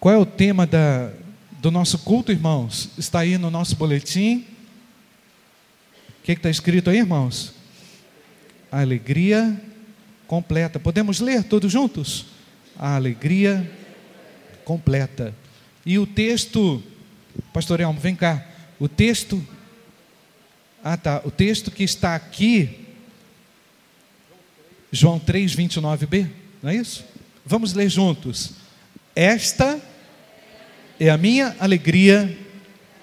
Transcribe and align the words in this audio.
Qual 0.00 0.14
é 0.14 0.16
o 0.16 0.24
tema 0.24 0.66
da, 0.66 1.12
do 1.60 1.70
nosso 1.70 1.98
culto, 1.98 2.32
irmãos? 2.32 2.88
Está 2.96 3.18
aí 3.18 3.36
no 3.36 3.50
nosso 3.50 3.76
boletim. 3.76 4.46
O 6.08 6.22
que 6.22 6.32
está 6.32 6.48
escrito 6.48 6.88
aí, 6.88 6.96
irmãos? 6.96 7.52
A 8.72 8.80
alegria 8.80 9.62
completa. 10.26 10.80
Podemos 10.80 11.20
ler 11.20 11.44
todos 11.44 11.70
juntos? 11.70 12.24
A 12.78 12.96
alegria 12.96 13.70
completa. 14.64 15.34
E 15.84 15.98
o 15.98 16.06
texto, 16.06 16.82
pastor 17.52 17.78
Elmo, 17.78 18.00
vem 18.00 18.16
cá. 18.16 18.48
O 18.78 18.88
texto, 18.88 19.46
ah 20.82 20.96
tá, 20.96 21.20
o 21.26 21.30
texto 21.30 21.70
que 21.70 21.84
está 21.84 22.14
aqui, 22.14 22.86
João 24.90 25.18
3, 25.18 25.54
29b, 25.54 26.26
não 26.62 26.70
é 26.70 26.76
isso? 26.76 27.04
Vamos 27.44 27.74
ler 27.74 27.90
juntos. 27.90 28.52
Esta 29.14 29.89
é 31.00 31.08
a 31.08 31.16
minha 31.16 31.56
alegria 31.58 32.38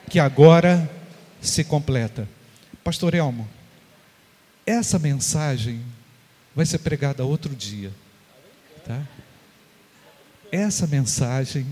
que 0.08 0.20
agora 0.20 0.90
se 1.42 1.64
completa. 1.64 2.30
Pastor 2.84 3.16
Elmo, 3.16 3.48
essa 4.66 5.00
mensagem 5.00 5.82
vai 6.56 6.66
ser 6.66 6.78
pregada 6.78 7.26
outro 7.26 7.56
dia, 7.56 7.92
tá? 8.86 9.02
Essa 10.52 10.86
mensagem 10.86 11.66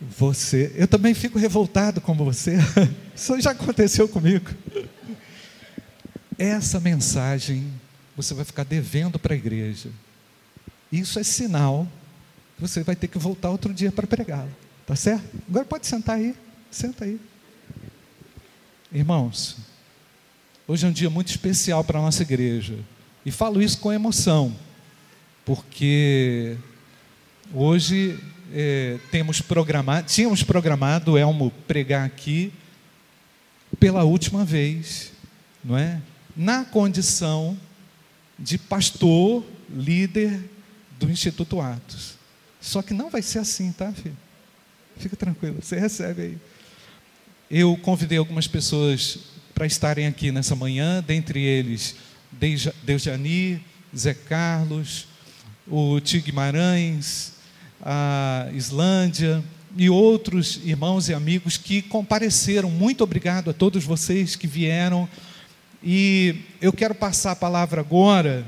você, 0.00 0.72
eu 0.76 0.86
também 0.86 1.14
fico 1.14 1.38
revoltado 1.38 2.00
como 2.00 2.24
você. 2.24 2.56
Isso 3.14 3.40
já 3.40 3.50
aconteceu 3.50 4.08
comigo. 4.08 4.50
Essa 6.38 6.78
mensagem 6.78 7.72
você 8.16 8.34
vai 8.34 8.44
ficar 8.44 8.64
devendo 8.64 9.18
para 9.18 9.34
a 9.34 9.36
igreja. 9.36 9.90
Isso 10.92 11.18
é 11.18 11.22
sinal 11.24 11.88
que 12.56 12.62
você 12.62 12.82
vai 12.82 12.94
ter 12.94 13.08
que 13.08 13.18
voltar 13.18 13.50
outro 13.50 13.72
dia 13.74 13.90
para 13.90 14.06
pregá-la. 14.06 14.63
Tá 14.86 14.94
certo? 14.94 15.24
Agora 15.48 15.64
pode 15.64 15.86
sentar 15.86 16.16
aí. 16.16 16.34
Senta 16.70 17.04
aí. 17.04 17.18
Irmãos, 18.92 19.56
hoje 20.68 20.84
é 20.84 20.88
um 20.88 20.92
dia 20.92 21.08
muito 21.08 21.28
especial 21.28 21.82
para 21.82 21.98
a 21.98 22.02
nossa 22.02 22.22
igreja. 22.22 22.78
E 23.24 23.30
falo 23.30 23.62
isso 23.62 23.78
com 23.78 23.92
emoção, 23.92 24.54
porque 25.44 26.56
hoje 27.52 28.18
é, 28.52 28.98
temos 29.10 29.40
programado, 29.40 30.06
tínhamos 30.06 30.42
programado 30.42 31.12
o 31.12 31.18
Elmo 31.18 31.50
pregar 31.66 32.04
aqui 32.04 32.52
pela 33.80 34.04
última 34.04 34.44
vez, 34.44 35.12
não 35.64 35.76
é? 35.76 36.00
Na 36.36 36.64
condição 36.64 37.58
de 38.38 38.58
pastor, 38.58 39.44
líder 39.70 40.40
do 40.98 41.10
Instituto 41.10 41.60
Atos. 41.60 42.14
Só 42.60 42.82
que 42.82 42.92
não 42.92 43.10
vai 43.10 43.22
ser 43.22 43.38
assim, 43.38 43.72
tá, 43.72 43.90
filho? 43.92 44.23
Fica 44.96 45.16
tranquilo, 45.16 45.58
você 45.60 45.78
recebe 45.78 46.22
aí. 46.22 46.38
Eu 47.50 47.76
convidei 47.76 48.18
algumas 48.18 48.46
pessoas 48.46 49.18
para 49.54 49.66
estarem 49.66 50.06
aqui 50.06 50.32
nessa 50.32 50.56
manhã, 50.56 51.02
dentre 51.06 51.42
eles 51.42 51.94
Deujani, 52.82 53.62
Zé 53.96 54.14
Carlos, 54.14 55.06
o 55.66 56.00
Tio 56.00 56.22
a 57.82 58.48
Islândia 58.52 59.42
e 59.76 59.90
outros 59.90 60.60
irmãos 60.64 61.08
e 61.08 61.14
amigos 61.14 61.56
que 61.56 61.82
compareceram. 61.82 62.70
Muito 62.70 63.04
obrigado 63.04 63.50
a 63.50 63.52
todos 63.52 63.84
vocês 63.84 64.36
que 64.36 64.46
vieram. 64.46 65.08
E 65.82 66.36
eu 66.60 66.72
quero 66.72 66.94
passar 66.94 67.32
a 67.32 67.36
palavra 67.36 67.80
agora, 67.80 68.46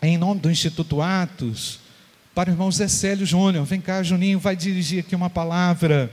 em 0.00 0.16
nome 0.16 0.40
do 0.40 0.50
Instituto 0.50 1.02
Atos, 1.02 1.78
para 2.34 2.48
o 2.50 2.52
irmão 2.52 2.70
Zé 2.70 2.88
Célio 2.88 3.26
Júnior. 3.26 3.64
Vem 3.64 3.80
cá, 3.80 4.02
Juninho, 4.02 4.38
vai 4.38 4.56
dirigir 4.56 5.00
aqui 5.00 5.14
uma 5.14 5.28
palavra 5.28 6.10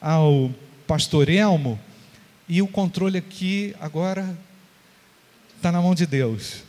ao 0.00 0.52
pastor 0.86 1.28
Elmo. 1.28 1.78
E 2.48 2.60
o 2.60 2.66
controle 2.66 3.18
aqui 3.18 3.74
agora 3.80 4.36
está 5.56 5.70
na 5.70 5.80
mão 5.80 5.94
de 5.94 6.06
Deus. 6.06 6.62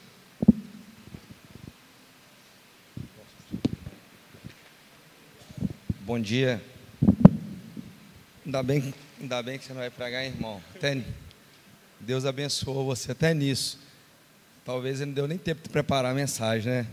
Bom 6.02 6.20
dia. 6.20 6.62
Ainda 8.46 8.62
bem, 8.62 8.94
ainda 9.20 9.42
bem 9.42 9.58
que 9.58 9.66
você 9.66 9.74
não 9.74 9.82
vai 9.82 9.90
pregar, 9.90 10.24
irmão. 10.24 10.62
Até, 10.76 11.04
Deus 12.00 12.24
abençoou 12.26 12.86
você 12.86 13.12
até 13.12 13.34
nisso. 13.34 13.80
Talvez 14.64 15.02
ele 15.02 15.08
não 15.08 15.16
deu 15.16 15.28
nem 15.28 15.40
tempo 15.40 15.64
de 15.64 15.70
preparar 15.70 16.12
a 16.12 16.16
mensagem, 16.16 16.72
né? 16.72 16.88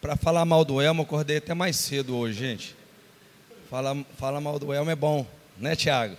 Para 0.00 0.14
falar 0.14 0.44
mal 0.44 0.64
do 0.64 0.80
Elmo, 0.80 1.02
acordei 1.02 1.38
até 1.38 1.54
mais 1.54 1.74
cedo 1.74 2.16
hoje, 2.16 2.38
gente. 2.38 2.76
Fala, 3.68 3.96
fala 4.16 4.40
mal 4.40 4.60
do 4.60 4.72
Elmo 4.72 4.88
é 4.88 4.94
bom, 4.94 5.26
né, 5.56 5.74
Tiago? 5.74 6.16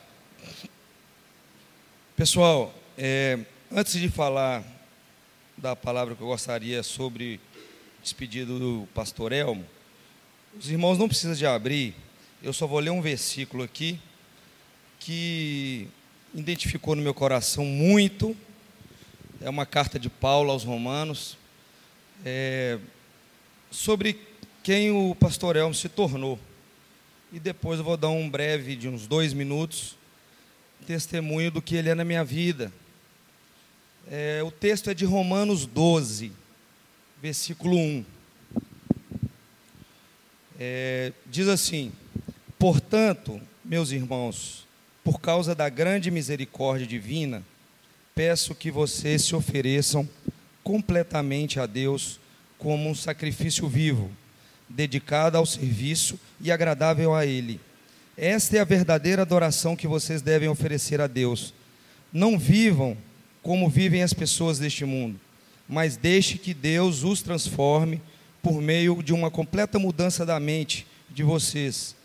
Pessoal, 2.18 2.74
é, 2.98 3.40
antes 3.72 3.94
de 3.94 4.10
falar 4.10 4.66
da 5.58 5.78
palavra 5.78 6.14
que 6.14 6.22
eu 6.22 6.28
gostaria 6.28 6.84
sobre 6.84 7.40
despedido 8.04 8.60
do 8.60 8.88
pastor 8.94 9.32
Elmo, 9.32 9.66
os 10.60 10.70
irmãos 10.70 10.98
não 10.98 11.08
precisam 11.08 11.36
de 11.36 11.46
abrir, 11.46 11.96
eu 12.44 12.52
só 12.52 12.68
vou 12.68 12.80
ler 12.80 12.90
um 12.90 13.02
versículo 13.02 13.64
aqui 13.64 13.98
que 15.00 15.88
identificou 16.36 16.96
no 16.96 17.02
meu 17.02 17.14
coração 17.14 17.64
muito. 17.64 18.36
É 19.40 19.50
uma 19.50 19.66
carta 19.66 19.98
de 19.98 20.10
Paulo 20.10 20.52
aos 20.52 20.66
Romanos, 20.66 21.38
é, 22.26 22.80
sobre 23.72 24.20
quem 24.64 24.92
o 24.92 25.16
pastor 25.16 25.56
Elmo 25.56 25.74
se 25.74 25.90
tornou. 25.90 26.40
E 27.32 27.40
depois 27.40 27.80
eu 27.80 27.86
vou 27.86 27.98
dar 27.98 28.10
um 28.10 28.30
breve, 28.30 28.76
de 28.76 28.88
uns 28.88 29.08
dois 29.08 29.34
minutos, 29.34 29.96
testemunho 30.86 31.52
do 31.52 31.62
que 31.62 31.76
ele 31.76 31.90
é 31.90 31.96
na 31.96 32.04
minha 32.04 32.24
vida. 32.24 32.72
É, 34.10 34.42
o 34.44 34.52
texto 34.52 34.90
é 34.90 34.94
de 34.94 35.06
Romanos 35.06 35.66
12 35.66 36.32
versículo 37.22 37.78
1. 37.78 38.06
É, 40.60 41.14
diz 41.26 41.48
assim: 41.48 41.92
Portanto, 42.58 43.40
meus 43.64 43.92
irmãos, 43.92 44.68
por 45.04 45.20
causa 45.20 45.54
da 45.54 45.70
grande 45.70 46.10
misericórdia 46.10 46.88
divina, 46.88 47.44
peço 48.16 48.56
que 48.56 48.72
vocês 48.72 49.24
se 49.24 49.36
ofereçam 49.36 50.08
completamente 50.64 51.60
a 51.60 51.66
Deus 51.66 52.20
como 52.58 52.90
um 52.90 52.96
sacrifício 52.96 53.68
vivo, 53.68 54.12
dedicado 54.68 55.38
ao 55.38 55.46
serviço 55.46 56.20
e 56.42 56.52
agradável 56.52 57.14
a 57.14 57.26
Ele. 57.26 57.60
Esta 58.18 58.58
é 58.58 58.60
a 58.60 58.66
verdadeira 58.66 59.22
adoração 59.22 59.76
que 59.76 59.88
vocês 59.88 60.22
devem 60.22 60.50
oferecer 60.50 61.00
a 61.00 61.08
Deus. 61.08 61.54
Não 62.12 62.38
vivam 62.38 62.98
como 63.42 63.70
vivem 63.70 64.04
as 64.04 64.14
pessoas 64.14 64.60
deste 64.60 64.84
mundo 64.84 65.20
mas 65.70 65.96
deixe 65.96 66.40
que 66.40 66.52
Deus 66.52 67.04
os 67.04 67.22
transforme 67.22 68.02
por 68.42 68.60
meio 68.60 69.04
de 69.04 69.14
uma 69.14 69.30
completa 69.30 69.78
mudança 69.78 70.26
da 70.26 70.40
mente 70.40 70.88
de 71.12 71.22
vocês. 71.22 71.96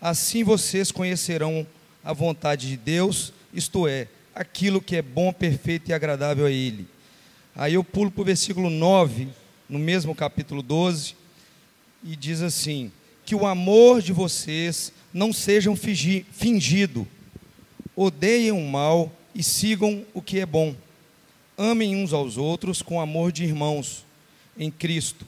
Assim 0.00 0.42
vocês 0.42 0.90
conhecerão 0.90 1.64
a 2.02 2.12
vontade 2.12 2.68
de 2.68 2.76
Deus, 2.76 3.32
isto 3.54 3.86
é, 3.86 4.08
aquilo 4.34 4.82
que 4.82 4.96
é 4.96 5.02
bom, 5.02 5.32
perfeito 5.32 5.88
e 5.88 5.94
agradável 5.94 6.46
a 6.46 6.50
Ele. 6.50 6.88
Aí 7.54 7.74
eu 7.74 7.84
pulo 7.84 8.10
para 8.10 8.22
o 8.22 8.24
versículo 8.24 8.70
9, 8.70 9.28
no 9.68 9.78
mesmo 9.78 10.14
capítulo 10.14 10.62
12, 10.62 11.14
e 12.02 12.16
diz 12.16 12.42
assim: 12.42 12.90
Que 13.24 13.34
o 13.34 13.46
amor 13.46 14.00
de 14.00 14.12
vocês 14.12 14.92
não 15.12 15.32
seja 15.32 15.70
fingido, 15.76 17.06
odeiem 17.94 18.52
o 18.52 18.60
mal 18.60 19.12
e 19.34 19.42
sigam 19.42 20.04
o 20.14 20.22
que 20.22 20.38
é 20.38 20.46
bom 20.46 20.74
amem 21.56 21.94
uns 21.96 22.12
aos 22.12 22.36
outros 22.36 22.82
com 22.82 23.00
amor 23.00 23.30
de 23.30 23.44
irmãos 23.44 24.04
em 24.58 24.70
Cristo 24.70 25.26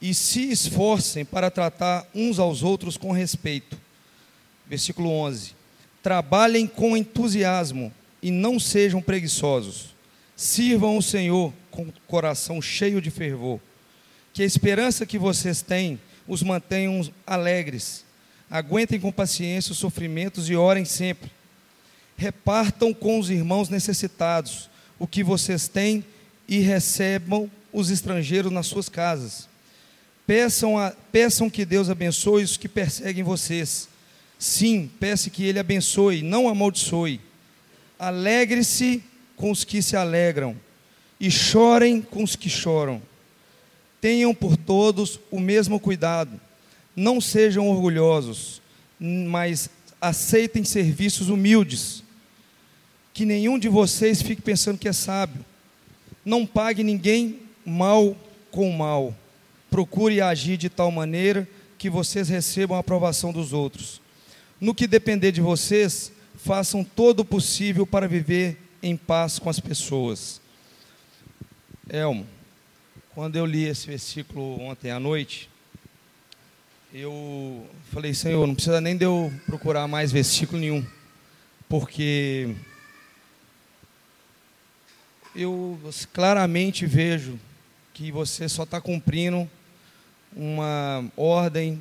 e 0.00 0.12
se 0.12 0.50
esforcem 0.50 1.24
para 1.24 1.50
tratar 1.50 2.06
uns 2.14 2.38
aos 2.38 2.62
outros 2.62 2.96
com 2.96 3.12
respeito. 3.12 3.78
Versículo 4.66 5.08
11: 5.10 5.54
Trabalhem 6.02 6.66
com 6.66 6.96
entusiasmo 6.96 7.92
e 8.20 8.30
não 8.30 8.58
sejam 8.58 9.00
preguiçosos. 9.00 9.91
Sirvam 10.36 10.96
o 10.96 11.02
Senhor 11.02 11.52
com 11.70 11.92
coração 12.06 12.60
cheio 12.60 13.00
de 13.00 13.10
fervor. 13.10 13.60
Que 14.32 14.42
a 14.42 14.46
esperança 14.46 15.06
que 15.06 15.18
vocês 15.18 15.62
têm 15.62 16.00
os 16.26 16.42
mantenham 16.42 17.02
alegres. 17.26 18.04
Aguentem 18.50 19.00
com 19.00 19.10
paciência 19.10 19.72
os 19.72 19.78
sofrimentos 19.78 20.48
e 20.48 20.56
orem 20.56 20.84
sempre. 20.84 21.30
Repartam 22.16 22.92
com 22.92 23.18
os 23.18 23.30
irmãos 23.30 23.68
necessitados 23.68 24.68
o 24.98 25.06
que 25.06 25.24
vocês 25.24 25.68
têm 25.68 26.04
e 26.46 26.58
recebam 26.58 27.50
os 27.72 27.90
estrangeiros 27.90 28.52
nas 28.52 28.66
suas 28.66 28.88
casas. 28.88 29.48
Peçam, 30.26 30.78
a, 30.78 30.92
peçam 31.10 31.50
que 31.50 31.64
Deus 31.64 31.90
abençoe 31.90 32.44
os 32.44 32.56
que 32.56 32.68
perseguem 32.68 33.24
vocês. 33.24 33.88
Sim, 34.38 34.90
peça 35.00 35.30
que 35.30 35.44
Ele 35.44 35.58
abençoe, 35.58 36.22
não 36.22 36.48
amaldiçoe. 36.48 37.20
Alegre-se 37.98 39.02
com 39.36 39.50
os 39.50 39.64
que 39.64 39.82
se 39.82 39.96
alegram, 39.96 40.56
e 41.18 41.30
chorem 41.30 42.02
com 42.02 42.22
os 42.22 42.34
que 42.34 42.50
choram. 42.50 43.00
Tenham 44.00 44.34
por 44.34 44.56
todos 44.56 45.20
o 45.30 45.38
mesmo 45.38 45.78
cuidado. 45.78 46.40
Não 46.96 47.20
sejam 47.20 47.68
orgulhosos, 47.68 48.60
mas 48.98 49.70
aceitem 50.00 50.64
serviços 50.64 51.28
humildes. 51.28 52.02
Que 53.14 53.24
nenhum 53.24 53.58
de 53.58 53.68
vocês 53.68 54.20
fique 54.20 54.42
pensando 54.42 54.78
que 54.78 54.88
é 54.88 54.92
sábio. 54.92 55.44
Não 56.24 56.44
pague 56.44 56.82
ninguém 56.82 57.38
mal 57.64 58.16
com 58.50 58.72
mal. 58.72 59.14
Procure 59.70 60.20
agir 60.20 60.56
de 60.56 60.68
tal 60.68 60.90
maneira 60.90 61.48
que 61.78 61.88
vocês 61.88 62.28
recebam 62.28 62.76
a 62.76 62.80
aprovação 62.80 63.32
dos 63.32 63.52
outros. 63.52 64.00
No 64.60 64.74
que 64.74 64.86
depender 64.86 65.32
de 65.32 65.40
vocês, 65.40 66.12
façam 66.36 66.82
todo 66.84 67.20
o 67.20 67.24
possível 67.24 67.86
para 67.86 68.08
viver 68.08 68.56
em 68.82 68.96
paz 68.96 69.38
com 69.38 69.48
as 69.48 69.60
pessoas. 69.60 70.40
Elmo, 71.88 72.26
quando 73.14 73.36
eu 73.36 73.46
li 73.46 73.64
esse 73.64 73.86
versículo 73.86 74.60
ontem 74.60 74.90
à 74.90 74.98
noite, 74.98 75.48
eu 76.92 77.66
falei, 77.90 78.12
Senhor, 78.12 78.46
não 78.46 78.54
precisa 78.54 78.80
nem 78.80 78.96
de 78.96 79.04
eu 79.04 79.32
procurar 79.46 79.86
mais 79.86 80.10
versículo 80.10 80.60
nenhum, 80.60 80.84
porque 81.68 82.54
eu 85.34 85.78
claramente 86.12 86.84
vejo 86.84 87.38
que 87.94 88.10
você 88.10 88.48
só 88.48 88.64
está 88.64 88.80
cumprindo 88.80 89.48
uma 90.34 91.04
ordem 91.16 91.80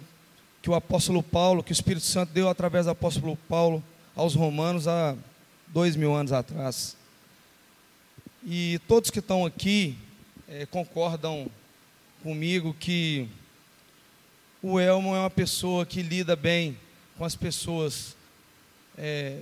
que 0.62 0.70
o 0.70 0.76
apóstolo 0.76 1.24
Paulo, 1.24 1.64
que 1.64 1.72
o 1.72 1.74
Espírito 1.74 2.06
Santo 2.06 2.32
deu 2.32 2.48
através 2.48 2.86
do 2.86 2.92
apóstolo 2.92 3.36
Paulo 3.50 3.84
aos 4.16 4.36
romanos 4.36 4.88
há 4.88 5.16
dois 5.72 5.96
mil 5.96 6.14
anos 6.14 6.32
atrás. 6.32 6.96
E 8.46 8.80
todos 8.88 9.10
que 9.10 9.20
estão 9.20 9.46
aqui 9.46 9.98
é, 10.48 10.66
concordam 10.66 11.50
comigo 12.22 12.76
que 12.80 13.28
o 14.62 14.80
Elmo 14.80 15.16
é 15.16 15.20
uma 15.20 15.30
pessoa 15.30 15.86
que 15.86 16.02
lida 16.02 16.36
bem 16.36 16.78
com 17.18 17.24
as 17.24 17.36
pessoas 17.36 18.16
é, 18.98 19.42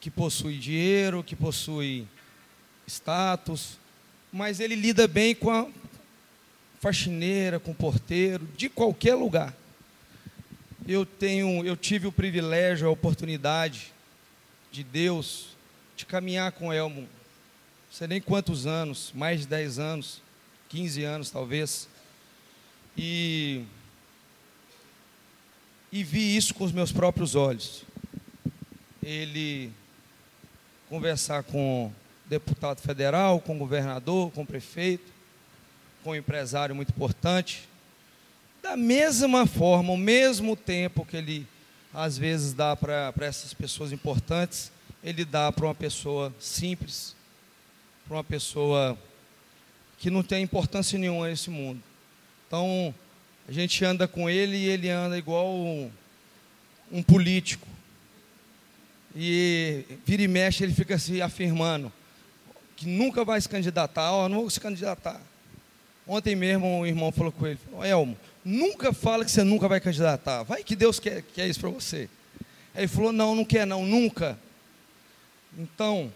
que 0.00 0.10
possuem 0.10 0.58
dinheiro, 0.58 1.22
que 1.22 1.36
possuem 1.36 2.08
status, 2.86 3.78
mas 4.32 4.58
ele 4.60 4.74
lida 4.74 5.06
bem 5.06 5.34
com 5.34 5.50
a 5.50 5.68
faxineira, 6.80 7.60
com 7.60 7.70
o 7.70 7.74
porteiro, 7.74 8.48
de 8.56 8.68
qualquer 8.68 9.14
lugar. 9.14 9.54
Eu 10.88 11.06
tenho, 11.06 11.64
eu 11.64 11.76
tive 11.76 12.08
o 12.08 12.12
privilégio, 12.12 12.88
a 12.88 12.90
oportunidade 12.90 13.92
de 14.72 14.82
Deus 14.82 15.48
de 15.94 16.06
caminhar 16.06 16.50
com 16.52 16.72
Elmo, 16.72 17.02
não 17.02 17.08
sei 17.92 18.08
nem 18.08 18.20
quantos 18.20 18.66
anos, 18.66 19.12
mais 19.14 19.42
de 19.42 19.46
10 19.46 19.78
anos, 19.78 20.22
15 20.70 21.04
anos 21.04 21.30
talvez. 21.30 21.88
E 22.96 23.64
e 25.92 26.02
vi 26.02 26.34
isso 26.34 26.54
com 26.54 26.64
os 26.64 26.72
meus 26.72 26.90
próprios 26.90 27.34
olhos. 27.34 27.84
Ele 29.02 29.70
conversar 30.88 31.42
com 31.42 31.92
deputado 32.24 32.80
federal, 32.80 33.40
com 33.40 33.58
governador, 33.58 34.30
com 34.32 34.46
prefeito, 34.46 35.12
com 36.02 36.16
empresário 36.16 36.74
muito 36.74 36.88
importante. 36.88 37.68
Da 38.62 38.74
mesma 38.74 39.46
forma, 39.46 39.92
o 39.92 39.98
mesmo 39.98 40.56
tempo 40.56 41.04
que 41.04 41.16
ele 41.16 41.46
às 41.92 42.16
vezes 42.16 42.52
dá 42.52 42.74
para 42.74 43.12
essas 43.20 43.52
pessoas 43.52 43.92
importantes, 43.92 44.72
ele 45.02 45.24
dá 45.24 45.50
para 45.52 45.66
uma 45.66 45.74
pessoa 45.74 46.32
simples, 46.38 47.14
para 48.06 48.16
uma 48.16 48.24
pessoa 48.24 48.98
que 49.98 50.10
não 50.10 50.22
tem 50.22 50.42
importância 50.42 50.98
nenhuma 50.98 51.28
nesse 51.28 51.50
mundo. 51.50 51.82
Então, 52.46 52.94
a 53.48 53.52
gente 53.52 53.84
anda 53.84 54.08
com 54.08 54.28
ele 54.28 54.56
e 54.56 54.68
ele 54.68 54.88
anda 54.88 55.18
igual 55.18 55.48
um, 55.48 55.90
um 56.90 57.02
político. 57.02 57.66
E 59.14 59.84
vira 60.06 60.22
e 60.22 60.28
mexe, 60.28 60.64
ele 60.64 60.74
fica 60.74 60.98
se 60.98 61.20
afirmando 61.20 61.92
que 62.76 62.88
nunca 62.88 63.24
vai 63.24 63.40
se 63.40 63.48
candidatar, 63.48 64.10
ó, 64.10 64.28
não 64.28 64.40
vou 64.40 64.50
se 64.50 64.58
candidatar. 64.58 65.20
Ontem 66.06 66.34
mesmo 66.34 66.66
um 66.66 66.84
irmão 66.84 67.12
falou 67.12 67.30
com 67.30 67.46
ele, 67.46 67.58
Elmo, 67.84 68.16
nunca 68.44 68.92
fala 68.92 69.24
que 69.24 69.30
você 69.30 69.42
nunca 69.42 69.68
vai 69.68 69.80
candidatar. 69.80 70.42
Vai 70.42 70.62
que 70.64 70.76
Deus 70.76 70.98
quer, 70.98 71.22
quer 71.34 71.48
isso 71.48 71.60
para 71.60 71.70
você. 71.70 72.08
Aí 72.74 72.82
ele 72.82 72.88
falou, 72.88 73.12
não, 73.12 73.34
não 73.34 73.44
quer 73.44 73.66
não, 73.66 73.84
nunca. 73.84 74.38
Então, 75.58 76.12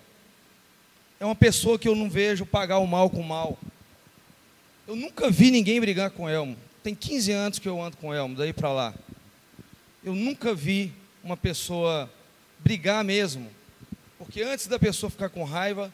é 1.20 1.24
uma 1.24 1.34
pessoa 1.34 1.78
que 1.78 1.88
eu 1.88 1.94
não 1.94 2.08
vejo 2.08 2.46
pagar 2.46 2.78
o 2.78 2.86
mal 2.86 3.10
com 3.10 3.20
o 3.20 3.24
mal. 3.24 3.58
Eu 4.86 4.96
nunca 4.96 5.30
vi 5.30 5.50
ninguém 5.50 5.80
brigar 5.80 6.10
com 6.10 6.28
Elmo. 6.28 6.56
Tem 6.82 6.94
15 6.94 7.32
anos 7.32 7.58
que 7.58 7.68
eu 7.68 7.82
ando 7.82 7.96
com 7.96 8.14
Elmo, 8.14 8.36
daí 8.36 8.52
para 8.52 8.72
lá. 8.72 8.94
Eu 10.04 10.14
nunca 10.14 10.54
vi 10.54 10.92
uma 11.22 11.36
pessoa 11.36 12.10
brigar 12.60 13.02
mesmo. 13.04 13.50
Porque 14.18 14.42
antes 14.42 14.66
da 14.66 14.78
pessoa 14.78 15.10
ficar 15.10 15.28
com 15.28 15.44
raiva, 15.44 15.92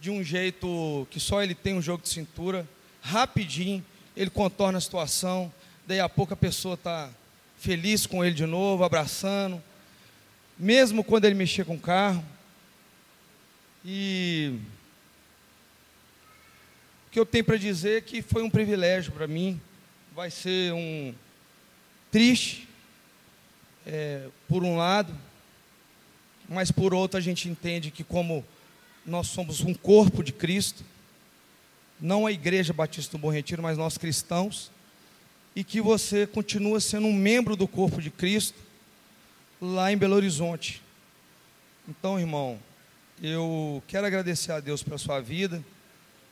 de 0.00 0.10
um 0.10 0.24
jeito 0.24 1.06
que 1.10 1.20
só 1.20 1.42
ele 1.42 1.54
tem 1.54 1.74
um 1.74 1.82
jogo 1.82 2.02
de 2.02 2.08
cintura, 2.08 2.66
rapidinho, 3.00 3.84
ele 4.16 4.30
contorna 4.30 4.78
a 4.78 4.80
situação, 4.80 5.52
daí 5.86 6.00
a 6.00 6.08
pouco 6.08 6.34
a 6.34 6.36
pessoa 6.36 6.74
está 6.74 7.10
feliz 7.58 8.06
com 8.06 8.24
ele 8.24 8.34
de 8.34 8.46
novo, 8.46 8.84
abraçando, 8.84 9.62
mesmo 10.58 11.02
quando 11.02 11.24
ele 11.24 11.34
mexia 11.34 11.64
com 11.64 11.74
o 11.76 11.80
carro. 11.80 12.24
E 13.84 14.58
o 17.06 17.10
que 17.10 17.20
eu 17.20 17.26
tenho 17.26 17.44
para 17.44 17.56
dizer 17.56 17.98
é 17.98 18.00
que 18.00 18.22
foi 18.22 18.42
um 18.42 18.50
privilégio 18.50 19.12
para 19.12 19.26
mim, 19.26 19.60
vai 20.14 20.30
ser 20.30 20.72
um 20.72 21.14
triste, 22.10 22.68
é, 23.86 24.28
por 24.48 24.62
um 24.62 24.76
lado, 24.76 25.16
mas 26.48 26.70
por 26.70 26.92
outro 26.92 27.18
a 27.18 27.20
gente 27.20 27.48
entende 27.48 27.90
que 27.90 28.04
como 28.04 28.44
nós 29.04 29.28
somos 29.28 29.60
um 29.60 29.74
corpo 29.74 30.22
de 30.22 30.32
Cristo, 30.32 30.84
não 32.02 32.26
a 32.26 32.32
Igreja 32.32 32.72
Batista 32.72 33.16
do 33.16 33.20
Bom 33.20 33.30
Retiro, 33.30 33.62
mas 33.62 33.78
nós 33.78 33.96
cristãos, 33.96 34.70
e 35.54 35.62
que 35.62 35.80
você 35.80 36.26
continua 36.26 36.80
sendo 36.80 37.06
um 37.06 37.12
membro 37.12 37.54
do 37.54 37.68
corpo 37.68 38.02
de 38.02 38.10
Cristo 38.10 38.58
lá 39.60 39.92
em 39.92 39.96
Belo 39.96 40.16
Horizonte. 40.16 40.82
Então, 41.88 42.18
irmão, 42.18 42.58
eu 43.22 43.82
quero 43.86 44.06
agradecer 44.06 44.50
a 44.50 44.58
Deus 44.58 44.82
pela 44.82 44.98
sua 44.98 45.20
vida. 45.20 45.64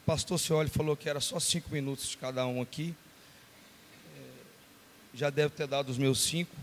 O 0.02 0.06
pastor 0.06 0.38
Cioli 0.38 0.69
falou 0.69 0.96
que 0.96 1.08
era 1.08 1.20
só 1.20 1.38
cinco 1.38 1.70
minutos 1.70 2.08
de 2.08 2.17
cada 2.17 2.44
um 2.46 2.60
aqui. 2.60 2.93
É, 4.19 4.22
já 5.15 5.31
deve 5.31 5.55
ter 5.55 5.69
dado 5.69 5.89
os 5.89 5.98
meus 5.98 6.20
cinco. 6.20 6.56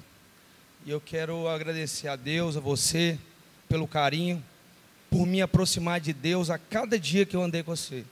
E 0.85 0.91
eu 0.91 0.99
quero 0.99 1.47
agradecer 1.47 2.09
a 2.09 2.15
Deus, 2.15 2.57
a 2.57 2.59
você, 2.59 3.17
pelo 3.69 3.87
carinho 3.87 4.43
por 5.09 5.25
me 5.25 5.41
aproximar 5.41 5.99
de 5.99 6.13
Deus 6.13 6.49
a 6.49 6.57
cada 6.57 6.99
dia 6.99 7.25
que 7.25 7.35
eu 7.35 7.41
andei 7.41 7.63
com 7.63 7.75
você. 7.75 8.03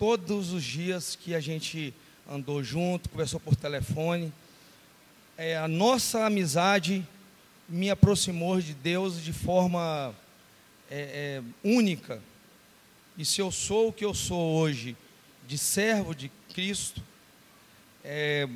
Todos 0.00 0.54
os 0.54 0.64
dias 0.64 1.14
que 1.14 1.34
a 1.34 1.40
gente 1.40 1.92
andou 2.26 2.64
junto, 2.64 3.10
conversou 3.10 3.38
por 3.38 3.54
telefone, 3.54 4.32
é, 5.36 5.58
a 5.58 5.68
nossa 5.68 6.24
amizade 6.24 7.06
me 7.68 7.90
aproximou 7.90 8.58
de 8.62 8.72
Deus 8.72 9.22
de 9.22 9.34
forma 9.34 10.14
é, 10.90 11.42
é, 11.42 11.42
única. 11.62 12.18
E 13.18 13.26
se 13.26 13.42
eu 13.42 13.52
sou 13.52 13.88
o 13.88 13.92
que 13.92 14.02
eu 14.02 14.14
sou 14.14 14.54
hoje, 14.54 14.96
de 15.46 15.58
servo 15.58 16.14
de 16.14 16.32
Cristo, 16.54 17.02
é, 18.02 18.48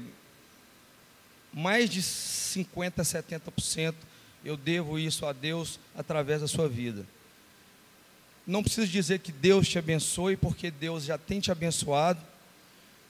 mais 1.52 1.90
de 1.90 2.00
50%, 2.00 3.02
70% 3.02 3.94
eu 4.42 4.56
devo 4.56 4.98
isso 4.98 5.26
a 5.26 5.32
Deus 5.34 5.78
através 5.94 6.40
da 6.40 6.48
sua 6.48 6.70
vida. 6.70 7.04
Não 8.46 8.62
preciso 8.62 8.86
dizer 8.86 9.20
que 9.20 9.32
Deus 9.32 9.68
te 9.68 9.78
abençoe, 9.78 10.36
porque 10.36 10.70
Deus 10.70 11.04
já 11.04 11.16
tem 11.16 11.40
te 11.40 11.50
abençoado 11.50 12.20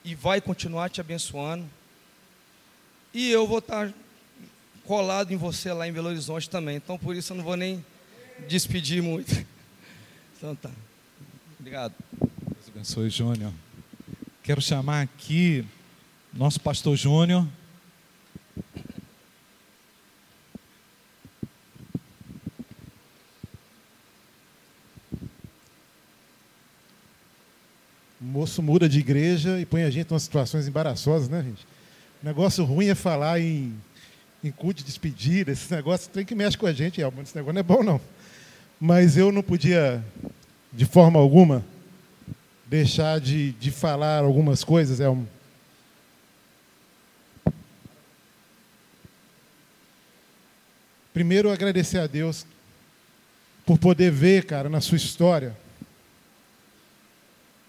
e 0.04 0.14
vai 0.14 0.40
continuar 0.40 0.90
te 0.90 1.00
abençoando. 1.00 1.68
E 3.12 3.30
eu 3.30 3.46
vou 3.46 3.58
estar 3.58 3.92
colado 4.84 5.32
em 5.32 5.36
você 5.36 5.72
lá 5.72 5.88
em 5.88 5.92
Belo 5.92 6.08
Horizonte 6.08 6.48
também. 6.48 6.76
Então 6.76 6.98
por 6.98 7.16
isso 7.16 7.32
eu 7.32 7.36
não 7.36 7.44
vou 7.44 7.56
nem 7.56 7.84
despedir 8.48 9.02
muito. 9.02 9.44
Então 10.36 10.54
tá. 10.56 10.70
Obrigado. 11.58 11.94
Deus 12.20 12.68
abençoe, 12.68 13.08
Júnior. 13.08 13.50
Quero 14.42 14.60
chamar 14.60 15.00
aqui 15.00 15.64
nosso 16.30 16.60
pastor 16.60 16.94
Júnior. 16.96 17.48
Moço 28.44 28.62
muda 28.62 28.86
de 28.86 28.98
igreja 28.98 29.58
e 29.58 29.64
põe 29.64 29.84
a 29.84 29.90
gente 29.90 30.10
em 30.10 30.12
umas 30.12 30.22
situações 30.22 30.68
embaraçosas, 30.68 31.30
né, 31.30 31.42
gente? 31.42 31.66
O 32.22 32.26
negócio 32.26 32.62
ruim 32.62 32.88
é 32.88 32.94
falar 32.94 33.40
em, 33.40 33.72
em 34.42 34.50
culto 34.50 34.80
de 34.80 34.84
despedida, 34.84 35.50
esses 35.50 35.70
negócios 35.70 36.08
tem 36.08 36.26
que 36.26 36.34
mexe 36.34 36.58
com 36.58 36.66
a 36.66 36.72
gente, 36.72 37.00
Elmo. 37.00 37.22
Esse 37.22 37.34
negócio 37.34 37.54
não 37.54 37.60
é 37.60 37.62
bom, 37.62 37.82
não. 37.82 37.98
Mas 38.78 39.16
eu 39.16 39.32
não 39.32 39.42
podia, 39.42 40.04
de 40.70 40.84
forma 40.84 41.18
alguma, 41.18 41.64
deixar 42.66 43.18
de, 43.18 43.52
de 43.52 43.70
falar 43.70 44.22
algumas 44.22 44.62
coisas, 44.62 45.00
um. 45.00 45.24
Primeiro, 51.14 51.50
agradecer 51.50 51.98
a 51.98 52.06
Deus 52.06 52.44
por 53.64 53.78
poder 53.78 54.10
ver, 54.10 54.44
cara, 54.44 54.68
na 54.68 54.82
sua 54.82 54.96
história, 54.96 55.56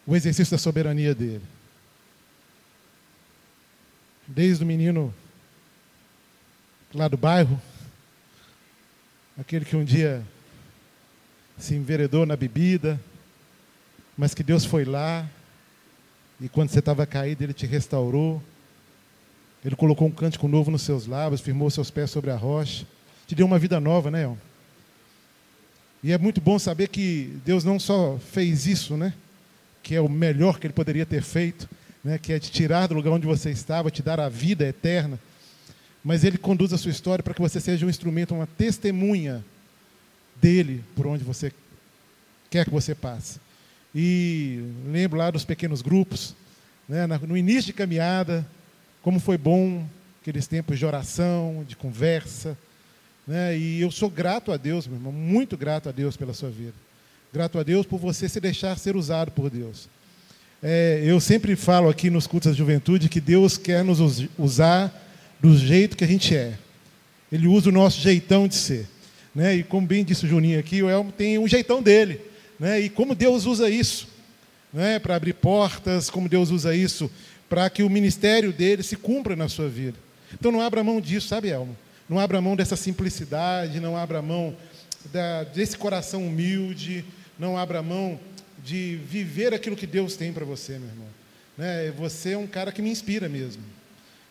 o 0.05 0.15
exercício 0.15 0.51
da 0.51 0.57
soberania 0.57 1.13
dele. 1.15 1.43
Desde 4.27 4.63
o 4.63 4.67
menino 4.67 5.13
lá 6.93 7.07
do 7.07 7.17
bairro, 7.17 7.62
aquele 9.38 9.65
que 9.65 9.75
um 9.75 9.83
dia 9.83 10.24
se 11.57 11.75
enveredou 11.75 12.25
na 12.25 12.35
bebida, 12.35 13.00
mas 14.17 14.33
que 14.33 14.43
Deus 14.43 14.65
foi 14.65 14.85
lá 14.85 15.29
e 16.39 16.50
quando 16.50 16.69
você 16.69 16.79
estava 16.79 17.05
caído, 17.05 17.43
Ele 17.43 17.53
te 17.53 17.65
restaurou. 17.65 18.41
Ele 19.63 19.75
colocou 19.75 20.07
um 20.07 20.12
cântico 20.12 20.47
novo 20.47 20.69
nos 20.69 20.81
seus 20.81 21.07
lábios, 21.07 21.41
firmou 21.41 21.69
seus 21.69 21.89
pés 21.89 22.12
sobre 22.12 22.29
a 22.29 22.35
rocha, 22.35 22.85
te 23.25 23.33
deu 23.33 23.45
uma 23.45 23.57
vida 23.57 23.79
nova, 23.79 24.12
né, 24.12 24.24
Elmo? 24.24 24.39
E 26.03 26.12
é 26.12 26.17
muito 26.19 26.39
bom 26.39 26.59
saber 26.59 26.88
que 26.89 27.39
Deus 27.43 27.63
não 27.63 27.79
só 27.79 28.19
fez 28.19 28.67
isso, 28.67 28.95
né? 28.95 29.13
Que 29.86 29.94
é 29.94 30.01
o 30.01 30.10
melhor 30.10 30.60
que 30.60 30.65
Ele 30.65 30.74
poderia 30.74 31.06
ter 31.06 31.22
feito, 31.22 31.70
né? 32.04 32.18
Que 32.18 32.34
é 32.34 32.39
te 32.39 32.51
tirar 32.51 32.88
do 32.88 32.96
lugar 32.96 33.12
onde 33.12 33.27
você 33.27 33.51
estava, 33.51 33.92
te 33.92 34.01
dar 34.01 34.20
a 34.20 34.27
vida 34.27 34.65
eterna 34.65 35.20
mas 36.06 36.24
Ele 36.24 36.38
conduz 36.38 36.72
a 36.72 36.77
sua 36.77 36.92
história 36.92 37.24
para 37.24 37.34
que 37.34 37.42
você 37.42 37.60
seja 37.60 37.84
um 37.84 37.89
instrumento, 37.89 38.36
uma 38.36 38.46
testemunha 38.46 39.44
dele 40.39 40.84
por 40.96 41.08
onde 41.08 41.24
você 41.24 41.51
quer 42.48 42.63
que 42.63 42.72
você 42.72 42.94
passe. 42.94 43.39
E 43.94 44.63
lembro 44.86 45.18
lá 45.18 45.32
dos 45.32 45.44
pequenos 45.44 45.82
grupos, 45.82 46.36
né, 46.88 47.08
no 47.08 47.36
início 47.36 47.65
de 47.65 47.74
caminhada, 47.74 48.46
como 49.01 49.20
foi 49.20 49.36
bom 49.36 49.84
aqueles 50.22 50.46
tempos 50.46 50.77
de 50.77 50.86
oração, 50.86 51.65
de 51.68 51.75
conversa. 51.75 52.56
Né, 53.25 53.58
e 53.58 53.82
eu 53.82 53.89
sou 53.89 54.08
grato 54.08 54.51
a 54.51 54.58
Deus, 54.58 54.86
meu 54.86 54.98
irmão, 54.98 55.12
muito 55.12 55.58
grato 55.58 55.89
a 55.89 55.92
Deus 55.92 56.15
pela 56.15 56.36
sua 56.36 56.51
vida. 56.51 56.75
Grato 57.36 57.60
a 57.60 57.63
Deus 57.63 57.86
por 57.86 58.00
você 58.00 58.30
se 58.30 58.39
deixar 58.39 58.77
ser 58.77 58.96
usado 58.96 59.30
por 59.30 59.50
Deus. 59.50 59.89
É, 60.63 61.01
eu 61.04 61.20
sempre 61.20 61.54
falo 61.58 61.89
aqui 61.89 62.10
nos 62.10 62.25
cultos 62.25 62.50
da 62.50 62.58
juventude 62.58 63.10
que 63.10 63.20
Deus 63.20 63.58
quer 63.58 63.84
nos 63.84 64.00
usar 64.39 65.06
do 65.42 65.54
jeito 65.58 65.98
que 65.98 66.06
a 66.06 66.08
gente 66.08 66.34
é. 66.34 66.54
Ele 67.30 67.46
usa 67.46 67.68
o 67.68 67.74
nosso 67.74 68.00
jeitão 68.00 68.48
de 68.48 68.56
ser. 68.56 68.88
Né? 69.36 69.58
E 69.58 69.63
como 69.63 69.86
bem 69.86 70.06
disse 70.06 70.24
o 70.24 70.30
Juninho 70.30 70.58
aqui, 70.58 70.82
o 70.82 70.89
Elmo 70.89 71.12
tem 71.12 71.38
um 71.38 71.46
jeitão 71.46 71.84
dele. 71.84 72.22
Né? 72.58 72.80
E 72.80 72.89
como 72.89 73.13
Deus 73.13 73.46
usa 73.46 73.70
isso 73.70 74.08
né? 74.72 74.98
para 74.98 75.18
abrir 75.18 75.34
portas, 75.34 76.10
como 76.10 76.30
Deus 76.30 76.51
usa 76.51 76.74
isso 76.74 77.12
para 77.50 77.70
que 77.70 77.84
o 77.84 77.89
ministério 77.89 78.54
dele 78.54 78.82
se 78.82 78.96
cumpra 78.96 79.36
na 79.36 79.50
sua 79.50 79.68
vida. 79.68 79.98
Então 80.34 80.54
não 80.54 80.62
abra 80.62 80.86
mão 80.86 81.01
disso, 81.01 81.27
sabe, 81.27 81.50
Elmo? 81.50 81.75
Não 82.08 82.18
abra 82.18 82.39
mão 82.39 82.56
dessa 82.56 82.77
simplicidade, 82.77 83.82
não 83.82 83.98
abra 83.98 84.22
mão 84.22 84.56
da, 85.12 85.44
desse 85.44 85.77
coração 85.77 86.25
humilde, 86.25 87.04
não 87.38 87.58
abra 87.58 87.82
mão 87.82 88.20
de 88.63 89.00
viver 89.08 89.54
aquilo 89.54 89.75
que 89.75 89.88
Deus 89.88 90.15
tem 90.15 90.34
para 90.34 90.46
você, 90.46 90.80
meu 90.80 90.89
irmão. 90.89 91.08
Né? 91.58 91.92
Você 91.98 92.32
é 92.32 92.38
um 92.38 92.48
cara 92.48 92.72
que 92.72 92.82
me 92.82 92.89
inspira 92.89 93.30
mesmo 93.30 93.63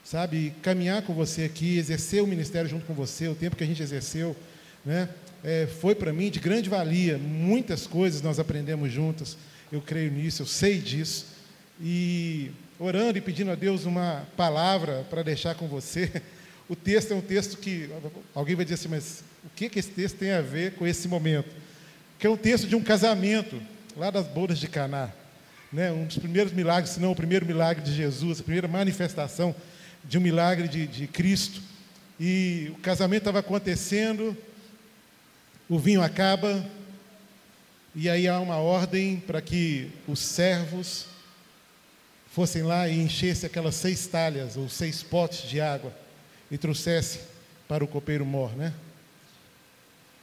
sabe, 0.04 0.54
caminhar 0.62 1.02
com 1.02 1.14
você 1.14 1.44
aqui, 1.44 1.78
exercer 1.78 2.22
o 2.22 2.26
ministério 2.26 2.68
junto 2.68 2.84
com 2.84 2.92
você, 2.92 3.26
o 3.26 3.34
tempo 3.34 3.56
que 3.56 3.64
a 3.64 3.66
gente 3.66 3.82
exerceu, 3.82 4.36
né, 4.84 5.08
é, 5.42 5.66
foi 5.80 5.94
para 5.94 6.12
mim 6.12 6.30
de 6.30 6.38
grande 6.38 6.68
valia. 6.68 7.16
Muitas 7.16 7.86
coisas 7.86 8.20
nós 8.20 8.38
aprendemos 8.38 8.92
juntas, 8.92 9.36
eu 9.72 9.80
creio 9.80 10.12
nisso, 10.12 10.42
eu 10.42 10.46
sei 10.46 10.78
disso. 10.78 11.26
E 11.80 12.50
orando 12.78 13.18
e 13.18 13.20
pedindo 13.20 13.50
a 13.50 13.54
Deus 13.54 13.86
uma 13.86 14.26
palavra 14.36 15.06
para 15.08 15.22
deixar 15.22 15.54
com 15.54 15.66
você. 15.66 16.10
O 16.66 16.74
texto 16.74 17.12
é 17.12 17.14
um 17.14 17.20
texto 17.20 17.58
que 17.58 17.90
alguém 18.34 18.56
vai 18.56 18.64
dizer 18.64 18.76
assim, 18.76 18.88
mas 18.88 19.22
o 19.44 19.50
que, 19.54 19.68
que 19.68 19.78
esse 19.78 19.90
texto 19.90 20.16
tem 20.16 20.30
a 20.30 20.40
ver 20.40 20.72
com 20.72 20.86
esse 20.86 21.06
momento? 21.06 21.50
Que 22.24 22.28
é 22.28 22.30
um 22.30 22.38
texto 22.38 22.66
de 22.66 22.74
um 22.74 22.82
casamento, 22.82 23.60
lá 23.94 24.10
das 24.10 24.26
bodas 24.26 24.58
de 24.58 24.66
Caná. 24.66 25.10
Né, 25.70 25.92
um 25.92 26.06
dos 26.06 26.16
primeiros 26.16 26.54
milagres, 26.54 26.94
se 26.94 26.98
não 26.98 27.12
o 27.12 27.14
primeiro 27.14 27.44
milagre 27.44 27.84
de 27.84 27.94
Jesus, 27.94 28.40
a 28.40 28.42
primeira 28.42 28.66
manifestação 28.66 29.54
de 30.02 30.16
um 30.16 30.22
milagre 30.22 30.66
de, 30.66 30.86
de 30.86 31.06
Cristo. 31.06 31.60
E 32.18 32.72
o 32.74 32.80
casamento 32.80 33.24
estava 33.24 33.40
acontecendo, 33.40 34.34
o 35.68 35.78
vinho 35.78 36.00
acaba, 36.00 36.64
e 37.94 38.08
aí 38.08 38.26
há 38.26 38.40
uma 38.40 38.56
ordem 38.56 39.20
para 39.20 39.42
que 39.42 39.90
os 40.08 40.18
servos 40.18 41.04
fossem 42.30 42.62
lá 42.62 42.88
e 42.88 43.02
enchessem 43.02 43.46
aquelas 43.46 43.74
seis 43.74 44.06
talhas 44.06 44.56
ou 44.56 44.66
seis 44.66 45.02
potes 45.02 45.46
de 45.46 45.60
água 45.60 45.94
e 46.50 46.56
trouxessem 46.56 47.20
para 47.68 47.84
o 47.84 47.86
copeiro 47.86 48.24
mor, 48.24 48.56
né? 48.56 48.72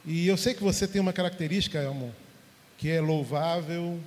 E 0.04 0.26
eu 0.26 0.36
sei 0.36 0.54
que 0.54 0.62
você 0.62 0.86
tem 0.86 1.00
uma 1.00 1.12
característica, 1.12 1.78
Elmo, 1.78 2.14
que 2.76 2.90
é 2.90 3.00
louvável, 3.00 4.00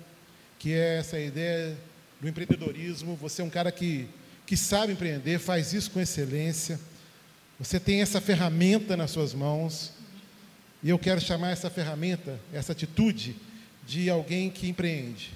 que 0.60 0.74
é 0.74 0.98
essa 0.98 1.20
ideia 1.20 1.78
do 2.20 2.28
empreendedorismo. 2.28 3.16
Você 3.16 3.42
é 3.42 3.46
um 3.46 3.50
cara 3.50 3.72
que 3.72 4.08
que 4.46 4.56
sabe 4.56 4.94
empreender, 4.94 5.40
faz 5.40 5.74
isso 5.74 5.90
com 5.92 6.00
excelência. 6.00 6.80
Você 7.60 7.80
tem 7.80 8.02
essa 8.02 8.22
ferramenta 8.22 8.96
nas 8.96 9.12
suas 9.12 9.34
mãos. 9.34 9.92
E 10.84 10.90
eu 10.90 11.00
quero 11.00 11.20
chamar 11.20 11.50
essa 11.52 11.70
ferramenta, 11.70 12.40
essa 12.54 12.74
atitude, 12.74 13.36
de 13.88 14.10
alguém 14.10 14.50
que 14.52 14.70
empreende. 14.70 15.32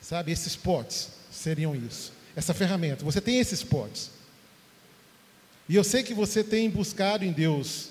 Sabe, 0.00 0.32
esses 0.32 0.56
potes 0.56 1.10
seriam 1.30 1.74
isso. 1.76 2.12
Essa 2.34 2.54
ferramenta. 2.54 3.04
Você 3.04 3.20
tem 3.20 3.38
esses 3.38 3.62
potes. 3.62 4.10
E 5.68 5.76
eu 5.76 5.84
sei 5.84 6.02
que 6.02 6.14
você 6.14 6.42
tem 6.42 6.70
buscado 6.70 7.24
em 7.24 7.32
Deus 7.32 7.90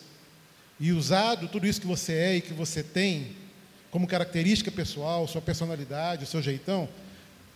e 0.79 0.91
usado 0.91 1.47
tudo 1.47 1.67
isso 1.67 1.81
que 1.81 1.87
você 1.87 2.13
é 2.13 2.35
e 2.37 2.41
que 2.41 2.53
você 2.53 2.81
tem 2.81 3.35
como 3.91 4.07
característica 4.07 4.71
pessoal, 4.71 5.27
sua 5.27 5.41
personalidade, 5.41 6.23
o 6.23 6.27
seu 6.27 6.41
jeitão, 6.41 6.87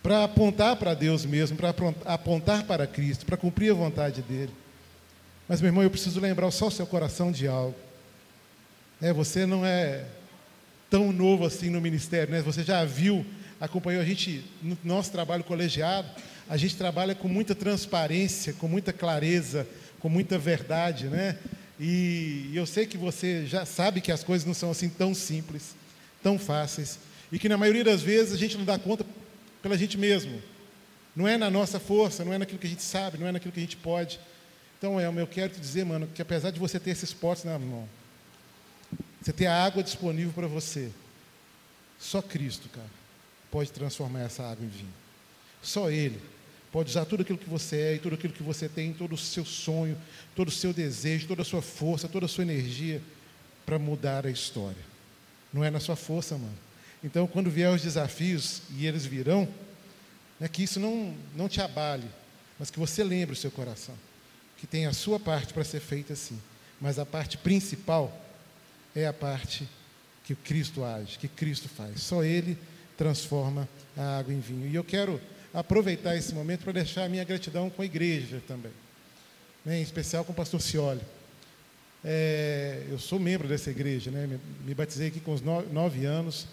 para 0.02 0.24
apontar 0.24 0.76
para 0.76 0.92
Deus 0.92 1.24
mesmo, 1.24 1.56
para 1.56 1.74
apontar 2.04 2.64
para 2.64 2.86
Cristo, 2.86 3.24
para 3.24 3.36
cumprir 3.36 3.70
a 3.70 3.74
vontade 3.74 4.20
dele. 4.20 4.52
Mas, 5.48 5.60
meu 5.60 5.68
irmão, 5.68 5.82
eu 5.82 5.90
preciso 5.90 6.20
lembrar 6.20 6.50
só 6.50 6.66
o 6.66 6.70
seu 6.70 6.86
coração 6.86 7.30
de 7.30 7.46
algo. 7.46 7.76
É, 9.00 9.12
você 9.12 9.46
não 9.46 9.64
é 9.64 10.04
tão 10.90 11.12
novo 11.12 11.44
assim 11.46 11.70
no 11.70 11.80
ministério, 11.80 12.32
né? 12.32 12.42
Você 12.42 12.62
já 12.62 12.84
viu, 12.84 13.24
acompanhou 13.60 14.02
a 14.02 14.04
gente 14.04 14.44
no 14.62 14.76
nosso 14.84 15.10
trabalho 15.10 15.44
colegiado, 15.44 16.08
a 16.48 16.56
gente 16.56 16.76
trabalha 16.76 17.14
com 17.14 17.28
muita 17.28 17.54
transparência, 17.54 18.52
com 18.54 18.68
muita 18.68 18.92
clareza, 18.92 19.66
com 20.00 20.08
muita 20.08 20.38
verdade, 20.38 21.06
né? 21.06 21.38
E 21.78 22.52
eu 22.54 22.66
sei 22.66 22.86
que 22.86 22.96
você 22.96 23.46
já 23.46 23.66
sabe 23.66 24.00
que 24.00 24.12
as 24.12 24.22
coisas 24.22 24.46
não 24.46 24.54
são 24.54 24.70
assim 24.70 24.88
tão 24.88 25.14
simples, 25.14 25.74
tão 26.22 26.38
fáceis, 26.38 26.98
e 27.32 27.38
que 27.38 27.48
na 27.48 27.56
maioria 27.56 27.82
das 27.82 28.00
vezes 28.00 28.32
a 28.32 28.36
gente 28.36 28.56
não 28.56 28.64
dá 28.64 28.78
conta 28.78 29.04
pela 29.62 29.76
gente 29.76 29.98
mesmo. 29.98 30.40
Não 31.16 31.26
é 31.26 31.36
na 31.36 31.50
nossa 31.50 31.80
força, 31.80 32.24
não 32.24 32.32
é 32.32 32.38
naquilo 32.38 32.58
que 32.58 32.66
a 32.66 32.70
gente 32.70 32.82
sabe, 32.82 33.18
não 33.18 33.26
é 33.26 33.32
naquilo 33.32 33.52
que 33.52 33.60
a 33.60 33.62
gente 33.62 33.76
pode. 33.76 34.20
Então, 34.78 35.00
Elmo, 35.00 35.18
eu 35.18 35.26
quero 35.26 35.52
te 35.52 35.60
dizer, 35.60 35.84
mano, 35.84 36.08
que 36.14 36.22
apesar 36.22 36.50
de 36.50 36.60
você 36.60 36.78
ter 36.78 36.90
esses 36.90 37.12
potes 37.12 37.44
na 37.44 37.58
mão, 37.58 37.88
você 39.20 39.32
ter 39.32 39.46
a 39.46 39.64
água 39.64 39.82
disponível 39.82 40.32
para 40.32 40.46
você, 40.46 40.90
só 41.98 42.20
Cristo, 42.20 42.68
cara, 42.68 42.90
pode 43.50 43.72
transformar 43.72 44.20
essa 44.20 44.42
água 44.42 44.64
em 44.64 44.68
vinho. 44.68 44.92
Só 45.62 45.90
Ele 45.90 46.20
pode 46.74 46.90
usar 46.90 47.04
tudo 47.04 47.22
aquilo 47.22 47.38
que 47.38 47.48
você 47.48 47.76
é 47.76 47.94
e 47.94 47.98
tudo 48.00 48.16
aquilo 48.16 48.32
que 48.32 48.42
você 48.42 48.68
tem, 48.68 48.92
todo 48.92 49.12
o 49.12 49.16
seu 49.16 49.44
sonho, 49.44 49.96
todo 50.34 50.48
o 50.48 50.50
seu 50.50 50.72
desejo, 50.72 51.28
toda 51.28 51.42
a 51.42 51.44
sua 51.44 51.62
força, 51.62 52.08
toda 52.08 52.26
a 52.26 52.28
sua 52.28 52.42
energia 52.42 53.00
para 53.64 53.78
mudar 53.78 54.26
a 54.26 54.30
história. 54.30 54.82
Não 55.52 55.62
é 55.62 55.70
na 55.70 55.78
sua 55.78 55.94
força, 55.94 56.36
mano. 56.36 56.58
Então, 57.04 57.28
quando 57.28 57.48
vier 57.48 57.72
os 57.72 57.80
desafios, 57.80 58.62
e 58.76 58.88
eles 58.88 59.06
virão, 59.06 59.46
é 60.40 60.48
que 60.48 60.64
isso 60.64 60.80
não, 60.80 61.14
não 61.36 61.48
te 61.48 61.60
abale, 61.60 62.08
mas 62.58 62.72
que 62.72 62.80
você 62.80 63.04
lembre 63.04 63.34
o 63.34 63.38
seu 63.38 63.52
coração, 63.52 63.94
que 64.58 64.66
tem 64.66 64.86
a 64.86 64.92
sua 64.92 65.20
parte 65.20 65.54
para 65.54 65.62
ser 65.62 65.78
feita 65.78 66.14
assim, 66.14 66.40
mas 66.80 66.98
a 66.98 67.06
parte 67.06 67.38
principal 67.38 68.20
é 68.96 69.06
a 69.06 69.12
parte 69.12 69.68
que 70.24 70.34
Cristo 70.34 70.82
age, 70.82 71.20
que 71.20 71.28
Cristo 71.28 71.68
faz. 71.68 72.02
Só 72.02 72.24
Ele 72.24 72.58
transforma 72.96 73.68
a 73.96 74.18
água 74.18 74.34
em 74.34 74.40
vinho. 74.40 74.66
E 74.66 74.74
eu 74.74 74.82
quero 74.82 75.20
aproveitar 75.54 76.16
esse 76.16 76.34
momento 76.34 76.64
para 76.64 76.72
deixar 76.72 77.04
a 77.04 77.08
minha 77.08 77.22
gratidão 77.22 77.70
com 77.70 77.80
a 77.80 77.84
igreja 77.84 78.42
também, 78.46 78.72
né? 79.64 79.78
em 79.78 79.82
especial 79.82 80.24
com 80.24 80.32
o 80.32 80.34
pastor 80.34 80.60
Cioli. 80.60 81.00
É, 82.04 82.82
eu 82.90 82.98
sou 82.98 83.20
membro 83.20 83.46
dessa 83.46 83.70
igreja, 83.70 84.10
né? 84.10 84.26
me, 84.26 84.40
me 84.66 84.74
batizei 84.74 85.08
aqui 85.08 85.20
com 85.20 85.32
os 85.32 85.40
nove, 85.40 85.72
nove 85.72 86.04
anos. 86.04 86.48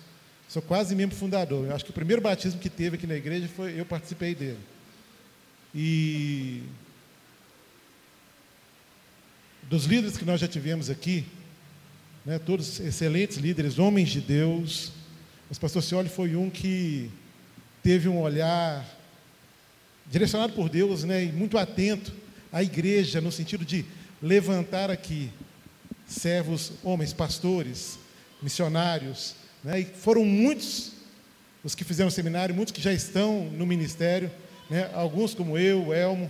Sou 0.48 0.62
quase 0.62 0.96
membro 0.96 1.16
fundador. 1.16 1.66
Eu 1.66 1.76
acho 1.76 1.84
que 1.84 1.92
o 1.92 1.94
primeiro 1.94 2.22
batismo 2.22 2.60
que 2.60 2.70
teve 2.70 2.96
aqui 2.96 3.08
na 3.08 3.16
igreja 3.16 3.48
foi 3.48 3.80
eu 3.80 3.86
participei 3.86 4.36
dele. 4.36 4.60
E 5.74 6.62
dos 9.64 9.86
líderes 9.86 10.18
que 10.18 10.26
nós 10.26 10.40
já 10.40 10.48
tivemos 10.48 10.90
aqui, 10.90 11.26
né, 12.26 12.38
todos 12.38 12.80
excelentes 12.80 13.38
líderes, 13.38 13.80
homens 13.80 14.10
de 14.10 14.22
Deus, 14.22 14.92
mas 15.50 15.58
pastor 15.58 15.82
Cioli 15.82 16.10
foi 16.10 16.36
um 16.36 16.50
que 16.50 17.10
teve 17.84 18.08
um 18.08 18.20
olhar 18.20 18.86
direcionado 20.08 20.54
por 20.54 20.70
Deus, 20.70 21.04
né, 21.04 21.24
e 21.24 21.32
muito 21.32 21.58
atento 21.58 22.14
à 22.52 22.62
igreja 22.62 23.22
no 23.22 23.32
sentido 23.32 23.64
de 23.64 23.86
levantar 24.22 24.92
aqui 24.92 25.32
servos, 26.06 26.74
homens, 26.84 27.14
pastores, 27.14 27.98
missionários, 28.42 29.36
né, 29.64 29.80
e 29.80 29.86
foram 29.86 30.26
muitos 30.26 30.92
os 31.64 31.76
que 31.76 31.84
fizeram 31.84 32.10
seminário, 32.10 32.56
muitos 32.56 32.74
que 32.74 32.82
já 32.82 32.92
estão 32.92 33.46
no 33.46 33.66
ministério, 33.66 34.32
né, 34.70 34.90
alguns 34.94 35.34
como 35.34 35.58
eu, 35.58 35.94
Elmo, 35.94 36.30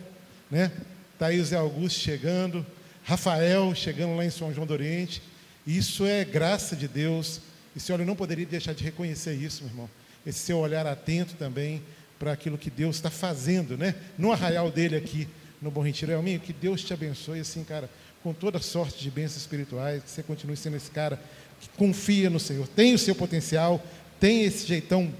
né, 0.49 0.71
Thaís 1.17 1.51
e 1.51 1.55
Augusto 1.55 1.99
chegando, 1.99 2.65
Rafael 3.03 3.73
chegando 3.73 4.15
lá 4.15 4.25
em 4.25 4.29
São 4.29 4.53
João 4.53 4.67
do 4.67 4.73
Oriente. 4.73 5.21
Isso 5.65 6.05
é 6.05 6.25
graça 6.25 6.75
de 6.75 6.87
Deus. 6.87 7.41
E 7.75 7.79
senhor, 7.79 7.99
eu 7.99 8.05
não 8.05 8.15
poderia 8.15 8.45
deixar 8.45 8.73
de 8.73 8.83
reconhecer 8.83 9.33
isso, 9.33 9.63
meu 9.63 9.71
irmão. 9.71 9.89
Esse 10.25 10.39
seu 10.39 10.57
olhar 10.57 10.85
atento 10.85 11.35
também 11.35 11.81
para 12.19 12.31
aquilo 12.31 12.57
que 12.57 12.69
Deus 12.69 12.97
está 12.97 13.09
fazendo, 13.09 13.77
né? 13.77 13.95
No 14.17 14.31
arraial 14.31 14.69
dele 14.69 14.95
aqui 14.95 15.27
no 15.61 15.71
Bom 15.71 15.81
Retiro. 15.81 16.11
Elminho, 16.11 16.39
que 16.39 16.53
Deus 16.53 16.83
te 16.83 16.93
abençoe, 16.93 17.39
assim, 17.39 17.63
cara, 17.63 17.89
com 18.23 18.33
toda 18.33 18.59
sorte 18.59 19.01
de 19.01 19.09
bênçãos 19.09 19.41
espirituais, 19.41 20.03
que 20.03 20.09
você 20.09 20.21
continue 20.21 20.55
sendo 20.55 20.77
esse 20.77 20.91
cara 20.91 21.19
que 21.59 21.69
confia 21.69 22.29
no 22.29 22.39
Senhor, 22.39 22.67
tem 22.67 22.93
o 22.93 22.99
seu 22.99 23.15
potencial, 23.15 23.83
tem 24.19 24.43
esse 24.43 24.65
jeitão 24.65 25.13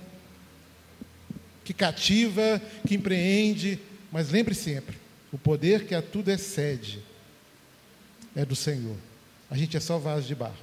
que 1.64 1.74
cativa, 1.74 2.62
que 2.88 2.96
empreende, 2.96 3.80
mas 4.12 4.30
lembre 4.30 4.54
sempre, 4.54 4.98
o 5.32 5.38
poder 5.38 5.86
que 5.86 5.96
a 5.96 6.02
tudo 6.02 6.30
excede 6.30 7.02
é 8.36 8.46
do 8.46 8.56
Senhor. 8.56 8.96
A 9.50 9.58
gente 9.58 9.76
é 9.76 9.80
só 9.80 9.98
vaso 9.98 10.28
de 10.28 10.36
barro. 10.36 10.56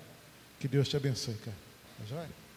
Que 0.59 0.67
Deus 0.67 0.89
te 0.89 0.97
abençoe, 0.97 1.35
cara. 1.35 1.57
Tá 1.99 2.05
joia? 2.09 2.48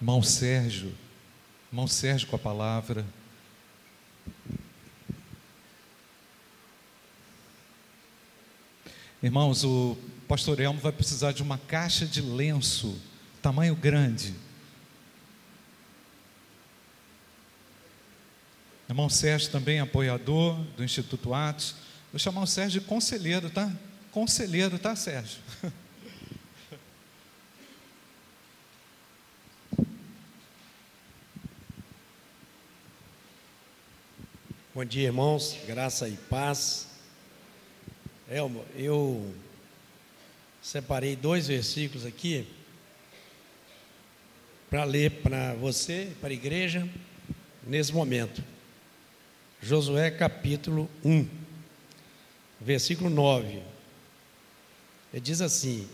Irmão 0.00 0.22
Sérgio, 0.22 0.94
irmão 1.72 1.88
Sérgio 1.88 2.28
com 2.28 2.36
a 2.36 2.38
palavra. 2.38 3.04
Irmãos, 9.20 9.64
o 9.64 9.98
pastor 10.28 10.60
Elmo 10.60 10.78
vai 10.78 10.92
precisar 10.92 11.32
de 11.32 11.42
uma 11.42 11.58
caixa 11.58 12.06
de 12.06 12.22
lenço, 12.22 12.96
tamanho 13.42 13.74
grande. 13.74 14.32
Irmão 18.88 19.10
Sérgio 19.10 19.50
também 19.50 19.80
apoiador 19.80 20.54
do 20.76 20.84
Instituto 20.84 21.34
Atos. 21.34 21.74
Vou 22.12 22.20
chamar 22.20 22.42
o 22.42 22.46
Sérgio 22.46 22.80
de 22.80 22.86
conselheiro, 22.86 23.50
tá? 23.50 23.70
Conselheiro, 24.12 24.78
tá, 24.78 24.94
Sérgio? 24.94 25.40
Bom 34.78 34.84
dia, 34.84 35.06
irmãos. 35.06 35.58
Graça 35.66 36.08
e 36.08 36.16
paz. 36.16 36.86
Elmo, 38.30 38.64
eu 38.76 39.34
separei 40.62 41.16
dois 41.16 41.48
versículos 41.48 42.06
aqui 42.06 42.46
para 44.70 44.84
ler 44.84 45.20
para 45.20 45.54
você, 45.54 46.12
para 46.20 46.28
a 46.28 46.32
igreja, 46.32 46.88
nesse 47.66 47.92
momento. 47.92 48.40
Josué 49.60 50.12
capítulo 50.12 50.88
1, 51.04 51.28
versículo 52.60 53.10
9. 53.10 53.60
Ele 55.12 55.20
diz 55.20 55.40
assim: 55.40 55.88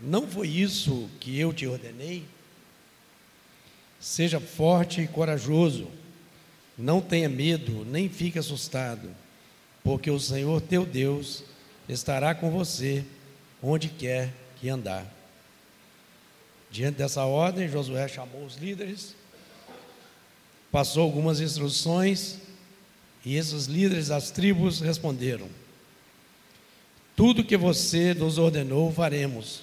Não 0.00 0.26
foi 0.26 0.48
isso 0.48 1.08
que 1.20 1.38
eu 1.38 1.52
te 1.52 1.68
ordenei? 1.68 2.26
Seja 4.00 4.40
forte 4.40 5.02
e 5.02 5.06
corajoso 5.06 5.88
não 6.78 7.00
tenha 7.00 7.28
medo, 7.28 7.84
nem 7.84 8.08
fique 8.08 8.38
assustado, 8.38 9.10
porque 9.82 10.10
o 10.10 10.20
Senhor 10.20 10.60
teu 10.60 10.86
Deus 10.86 11.42
estará 11.88 12.34
com 12.34 12.50
você 12.52 13.04
onde 13.60 13.88
quer 13.88 14.32
que 14.60 14.68
andar. 14.68 15.04
Diante 16.70 16.98
dessa 16.98 17.24
ordem, 17.24 17.68
Josué 17.68 18.06
chamou 18.06 18.44
os 18.44 18.56
líderes, 18.56 19.16
passou 20.70 21.02
algumas 21.02 21.40
instruções, 21.40 22.38
e 23.24 23.34
esses 23.34 23.66
líderes 23.66 24.08
das 24.08 24.30
tribos 24.30 24.80
responderam: 24.80 25.48
Tudo 27.16 27.44
que 27.44 27.56
você 27.56 28.14
nos 28.14 28.38
ordenou, 28.38 28.92
faremos. 28.92 29.62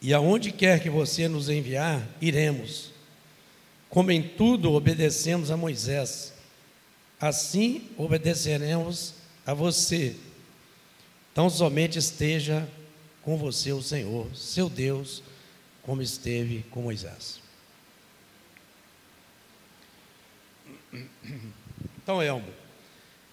E 0.00 0.12
aonde 0.12 0.50
quer 0.50 0.82
que 0.82 0.90
você 0.90 1.28
nos 1.28 1.48
enviar, 1.48 2.04
iremos 2.20 2.91
como 3.92 4.10
em 4.10 4.22
tudo 4.22 4.72
obedecemos 4.72 5.50
a 5.50 5.56
Moisés, 5.56 6.32
assim 7.20 7.90
obedeceremos 7.98 9.12
a 9.44 9.52
você. 9.52 10.16
Então 11.30 11.50
somente 11.50 11.98
esteja 11.98 12.66
com 13.20 13.36
você 13.36 13.70
o 13.70 13.82
Senhor, 13.82 14.34
seu 14.34 14.70
Deus, 14.70 15.22
como 15.82 16.00
esteve 16.00 16.64
com 16.70 16.80
Moisés. 16.80 17.38
Então, 22.02 22.22
Elmo, 22.22 22.48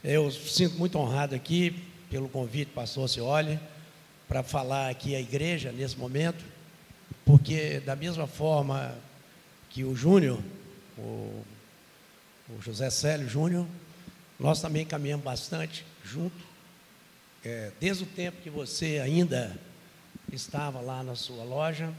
eu 0.03 0.29
sinto 0.29 0.77
muito 0.77 0.99
honrado 0.99 1.35
aqui 1.35 1.83
pelo 2.09 2.27
convite, 2.27 2.71
pastor 2.71 3.07
Cioli, 3.07 3.57
para 4.27 4.43
falar 4.43 4.89
aqui 4.89 5.15
à 5.15 5.21
igreja 5.21 5.71
nesse 5.71 5.97
momento, 5.97 6.43
porque 7.25 7.79
da 7.79 7.95
mesma 7.95 8.27
forma 8.27 8.93
que 9.69 9.83
o 9.83 9.95
Júnior, 9.95 10.39
o, 10.97 11.43
o, 12.49 12.61
José 12.61 12.89
Célio 12.89 13.29
Júnior, 13.29 13.67
nós 14.39 14.61
também 14.61 14.85
caminhamos 14.85 15.23
bastante 15.23 15.85
junto. 16.03 16.49
É, 17.43 17.71
desde 17.79 18.03
o 18.03 18.07
tempo 18.07 18.41
que 18.41 18.49
você 18.49 18.99
ainda 18.99 19.57
estava 20.31 20.81
lá 20.81 21.03
na 21.03 21.15
sua 21.15 21.43
loja. 21.43 21.93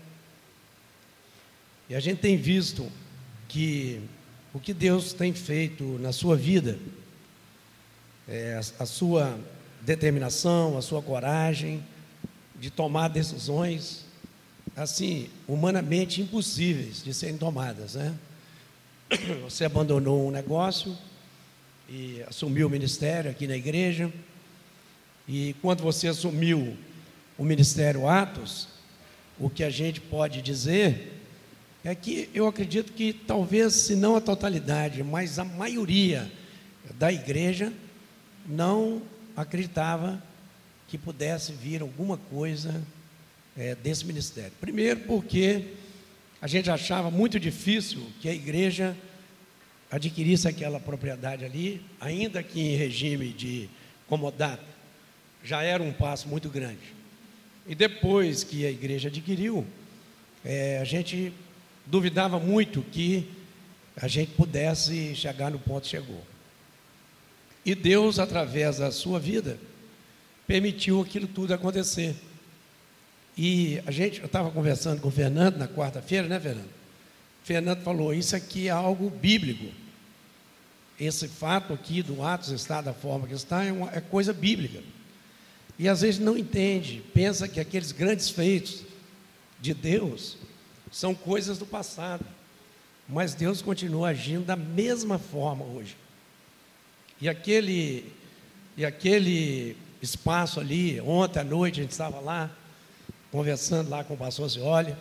E 1.89 1.95
a 1.95 2.01
gente 2.01 2.21
tem 2.21 2.37
visto 2.37 2.91
que 3.49 4.01
o 4.53 4.61
que 4.61 4.75
Deus 4.75 5.13
tem 5.13 5.33
feito 5.33 5.99
na 5.99 6.13
sua 6.13 6.37
vida, 6.37 6.79
é, 8.29 8.55
a, 8.55 8.83
a 8.83 8.87
sua 8.87 9.39
determinação, 9.81 10.77
a 10.77 10.83
sua 10.83 11.01
coragem 11.01 11.83
de 12.59 12.71
tomar 12.71 13.09
decisões 13.09 14.05
assim, 14.77 15.29
humanamente 15.47 16.21
impossíveis 16.21 17.03
de 17.03 17.13
serem 17.13 17.37
tomadas, 17.37 17.95
né? 17.95 18.15
Você 19.45 19.65
abandonou 19.65 20.29
um 20.29 20.31
negócio 20.31 20.97
e 21.89 22.23
assumiu 22.29 22.69
o 22.69 22.71
ministério 22.71 23.31
aqui 23.31 23.47
na 23.47 23.57
igreja. 23.57 24.13
E 25.27 25.55
quando 25.61 25.83
você 25.83 26.09
assumiu 26.09 26.77
o 27.37 27.45
ministério 27.45 28.09
Atos, 28.09 28.69
o 29.39 29.51
que 29.51 29.65
a 29.65 29.71
gente 29.71 30.01
pode 30.01 30.41
dizer 30.41 31.21
é 31.85 31.95
que 31.95 32.29
eu 32.35 32.47
acredito 32.47 32.93
que 32.93 33.13
talvez, 33.13 33.75
se 33.75 33.97
não 33.97 34.15
a 34.15 34.21
totalidade, 34.21 35.03
mas 35.03 35.39
a 35.39 35.45
maioria 35.45 36.31
da 36.99 37.13
igreja 37.13 37.73
não 38.47 39.03
acreditava 39.37 40.23
que 40.89 40.99
pudesse 40.99 41.53
vir 41.53 41.83
alguma 41.83 42.17
coisa 42.17 42.83
é, 43.57 43.75
desse 43.75 44.05
ministério. 44.05 44.53
Primeiro, 44.61 45.01
porque 45.01 45.75
a 46.41 46.47
gente 46.47 46.71
achava 46.71 47.11
muito 47.11 47.39
difícil 47.39 48.01
que 48.21 48.29
a 48.29 48.35
igreja 48.35 48.97
adquirisse 49.91 50.47
aquela 50.47 50.79
propriedade 50.79 51.45
ali, 51.45 51.83
ainda 52.01 52.43
que 52.43 52.61
em 52.61 52.77
regime 52.77 53.31
de 53.31 53.69
comodato, 54.07 54.65
já 55.45 55.63
era 55.63 55.83
um 55.83 55.93
passo 55.93 56.29
muito 56.29 56.49
grande. 56.49 56.95
E 57.67 57.75
depois 57.75 58.45
que 58.45 58.65
a 58.65 58.71
igreja 58.71 59.09
adquiriu, 59.09 59.67
é, 60.45 60.79
a 60.79 60.85
gente 60.85 61.33
duvidava 61.87 62.39
muito 62.39 62.83
que 62.83 63.29
a 63.97 64.09
gente 64.09 64.33
pudesse 64.33 65.15
chegar 65.15 65.51
no 65.51 65.59
ponto 65.59 65.83
que 65.83 65.89
chegou. 65.89 66.25
E 67.65 67.75
Deus, 67.75 68.19
através 68.19 68.79
da 68.79 68.91
sua 68.91 69.21
vida, 69.21 69.59
permitiu 70.47 71.01
aquilo 71.03 71.27
tudo 71.27 71.53
acontecer. 71.53 72.17
E 73.43 73.83
a 73.87 73.91
gente, 73.91 74.21
eu 74.21 74.27
estava 74.27 74.51
conversando 74.51 75.01
com 75.01 75.09
o 75.09 75.11
Fernando 75.11 75.57
na 75.57 75.67
quarta-feira, 75.67 76.29
né, 76.29 76.39
Fernando? 76.39 76.69
O 77.43 77.47
Fernando 77.47 77.83
falou: 77.83 78.13
Isso 78.13 78.37
aqui 78.37 78.69
é 78.69 78.71
algo 78.71 79.09
bíblico. 79.09 79.65
Esse 81.01 81.27
fato 81.27 81.73
aqui 81.73 82.03
do 82.03 82.23
Atos 82.23 82.51
estar 82.51 82.83
da 82.83 82.93
forma 82.93 83.27
que 83.27 83.33
está 83.33 83.65
é, 83.65 83.73
uma, 83.73 83.91
é 83.95 84.01
coisa 84.03 84.35
bíblica. 84.35 84.83
E 85.79 85.89
às 85.89 86.03
vezes 86.03 86.21
não 86.21 86.37
entende, 86.37 87.03
pensa 87.15 87.49
que 87.49 87.59
aqueles 87.59 87.93
grandes 87.93 88.29
feitos 88.29 88.83
de 89.59 89.73
Deus 89.73 90.37
são 90.93 91.15
coisas 91.15 91.57
do 91.57 91.65
passado. 91.65 92.27
Mas 93.09 93.33
Deus 93.33 93.63
continua 93.63 94.11
agindo 94.11 94.45
da 94.45 94.55
mesma 94.55 95.19
forma 95.19 95.65
hoje. 95.65 95.97
E 97.19 97.27
aquele, 97.27 98.13
e 98.77 98.85
aquele 98.85 99.79
espaço 100.03 100.61
ali, 100.61 101.01
ontem 101.01 101.41
à 101.41 101.45
noite 101.45 101.81
a 101.81 101.83
gente 101.85 101.93
estava 101.93 102.21
lá, 102.21 102.55
conversando 103.31 103.91
lá 103.91 104.03
com 104.03 104.15
o 104.15 104.17
pastor 104.17 104.49
Zioli, 104.49 104.97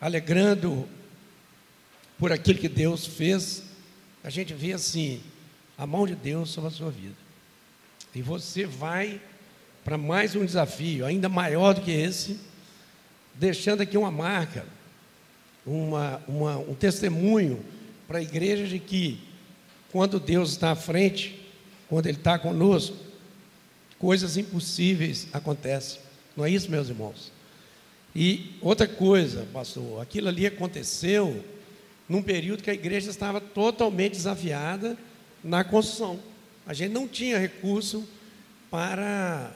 alegrando 0.00 0.88
por 2.18 2.32
aquilo 2.32 2.58
que 2.58 2.68
Deus 2.68 3.06
fez, 3.06 3.62
a 4.22 4.30
gente 4.30 4.52
vê 4.52 4.72
assim, 4.72 5.20
a 5.76 5.86
mão 5.86 6.06
de 6.06 6.14
Deus 6.14 6.50
sobre 6.50 6.68
a 6.68 6.72
sua 6.72 6.90
vida. 6.90 7.14
E 8.14 8.20
você 8.20 8.66
vai 8.66 9.20
para 9.84 9.98
mais 9.98 10.36
um 10.36 10.44
desafio, 10.44 11.04
ainda 11.04 11.28
maior 11.28 11.74
do 11.74 11.80
que 11.80 11.90
esse, 11.90 12.38
deixando 13.34 13.80
aqui 13.80 13.96
uma 13.96 14.10
marca, 14.10 14.64
uma, 15.66 16.22
uma, 16.28 16.58
um 16.58 16.74
testemunho 16.74 17.64
para 18.06 18.18
a 18.18 18.22
igreja 18.22 18.66
de 18.66 18.78
que, 18.78 19.18
quando 19.90 20.20
Deus 20.20 20.50
está 20.50 20.72
à 20.72 20.76
frente, 20.76 21.40
quando 21.88 22.06
Ele 22.06 22.18
está 22.18 22.38
conosco, 22.38 22.96
coisas 23.98 24.36
impossíveis 24.36 25.26
acontecem. 25.32 26.00
Não 26.36 26.44
é 26.44 26.50
isso, 26.50 26.70
meus 26.70 26.88
irmãos? 26.88 27.32
E 28.14 28.56
outra 28.60 28.86
coisa, 28.86 29.46
pastor, 29.52 30.00
aquilo 30.00 30.28
ali 30.28 30.46
aconteceu 30.46 31.42
num 32.08 32.22
período 32.22 32.62
que 32.62 32.70
a 32.70 32.74
igreja 32.74 33.10
estava 33.10 33.40
totalmente 33.40 34.12
desafiada 34.12 34.98
na 35.42 35.64
construção. 35.64 36.20
A 36.66 36.74
gente 36.74 36.92
não 36.92 37.08
tinha 37.08 37.38
recurso 37.38 38.06
para 38.70 39.52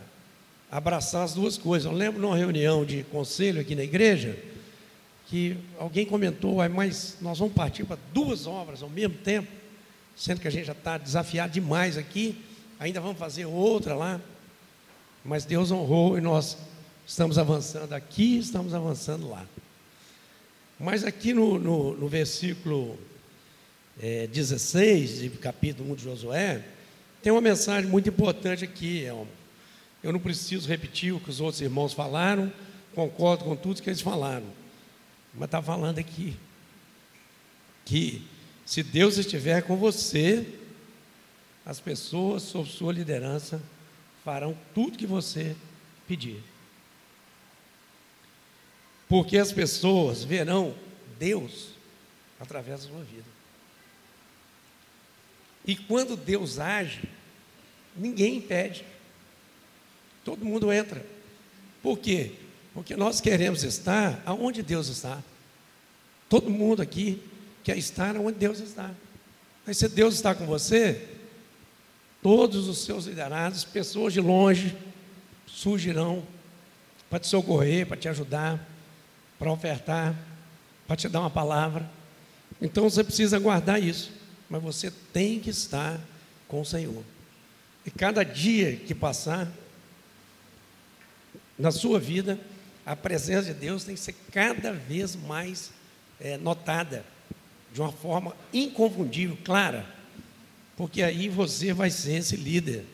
abraçar 0.70 1.22
as 1.22 1.34
duas 1.34 1.58
coisas. 1.58 1.90
Eu 1.90 1.96
lembro 1.96 2.20
numa 2.20 2.36
reunião 2.36 2.84
de 2.84 3.02
conselho 3.04 3.60
aqui 3.60 3.74
na 3.74 3.84
igreja 3.84 4.38
que 5.26 5.56
alguém 5.78 6.06
comentou, 6.06 6.56
mas 6.68 7.16
nós 7.20 7.38
vamos 7.38 7.54
partir 7.54 7.84
para 7.84 7.98
duas 8.12 8.46
obras 8.46 8.82
ao 8.82 8.88
mesmo 8.88 9.16
tempo, 9.18 9.48
sendo 10.14 10.40
que 10.40 10.48
a 10.48 10.50
gente 10.50 10.66
já 10.66 10.72
está 10.72 10.96
desafiado 10.96 11.52
demais 11.52 11.98
aqui, 11.98 12.40
ainda 12.78 13.00
vamos 13.00 13.18
fazer 13.18 13.44
outra 13.44 13.94
lá. 13.94 14.20
Mas 15.24 15.44
Deus 15.44 15.72
honrou 15.72 16.16
e 16.16 16.20
nós 16.20 16.56
estamos 17.06 17.38
avançando 17.38 17.92
aqui, 17.92 18.38
estamos 18.38 18.74
avançando 18.74 19.28
lá. 19.28 19.46
Mas 20.78 21.04
aqui 21.04 21.32
no, 21.32 21.58
no, 21.58 21.96
no 21.96 22.08
versículo 22.08 22.98
é, 24.00 24.26
16, 24.26 25.20
de 25.20 25.30
capítulo 25.30 25.92
1 25.92 25.94
de 25.94 26.02
Josué, 26.02 26.64
tem 27.22 27.32
uma 27.32 27.40
mensagem 27.40 27.88
muito 27.88 28.08
importante 28.08 28.64
aqui, 28.64 29.04
Elmo. 29.04 29.28
Eu 30.02 30.12
não 30.12 30.20
preciso 30.20 30.68
repetir 30.68 31.14
o 31.14 31.20
que 31.20 31.30
os 31.30 31.40
outros 31.40 31.60
irmãos 31.60 31.92
falaram, 31.92 32.52
concordo 32.94 33.44
com 33.44 33.54
tudo 33.56 33.80
que 33.80 33.88
eles 33.88 34.00
falaram. 34.00 34.46
Mas 35.32 35.46
está 35.46 35.62
falando 35.62 35.98
aqui 35.98 36.36
que 37.84 38.22
se 38.64 38.82
Deus 38.82 39.16
estiver 39.16 39.62
com 39.62 39.76
você, 39.76 40.44
as 41.64 41.78
pessoas 41.78 42.42
sob 42.42 42.68
sua 42.68 42.92
liderança 42.92 43.62
farão 44.24 44.58
tudo 44.74 44.98
que 44.98 45.06
você 45.06 45.54
pedir. 46.06 46.42
Porque 49.08 49.38
as 49.38 49.52
pessoas 49.52 50.24
verão 50.24 50.74
Deus 51.18 51.68
através 52.40 52.82
da 52.82 52.88
sua 52.88 53.02
vida. 53.02 53.24
E 55.64 55.74
quando 55.74 56.16
Deus 56.16 56.58
age, 56.58 57.02
ninguém 57.96 58.36
impede. 58.36 58.84
Todo 60.24 60.44
mundo 60.44 60.72
entra. 60.72 61.04
Por 61.82 61.98
quê? 61.98 62.32
Porque 62.74 62.96
nós 62.96 63.20
queremos 63.20 63.64
estar 63.64 64.22
aonde 64.24 64.62
Deus 64.62 64.88
está. 64.88 65.22
Todo 66.28 66.50
mundo 66.50 66.82
aqui 66.82 67.22
quer 67.64 67.76
estar 67.76 68.16
onde 68.16 68.38
Deus 68.38 68.60
está. 68.60 68.92
Mas 69.66 69.78
se 69.78 69.88
Deus 69.88 70.14
está 70.14 70.34
com 70.34 70.46
você, 70.46 71.08
todos 72.22 72.68
os 72.68 72.78
seus 72.78 73.06
liderados, 73.06 73.64
pessoas 73.64 74.12
de 74.12 74.20
longe, 74.20 74.76
surgirão 75.46 76.24
para 77.08 77.18
te 77.18 77.26
socorrer, 77.26 77.86
para 77.86 77.96
te 77.96 78.08
ajudar, 78.08 78.75
para 79.38 79.52
ofertar, 79.52 80.14
para 80.86 80.96
te 80.96 81.08
dar 81.08 81.20
uma 81.20 81.30
palavra. 81.30 81.88
Então 82.60 82.88
você 82.88 83.04
precisa 83.04 83.38
guardar 83.38 83.82
isso 83.82 84.10
mas 84.48 84.62
você 84.62 84.90
tem 85.12 85.40
que 85.40 85.50
estar 85.50 86.00
com 86.48 86.60
o 86.60 86.64
Senhor. 86.64 87.02
E 87.84 87.90
cada 87.90 88.24
dia 88.24 88.76
que 88.76 88.94
passar 88.94 89.50
na 91.58 91.70
sua 91.70 91.98
vida, 91.98 92.38
a 92.84 92.94
presença 92.94 93.52
de 93.52 93.60
Deus 93.60 93.84
tem 93.84 93.94
que 93.94 94.00
ser 94.00 94.14
cada 94.30 94.72
vez 94.72 95.16
mais 95.16 95.72
é, 96.20 96.36
notada, 96.36 97.04
de 97.72 97.80
uma 97.80 97.92
forma 97.92 98.36
inconfundível, 98.52 99.36
clara, 99.44 99.86
porque 100.76 101.02
aí 101.02 101.28
você 101.28 101.72
vai 101.72 101.90
ser 101.90 102.16
esse 102.16 102.36
líder 102.36 102.84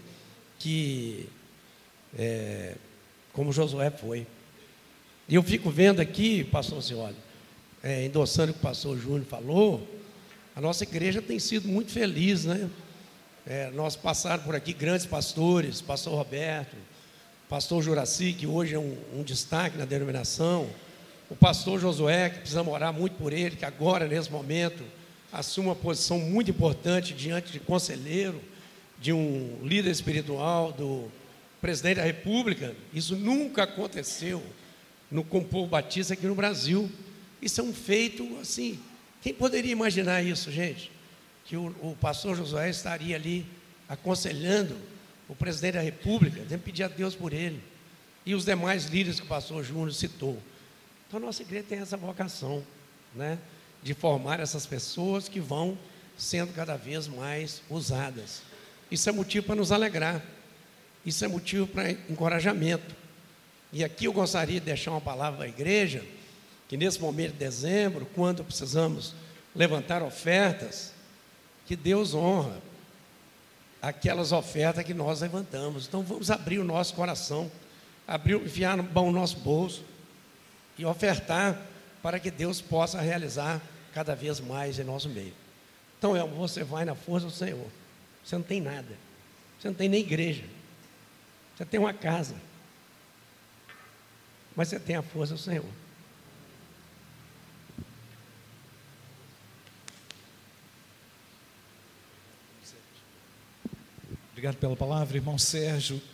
que, 0.59 1.29
é, 2.17 2.77
como 3.33 3.53
Josué 3.53 3.91
foi. 3.91 4.27
E 5.33 5.35
eu 5.35 5.43
fico 5.43 5.71
vendo 5.71 5.99
aqui, 5.99 6.45
pastor 6.45 6.83
Cioli, 6.83 7.17
é, 7.83 8.05
endossando 8.05 8.51
o 8.51 8.53
que 8.53 8.61
o 8.61 8.63
pastor 8.63 8.99
Júnior 8.99 9.25
falou, 9.25 9.89
a 10.55 10.61
nossa 10.61 10.85
igreja 10.85 11.23
tem 11.23 11.39
sido 11.39 11.67
muito 11.67 11.91
feliz, 11.91 12.45
né? 12.45 12.69
É, 13.47 13.71
nós 13.71 13.97
passaram 13.97 14.43
por 14.43 14.55
aqui 14.55 14.75
grandes 14.75 15.07
pastores, 15.07 15.81
pastor 15.81 16.13
Roberto, 16.19 16.77
pastor 17.49 17.83
Juraci, 17.83 18.35
que 18.35 18.47
hoje 18.47 18.75
é 18.75 18.79
um, 18.79 18.95
um 19.15 19.23
destaque 19.23 19.79
na 19.79 19.87
denominação, 19.87 20.69
o 21.31 21.35
pastor 21.35 21.81
Josué, 21.81 22.29
que 22.29 22.41
precisa 22.41 22.63
orar 22.63 22.93
muito 22.93 23.15
por 23.15 23.33
ele, 23.33 23.57
que 23.57 23.65
agora, 23.65 24.07
nesse 24.07 24.31
momento, 24.31 24.85
assume 25.33 25.69
uma 25.69 25.75
posição 25.75 26.19
muito 26.19 26.51
importante 26.51 27.15
diante 27.15 27.51
de 27.51 27.59
conselheiro, 27.59 28.39
de 29.01 29.15
um 29.15 29.61
líder 29.63 29.93
espiritual, 29.93 30.73
do 30.73 31.11
presidente 31.59 31.97
da 31.97 32.05
República. 32.05 32.77
Isso 32.93 33.17
nunca 33.17 33.63
aconteceu 33.63 34.43
no 35.13 35.23
com 35.23 35.39
o 35.39 35.45
povo 35.45 35.69
batista 35.69 36.15
aqui 36.15 36.27
no 36.27 36.35
Brasil. 36.35 36.91
Isso 37.41 37.61
é 37.61 37.65
um 37.65 37.73
feito, 37.73 38.39
assim, 38.41 38.81
quem 39.21 39.35
poderia 39.35 39.71
imaginar 39.71 40.23
isso, 40.23 40.51
gente? 40.51 40.91
Que 41.45 41.57
o, 41.57 41.67
o 41.83 41.97
pastor 42.01 42.35
Josué 42.35 42.71
estaria 42.71 43.15
ali 43.15 43.47
aconselhando 43.89 44.77
o 45.29 45.35
presidente 45.35 45.75
da 45.75 45.81
República, 45.81 46.43
tem 46.49 46.59
que 46.59 46.65
pedir 46.65 46.83
a 46.83 46.89
Deus 46.89 47.15
por 47.15 47.33
ele. 47.33 47.63
E 48.25 48.35
os 48.35 48.45
demais 48.45 48.87
líderes 48.87 49.21
que 49.21 49.27
o 49.27 49.29
pastor 49.29 49.63
Júnior 49.63 49.93
citou. 49.93 50.39
Então, 51.07 51.19
a 51.19 51.27
nossa 51.27 51.43
igreja 51.43 51.67
tem 51.69 51.79
essa 51.79 51.97
vocação, 51.97 52.65
né? 53.15 53.39
De 53.83 53.95
formar 53.95 54.41
essas 54.41 54.65
pessoas 54.65 55.29
que 55.29 55.41
vão 55.41 55.77
sendo 56.17 56.53
cada 56.55 56.77
vez 56.77 57.07
mais 57.09 57.63
usadas. 57.69 58.43
Isso 58.91 59.09
é 59.09 59.13
motivo 59.13 59.47
para 59.47 59.57
nos 59.57 59.73
alegrar. 59.73 60.23
Isso 61.05 61.25
é 61.25 61.29
motivo 61.29 61.67
para 61.67 61.91
encorajamento. 61.91 63.02
E 63.73 63.83
aqui 63.83 64.05
eu 64.05 64.13
gostaria 64.13 64.61
de 64.61 64.67
deixar 64.67 64.91
uma 64.91 65.01
palavra 65.01 65.45
à 65.45 65.49
igreja 65.49 66.05
que 66.69 66.77
nesse 66.77 67.01
momento 67.01 67.33
de 67.33 67.39
dezembro, 67.39 68.07
quando 68.15 68.45
precisamos 68.45 69.15
levantar 69.55 70.03
ofertas, 70.03 70.93
que 71.67 71.77
Deus 71.77 72.15
honra 72.15 72.61
aquelas 73.81 74.33
ofertas 74.33 74.85
que 74.85 74.95
nós 74.95 75.21
levantamos. 75.21 75.87
Então 75.87 76.03
vamos 76.03 76.31
abrir 76.31 76.59
o 76.59 76.65
nosso 76.65 76.95
coração, 76.95 77.51
abrir, 78.07 78.37
enfiar 78.37 78.77
no 78.77 79.13
nosso 79.13 79.39
bolso 79.39 79.85
e 80.79 80.85
ofertar 80.85 81.61
para 82.03 82.19
que 82.19 82.31
Deus 82.31 82.61
possa 82.61 83.01
realizar 83.01 83.61
cada 83.93 84.15
vez 84.15 84.41
mais 84.41 84.79
em 84.79 84.85
nosso 84.85 85.09
meio. 85.09 85.35
Então, 85.99 86.17
Elmo, 86.17 86.35
você 86.35 86.65
vai 86.65 86.85
na 86.85 86.95
força 86.95 87.27
do 87.27 87.33
Senhor. 87.33 87.67
Você 88.25 88.35
não 88.35 88.43
tem 88.43 88.61
nada. 88.61 88.97
Você 89.59 89.69
não 89.69 89.75
tem 89.75 89.89
nem 89.89 90.01
igreja. 90.01 90.43
Você 91.57 91.65
tem 91.65 91.79
uma 91.79 91.93
casa. 91.93 92.35
Mas 94.55 94.69
você 94.69 94.79
tem 94.79 94.97
a 94.97 95.03
força 95.03 95.35
do 95.35 95.41
Senhor. 95.41 95.65
Obrigado 104.33 104.57
pela 104.57 104.77
palavra, 104.77 105.17
irmão 105.17 105.39
Sérgio. 105.39 106.03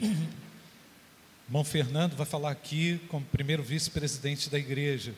Irmão 1.48 1.64
Fernando 1.64 2.14
vai 2.14 2.26
falar 2.26 2.50
aqui 2.50 3.00
como 3.08 3.24
primeiro 3.24 3.62
vice-presidente 3.62 4.50
da 4.50 4.58
igreja. 4.58 5.14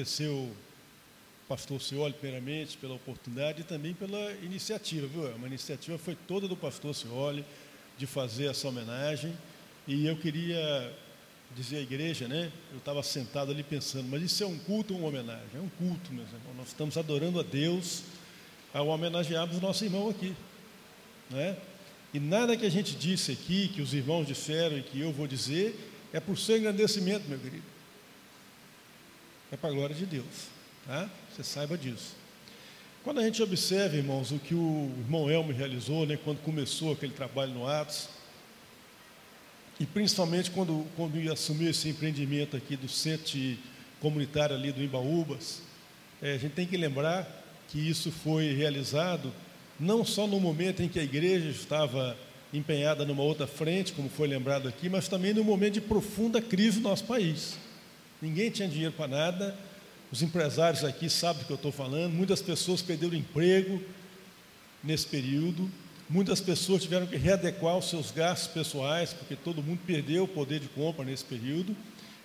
Agradecer 0.00 0.28
o 0.28 0.50
pastor 1.46 1.80
Cioli, 1.80 2.14
primeiramente, 2.14 2.78
pela 2.78 2.94
oportunidade 2.94 3.60
e 3.60 3.64
também 3.64 3.92
pela 3.92 4.32
iniciativa, 4.42 5.06
viu? 5.06 5.26
Uma 5.34 5.46
iniciativa 5.46 5.98
foi 5.98 6.16
toda 6.26 6.48
do 6.48 6.56
pastor 6.56 6.94
Cioli 6.94 7.44
de 7.98 8.06
fazer 8.06 8.46
essa 8.46 8.66
homenagem. 8.66 9.36
E 9.86 10.06
eu 10.06 10.16
queria 10.16 10.90
dizer 11.54 11.78
à 11.78 11.80
igreja, 11.80 12.26
né? 12.26 12.50
Eu 12.72 12.78
estava 12.78 13.02
sentado 13.02 13.50
ali 13.50 13.62
pensando, 13.62 14.08
mas 14.08 14.22
isso 14.22 14.42
é 14.42 14.46
um 14.46 14.58
culto 14.60 14.94
ou 14.94 15.00
uma 15.00 15.08
homenagem? 15.08 15.48
É 15.54 15.60
um 15.60 15.68
culto, 15.68 16.12
meus 16.14 16.28
irmãos. 16.28 16.56
Nós 16.56 16.68
estamos 16.68 16.96
adorando 16.96 17.38
a 17.38 17.42
Deus 17.42 18.04
ao 18.72 18.88
homenagearmos 18.88 19.58
o 19.58 19.60
nosso 19.60 19.84
irmão 19.84 20.08
aqui, 20.08 20.34
né? 21.28 21.58
E 22.14 22.18
nada 22.18 22.56
que 22.56 22.64
a 22.64 22.70
gente 22.70 22.96
disse 22.96 23.32
aqui, 23.32 23.68
que 23.68 23.82
os 23.82 23.92
irmãos 23.92 24.26
disseram 24.26 24.78
e 24.78 24.82
que 24.82 24.98
eu 24.98 25.12
vou 25.12 25.26
dizer, 25.26 25.78
é 26.10 26.18
por 26.18 26.38
seu 26.38 26.56
engrandecimento, 26.56 27.28
meu 27.28 27.38
querido. 27.38 27.79
É 29.52 29.56
para 29.56 29.70
a 29.70 29.72
glória 29.72 29.94
de 29.94 30.06
Deus, 30.06 30.48
tá? 30.86 31.10
Você 31.30 31.42
saiba 31.42 31.76
disso. 31.76 32.14
Quando 33.02 33.18
a 33.18 33.24
gente 33.24 33.42
observa, 33.42 33.96
irmãos, 33.96 34.30
o 34.30 34.38
que 34.38 34.54
o 34.54 34.92
irmão 34.98 35.28
Elmo 35.28 35.52
realizou, 35.52 36.06
né, 36.06 36.18
quando 36.22 36.38
começou 36.42 36.92
aquele 36.92 37.12
trabalho 37.12 37.52
no 37.52 37.66
Atos, 37.66 38.08
e 39.80 39.86
principalmente 39.86 40.50
quando, 40.50 40.86
quando 40.94 41.18
ia 41.18 41.32
assumir 41.32 41.70
esse 41.70 41.88
empreendimento 41.88 42.56
aqui 42.56 42.76
do 42.76 42.88
centro 42.88 43.38
comunitário 44.00 44.54
ali 44.54 44.70
do 44.70 44.84
Imbaúbas, 44.84 45.62
é, 46.22 46.34
a 46.34 46.38
gente 46.38 46.52
tem 46.52 46.66
que 46.66 46.76
lembrar 46.76 47.26
que 47.68 47.78
isso 47.78 48.12
foi 48.12 48.52
realizado 48.52 49.32
não 49.80 50.04
só 50.04 50.26
no 50.26 50.38
momento 50.38 50.82
em 50.82 50.88
que 50.88 50.98
a 50.98 51.02
igreja 51.02 51.48
estava 51.48 52.16
empenhada 52.52 53.04
numa 53.06 53.22
outra 53.22 53.46
frente, 53.46 53.94
como 53.94 54.10
foi 54.10 54.28
lembrado 54.28 54.68
aqui, 54.68 54.88
mas 54.88 55.08
também 55.08 55.32
no 55.32 55.42
momento 55.42 55.74
de 55.74 55.80
profunda 55.80 56.42
crise 56.42 56.78
no 56.78 56.90
nosso 56.90 57.04
país. 57.04 57.56
Ninguém 58.20 58.50
tinha 58.50 58.68
dinheiro 58.68 58.92
para 58.92 59.08
nada, 59.08 59.56
os 60.12 60.22
empresários 60.22 60.84
aqui 60.84 61.08
sabem 61.08 61.42
do 61.42 61.46
que 61.46 61.52
eu 61.52 61.56
estou 61.56 61.72
falando, 61.72 62.12
muitas 62.12 62.42
pessoas 62.42 62.82
perderam 62.82 63.14
emprego 63.14 63.80
nesse 64.82 65.06
período, 65.06 65.70
muitas 66.08 66.40
pessoas 66.40 66.82
tiveram 66.82 67.06
que 67.06 67.16
readequar 67.16 67.78
os 67.78 67.88
seus 67.88 68.10
gastos 68.10 68.48
pessoais, 68.48 69.12
porque 69.12 69.36
todo 69.36 69.62
mundo 69.62 69.80
perdeu 69.86 70.24
o 70.24 70.28
poder 70.28 70.60
de 70.60 70.68
compra 70.68 71.04
nesse 71.04 71.24
período, 71.24 71.76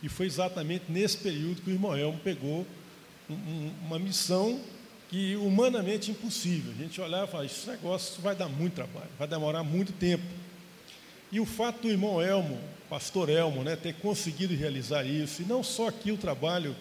e 0.01 0.09
foi 0.09 0.25
exatamente 0.25 0.85
nesse 0.89 1.17
período 1.17 1.61
que 1.61 1.69
o 1.69 1.73
irmão 1.73 1.95
Elmo 1.95 2.19
pegou 2.19 2.65
um, 3.29 3.71
uma 3.85 3.97
missão 3.97 4.59
que 5.09 5.35
humanamente 5.35 6.11
impossível. 6.11 6.73
A 6.77 6.81
gente 6.81 6.99
olhava 6.99 7.25
e 7.25 7.27
falava, 7.27 7.45
esse 7.45 7.69
negócio 7.69 8.21
vai 8.21 8.35
dar 8.35 8.49
muito 8.49 8.73
trabalho, 8.73 9.09
vai 9.17 9.27
demorar 9.27 9.63
muito 9.63 9.93
tempo. 9.93 10.25
E 11.31 11.39
o 11.39 11.45
fato 11.45 11.81
do 11.81 11.89
irmão 11.89 12.21
Elmo, 12.21 12.59
pastor 12.89 13.29
Elmo, 13.29 13.63
né, 13.63 13.75
ter 13.75 13.93
conseguido 13.95 14.53
realizar 14.53 15.03
isso, 15.03 15.41
e 15.41 15.45
não 15.45 15.63
só 15.63 15.87
aqui 15.87 16.11
o 16.11 16.17
trabalho 16.17 16.75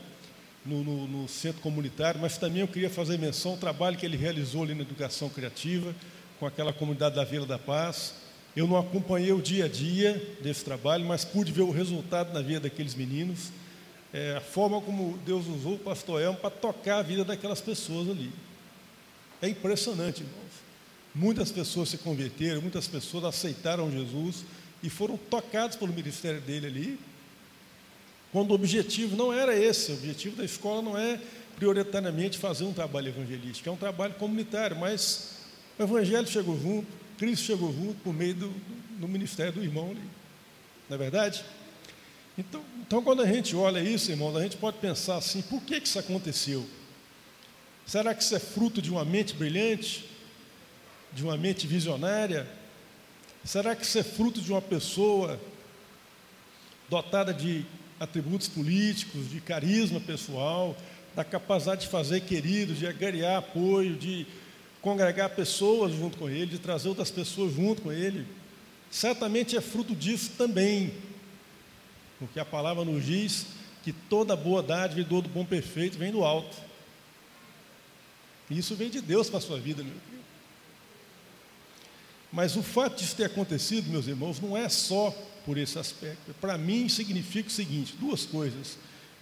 no, 0.64 0.82
no, 0.82 1.06
no, 1.06 1.28
centro 1.28 1.60
comunitário, 1.60 2.20
mas 2.20 2.38
também 2.38 2.60
eu 2.60 2.68
queria 2.68 2.90
fazer 2.90 3.18
menção 3.18 3.52
ao 3.52 3.58
trabalho 3.58 3.96
que 3.96 4.06
ele 4.06 4.16
realizou 4.16 4.62
ali 4.62 4.74
na 4.74 4.82
educação 4.82 5.28
criativa, 5.28 5.94
com 6.38 6.46
aquela 6.46 6.72
comunidade 6.72 7.14
da 7.14 7.24
Vila 7.24 7.46
da 7.46 7.58
Paz. 7.58 8.14
Eu 8.56 8.66
não 8.66 8.78
acompanhei 8.78 9.32
o 9.32 9.42
dia 9.42 9.66
a 9.66 9.68
dia 9.68 10.36
desse 10.42 10.64
trabalho, 10.64 11.04
mas 11.04 11.24
pude 11.24 11.52
ver 11.52 11.62
o 11.62 11.70
resultado 11.70 12.32
na 12.32 12.40
vida 12.40 12.60
daqueles 12.60 12.94
meninos, 12.94 13.50
é, 14.12 14.36
a 14.36 14.40
forma 14.40 14.80
como 14.80 15.18
Deus 15.26 15.46
usou 15.48 15.74
o 15.74 15.78
pastor 15.78 16.22
Elmo 16.22 16.38
para 16.38 16.50
tocar 16.50 16.98
a 16.98 17.02
vida 17.02 17.24
daquelas 17.24 17.60
pessoas 17.60 18.08
ali. 18.08 18.30
É 19.42 19.48
impressionante, 19.48 20.22
irmãos. 20.22 20.64
Muitas 21.12 21.50
pessoas 21.50 21.88
se 21.88 21.98
converteram, 21.98 22.62
muitas 22.62 22.86
pessoas 22.86 23.24
aceitaram 23.24 23.90
Jesus 23.90 24.44
e 24.84 24.90
foram 24.90 25.16
tocados 25.16 25.78
pelo 25.78 25.94
ministério 25.94 26.42
dele 26.42 26.66
ali, 26.66 26.98
quando 28.30 28.50
o 28.50 28.54
objetivo 28.54 29.16
não 29.16 29.32
era 29.32 29.56
esse, 29.56 29.90
o 29.92 29.94
objetivo 29.94 30.36
da 30.36 30.44
escola 30.44 30.82
não 30.82 30.98
é 30.98 31.18
prioritariamente 31.56 32.36
fazer 32.36 32.64
um 32.64 32.72
trabalho 32.72 33.08
evangelístico, 33.08 33.66
é 33.66 33.72
um 33.72 33.78
trabalho 33.78 34.12
comunitário, 34.14 34.76
mas 34.76 35.38
o 35.78 35.82
evangelho 35.82 36.26
chegou 36.26 36.60
junto, 36.60 36.86
Cristo 37.16 37.46
chegou 37.46 37.72
junto 37.72 37.94
por 38.00 38.12
meio 38.12 38.34
do, 38.34 38.52
do 39.00 39.08
ministério 39.08 39.54
do 39.54 39.62
irmão 39.62 39.92
ali. 39.92 40.02
Não 40.90 40.96
é 40.96 40.98
verdade? 40.98 41.42
Então, 42.36 42.62
então, 42.82 43.02
quando 43.02 43.22
a 43.22 43.26
gente 43.26 43.56
olha 43.56 43.80
isso, 43.80 44.10
irmão, 44.10 44.36
a 44.36 44.42
gente 44.42 44.58
pode 44.58 44.76
pensar 44.78 45.16
assim: 45.16 45.40
por 45.40 45.62
que, 45.62 45.80
que 45.80 45.88
isso 45.88 45.98
aconteceu? 45.98 46.66
Será 47.86 48.14
que 48.14 48.22
isso 48.22 48.34
é 48.34 48.38
fruto 48.38 48.82
de 48.82 48.90
uma 48.90 49.04
mente 49.04 49.32
brilhante? 49.32 50.04
De 51.10 51.22
uma 51.22 51.38
mente 51.38 51.66
visionária? 51.66 52.46
Será 53.44 53.76
que 53.76 53.84
isso 53.84 53.98
é 53.98 54.02
fruto 54.02 54.40
de 54.40 54.50
uma 54.50 54.62
pessoa 54.62 55.38
dotada 56.88 57.32
de 57.32 57.64
atributos 58.00 58.48
políticos, 58.48 59.30
de 59.30 59.40
carisma 59.40 60.00
pessoal, 60.00 60.76
da 61.14 61.22
capacidade 61.22 61.82
de 61.82 61.88
fazer 61.88 62.22
queridos, 62.22 62.78
de 62.78 62.86
agregar 62.86 63.38
apoio, 63.38 63.96
de 63.96 64.26
congregar 64.80 65.30
pessoas 65.30 65.92
junto 65.92 66.18
com 66.18 66.28
ele, 66.28 66.46
de 66.46 66.58
trazer 66.58 66.88
outras 66.88 67.10
pessoas 67.10 67.54
junto 67.54 67.82
com 67.82 67.92
ele. 67.92 68.26
Certamente 68.90 69.56
é 69.56 69.60
fruto 69.60 69.94
disso 69.94 70.32
também, 70.36 70.92
porque 72.18 72.40
a 72.40 72.44
palavra 72.44 72.84
nos 72.84 73.04
diz 73.04 73.46
que 73.82 73.92
toda 73.92 74.34
boa 74.34 74.62
dádiva 74.62 75.00
e 75.00 75.04
todo 75.04 75.28
bom 75.28 75.44
perfeito 75.44 75.98
vem 75.98 76.10
do 76.10 76.24
alto. 76.24 76.56
E 78.50 78.58
isso 78.58 78.74
vem 78.74 78.88
de 78.88 79.00
Deus 79.00 79.28
para 79.28 79.38
a 79.38 79.42
sua 79.42 79.58
vida, 79.58 79.82
meu. 79.82 80.13
Mas 82.34 82.56
o 82.56 82.64
fato 82.64 82.96
disso 82.96 83.14
ter 83.14 83.26
acontecido, 83.26 83.88
meus 83.88 84.08
irmãos, 84.08 84.40
não 84.40 84.56
é 84.56 84.68
só 84.68 85.16
por 85.46 85.56
esse 85.56 85.78
aspecto. 85.78 86.34
Para 86.40 86.58
mim, 86.58 86.88
significa 86.88 87.48
o 87.48 87.52
seguinte: 87.52 87.94
duas 87.96 88.26
coisas. 88.26 88.76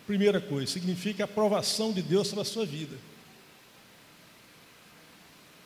Primeira 0.06 0.40
coisa, 0.40 0.72
significa 0.72 1.22
a 1.22 1.26
aprovação 1.26 1.92
de 1.92 2.00
Deus 2.00 2.26
sobre 2.28 2.40
a 2.40 2.44
sua 2.46 2.64
vida. 2.64 2.96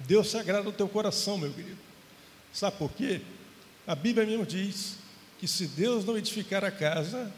Deus 0.00 0.28
se 0.28 0.37
agrada 0.37 0.64
no 0.64 0.72
teu 0.72 0.88
coração, 0.88 1.38
meu 1.38 1.52
querido. 1.52 1.78
Sabe 2.52 2.76
por 2.78 2.90
quê? 2.92 3.20
A 3.87 3.94
Bíblia 3.94 4.26
mesmo 4.26 4.44
diz 4.44 4.96
que 5.38 5.46
se 5.46 5.68
Deus 5.68 6.04
não 6.04 6.18
edificar 6.18 6.64
a 6.64 6.70
casa, 6.70 7.32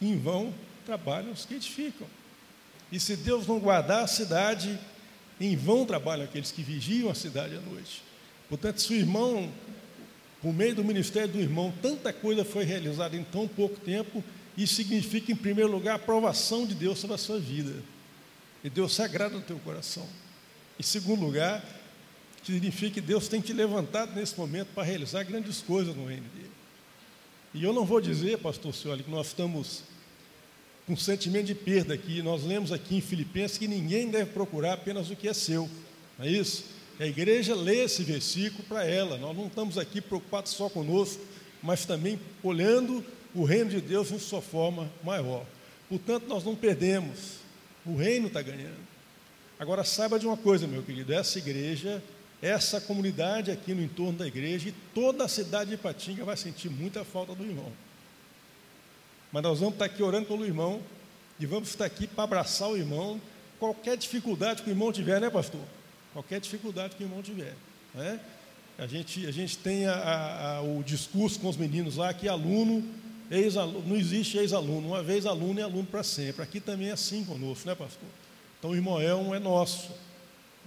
em 0.00 0.18
vão 0.18 0.52
trabalham 0.84 1.32
os 1.32 1.46
que 1.46 1.54
edificam. 1.54 2.06
E 2.92 3.00
se 3.00 3.16
Deus 3.16 3.46
não 3.46 3.58
guardar 3.58 4.04
a 4.04 4.06
cidade, 4.06 4.78
em 5.40 5.56
vão 5.56 5.86
trabalham 5.86 6.24
aqueles 6.24 6.52
que 6.52 6.62
vigiam 6.62 7.10
a 7.10 7.14
cidade 7.14 7.56
à 7.56 7.60
noite. 7.60 8.02
Portanto, 8.48 8.80
se 8.80 8.92
o 8.92 8.96
irmão 8.96 9.52
por 10.40 10.54
meio 10.54 10.74
do 10.74 10.84
ministério 10.84 11.28
do 11.28 11.40
irmão, 11.40 11.72
tanta 11.82 12.12
coisa 12.12 12.44
foi 12.44 12.64
realizada 12.64 13.16
em 13.16 13.24
tão 13.24 13.48
pouco 13.48 13.78
tempo, 13.80 14.22
isso 14.56 14.74
significa, 14.74 15.32
em 15.32 15.36
primeiro 15.36 15.70
lugar, 15.70 15.92
a 15.92 15.96
aprovação 15.96 16.66
de 16.66 16.74
Deus 16.74 16.98
sobre 16.98 17.14
a 17.14 17.18
sua 17.18 17.38
vida. 17.38 17.74
E 18.62 18.70
Deus 18.70 18.94
se 18.94 19.02
agrada 19.02 19.34
no 19.34 19.42
teu 19.42 19.58
coração. 19.58 20.06
Em 20.78 20.82
segundo 20.82 21.24
lugar, 21.24 21.64
significa 22.44 22.94
que 22.94 23.00
Deus 23.00 23.28
tem 23.28 23.40
te 23.40 23.52
levantado 23.52 24.14
nesse 24.14 24.38
momento 24.38 24.68
para 24.74 24.84
realizar 24.84 25.24
grandes 25.24 25.60
coisas 25.60 25.94
no 25.94 26.06
reino 26.06 26.26
dele. 26.34 26.50
E 27.54 27.64
eu 27.64 27.72
não 27.72 27.84
vou 27.84 28.00
dizer, 28.00 28.38
pastor 28.38 28.74
Cioli, 28.74 29.02
que 29.02 29.10
nós 29.10 29.28
estamos 29.28 29.82
com 30.86 30.96
sentimento 30.96 31.46
de 31.46 31.54
perda 31.54 31.94
aqui. 31.94 32.22
Nós 32.22 32.44
lemos 32.44 32.72
aqui 32.72 32.96
em 32.96 33.00
Filipenses 33.00 33.58
que 33.58 33.66
ninguém 33.66 34.08
deve 34.08 34.32
procurar 34.32 34.74
apenas 34.74 35.10
o 35.10 35.16
que 35.16 35.28
é 35.28 35.34
seu. 35.34 35.68
Não 36.18 36.26
é 36.26 36.30
isso? 36.30 36.64
A 37.00 37.06
igreja 37.06 37.54
lê 37.54 37.84
esse 37.84 38.02
versículo 38.02 38.64
para 38.64 38.84
ela. 38.84 39.16
Nós 39.18 39.36
não 39.36 39.46
estamos 39.46 39.78
aqui 39.78 40.00
preocupados 40.00 40.52
só 40.52 40.68
conosco, 40.68 41.22
mas 41.62 41.84
também 41.84 42.18
olhando 42.42 43.04
o 43.34 43.44
reino 43.44 43.70
de 43.70 43.80
Deus 43.80 44.10
em 44.10 44.18
sua 44.18 44.42
forma 44.42 44.90
maior. 45.04 45.46
Portanto, 45.88 46.26
nós 46.26 46.44
não 46.44 46.56
perdemos. 46.56 47.38
O 47.86 47.96
reino 47.96 48.26
está 48.26 48.42
ganhando. 48.42 48.88
Agora, 49.60 49.84
saiba 49.84 50.18
de 50.18 50.26
uma 50.26 50.36
coisa, 50.36 50.66
meu 50.66 50.82
querido: 50.82 51.12
essa 51.12 51.38
igreja, 51.38 52.02
essa 52.42 52.80
comunidade 52.80 53.50
aqui 53.50 53.72
no 53.72 53.82
entorno 53.82 54.18
da 54.18 54.26
igreja 54.26 54.68
e 54.68 54.74
toda 54.92 55.24
a 55.24 55.28
cidade 55.28 55.70
de 55.70 55.76
Patinga 55.76 56.24
vai 56.24 56.36
sentir 56.36 56.68
muita 56.68 57.04
falta 57.04 57.32
do 57.32 57.44
irmão. 57.44 57.72
Mas 59.32 59.42
nós 59.42 59.60
vamos 59.60 59.74
estar 59.74 59.84
aqui 59.84 60.02
orando 60.02 60.26
pelo 60.26 60.44
irmão 60.44 60.80
e 61.38 61.46
vamos 61.46 61.68
estar 61.68 61.84
aqui 61.84 62.08
para 62.08 62.24
abraçar 62.24 62.68
o 62.68 62.76
irmão. 62.76 63.20
Qualquer 63.60 63.96
dificuldade 63.96 64.62
que 64.62 64.68
o 64.68 64.72
irmão 64.72 64.92
tiver, 64.92 65.20
né, 65.20 65.30
pastor? 65.30 65.60
Qualquer 66.12 66.40
dificuldade 66.40 66.96
que 66.96 67.02
o 67.02 67.06
irmão 67.06 67.22
tiver. 67.22 67.54
Né? 67.94 68.20
A, 68.78 68.86
gente, 68.86 69.26
a 69.26 69.30
gente 69.30 69.58
tem 69.58 69.86
a, 69.86 70.56
a, 70.56 70.62
o 70.62 70.82
discurso 70.82 71.40
com 71.40 71.48
os 71.48 71.56
meninos 71.56 71.96
lá 71.96 72.12
que 72.14 72.28
aluno, 72.28 72.84
ex 73.30 73.54
-aluno, 73.54 73.86
não 73.86 73.96
existe 73.96 74.38
ex-aluno, 74.38 74.88
uma 74.88 75.02
vez 75.02 75.26
aluno 75.26 75.58
é 75.60 75.62
aluno 75.62 75.84
para 75.84 76.02
sempre. 76.02 76.42
Aqui 76.42 76.60
também 76.60 76.88
é 76.88 76.92
assim 76.92 77.24
conosco, 77.24 77.66
né, 77.68 77.74
pastor? 77.74 78.08
Então 78.58 78.70
o 78.70 78.74
irmão 78.74 79.00
é 79.00 79.38
nosso. 79.38 79.90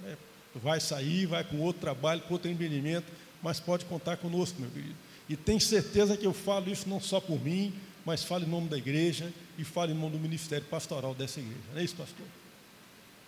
Né? 0.03 0.17
Vai 0.55 0.79
sair, 0.79 1.25
vai 1.25 1.43
com 1.43 1.59
outro 1.59 1.81
trabalho, 1.81 2.21
com 2.21 2.33
outro 2.33 2.49
empreendimento, 2.49 3.05
mas 3.41 3.59
pode 3.59 3.85
contar 3.85 4.17
conosco, 4.17 4.59
meu 4.59 4.69
querido. 4.69 4.95
E 5.29 5.35
tem 5.37 5.59
certeza 5.59 6.17
que 6.17 6.25
eu 6.25 6.33
falo 6.33 6.69
isso 6.69 6.89
não 6.89 6.99
só 6.99 7.21
por 7.21 7.41
mim, 7.41 7.73
mas 8.05 8.23
falo 8.23 8.43
em 8.43 8.49
nome 8.49 8.67
da 8.67 8.77
igreja 8.77 9.31
e 9.57 9.63
falo 9.63 9.91
em 9.91 9.93
nome 9.93 10.17
do 10.17 10.19
ministério 10.19 10.65
pastoral 10.67 11.15
dessa 11.15 11.39
igreja. 11.39 11.61
Não 11.71 11.79
é 11.79 11.83
isso, 11.83 11.95
pastor? 11.95 12.25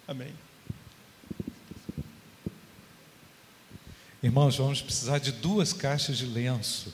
Amém. 0.08 0.34
Irmãos, 4.23 4.55
vamos 4.55 4.81
precisar 4.81 5.17
de 5.17 5.33
duas 5.33 5.73
caixas 5.73 6.17
de 6.17 6.25
lenço. 6.25 6.93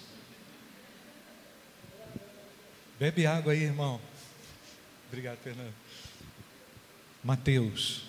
Bebe 2.99 3.27
água 3.27 3.53
aí, 3.53 3.61
irmão. 3.61 4.01
Obrigado, 5.07 5.37
Fernando. 5.37 5.75
Mateus. 7.23 8.05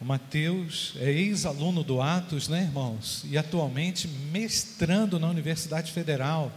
O 0.00 0.04
Mateus 0.06 0.94
é 0.96 1.10
ex-aluno 1.10 1.84
do 1.84 2.00
Atos, 2.00 2.48
né, 2.48 2.62
irmãos? 2.62 3.22
E 3.26 3.36
atualmente 3.36 4.08
mestrando 4.08 5.20
na 5.20 5.28
Universidade 5.28 5.92
Federal, 5.92 6.50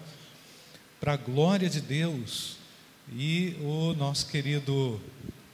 para 0.98 1.16
a 1.16 1.18
glória 1.18 1.70
de 1.70 1.82
Deus. 1.82 2.56
E 3.12 3.58
o 3.60 3.94
nosso 3.96 4.28
querido 4.28 5.02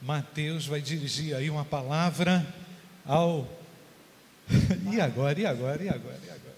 Mateus 0.03 0.67
vai 0.67 0.81
dirigir 0.81 1.35
aí 1.35 1.49
uma 1.49 1.65
palavra 1.65 2.45
ao 3.03 3.49
e 4.91 5.01
agora, 5.01 5.39
e 5.39 5.45
agora, 5.45 5.83
e 5.83 5.89
agora, 5.89 6.19
e 6.25 6.29
agora? 6.29 6.57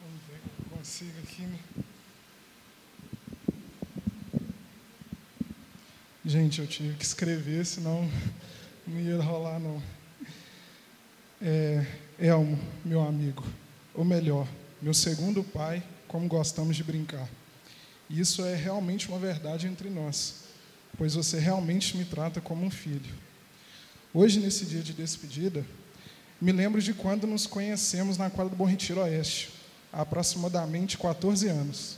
Vamos 0.00 0.22
ver 0.28 0.40
eu 0.58 0.78
consigo 0.78 1.18
aqui. 1.22 1.42
Né? 1.42 1.58
Gente, 6.24 6.60
eu 6.60 6.66
tive 6.66 6.96
que 6.96 7.04
escrever, 7.04 7.66
senão 7.66 8.08
não 8.86 9.00
ia 9.00 9.20
rolar, 9.20 9.58
não. 9.58 9.82
É, 11.42 11.84
Elmo, 12.18 12.58
meu 12.84 13.00
amigo, 13.02 13.44
ou 13.94 14.04
melhor, 14.04 14.46
meu 14.80 14.92
segundo 14.94 15.42
pai, 15.42 15.82
como 16.06 16.28
gostamos 16.28 16.76
de 16.76 16.84
brincar. 16.84 17.28
Isso 18.08 18.44
é 18.44 18.54
realmente 18.54 19.08
uma 19.08 19.18
verdade 19.18 19.66
entre 19.66 19.88
nós, 19.88 20.39
pois 21.00 21.14
você 21.14 21.38
realmente 21.38 21.96
me 21.96 22.04
trata 22.04 22.42
como 22.42 22.62
um 22.66 22.70
filho. 22.70 23.14
Hoje, 24.12 24.38
nesse 24.38 24.66
dia 24.66 24.82
de 24.82 24.92
despedida, 24.92 25.64
me 26.38 26.52
lembro 26.52 26.78
de 26.82 26.92
quando 26.92 27.26
nos 27.26 27.46
conhecemos 27.46 28.18
na 28.18 28.28
quadra 28.28 28.50
do 28.50 28.56
Bom 28.56 28.66
Retiro 28.66 29.00
Oeste, 29.00 29.48
há 29.90 30.02
aproximadamente 30.02 30.98
14 30.98 31.48
anos. 31.48 31.96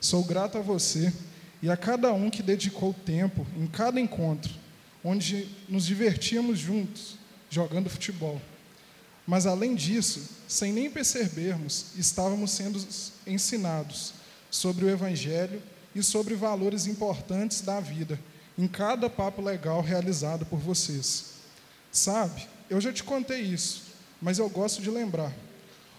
Sou 0.00 0.24
grato 0.24 0.58
a 0.58 0.60
você 0.60 1.12
e 1.62 1.70
a 1.70 1.76
cada 1.76 2.12
um 2.12 2.28
que 2.28 2.42
dedicou 2.42 2.92
tempo 2.92 3.46
em 3.56 3.68
cada 3.68 4.00
encontro, 4.00 4.52
onde 5.04 5.46
nos 5.68 5.86
divertíamos 5.86 6.58
juntos, 6.58 7.16
jogando 7.48 7.88
futebol. 7.88 8.42
Mas 9.24 9.46
além 9.46 9.76
disso, 9.76 10.20
sem 10.48 10.72
nem 10.72 10.90
percebermos, 10.90 11.92
estávamos 11.96 12.50
sendo 12.50 12.84
ensinados 13.24 14.14
sobre 14.50 14.84
o 14.84 14.90
Evangelho 14.90 15.62
e 15.94 16.02
sobre 16.02 16.34
valores 16.34 16.88
importantes 16.88 17.60
da 17.60 17.78
vida, 17.78 18.18
em 18.56 18.66
cada 18.66 19.08
papo 19.08 19.40
legal 19.40 19.80
realizado 19.80 20.44
por 20.46 20.58
vocês. 20.58 21.32
Sabe, 21.90 22.46
eu 22.68 22.80
já 22.80 22.92
te 22.92 23.04
contei 23.04 23.40
isso, 23.40 23.82
mas 24.20 24.38
eu 24.38 24.48
gosto 24.48 24.80
de 24.80 24.90
lembrar. 24.90 25.32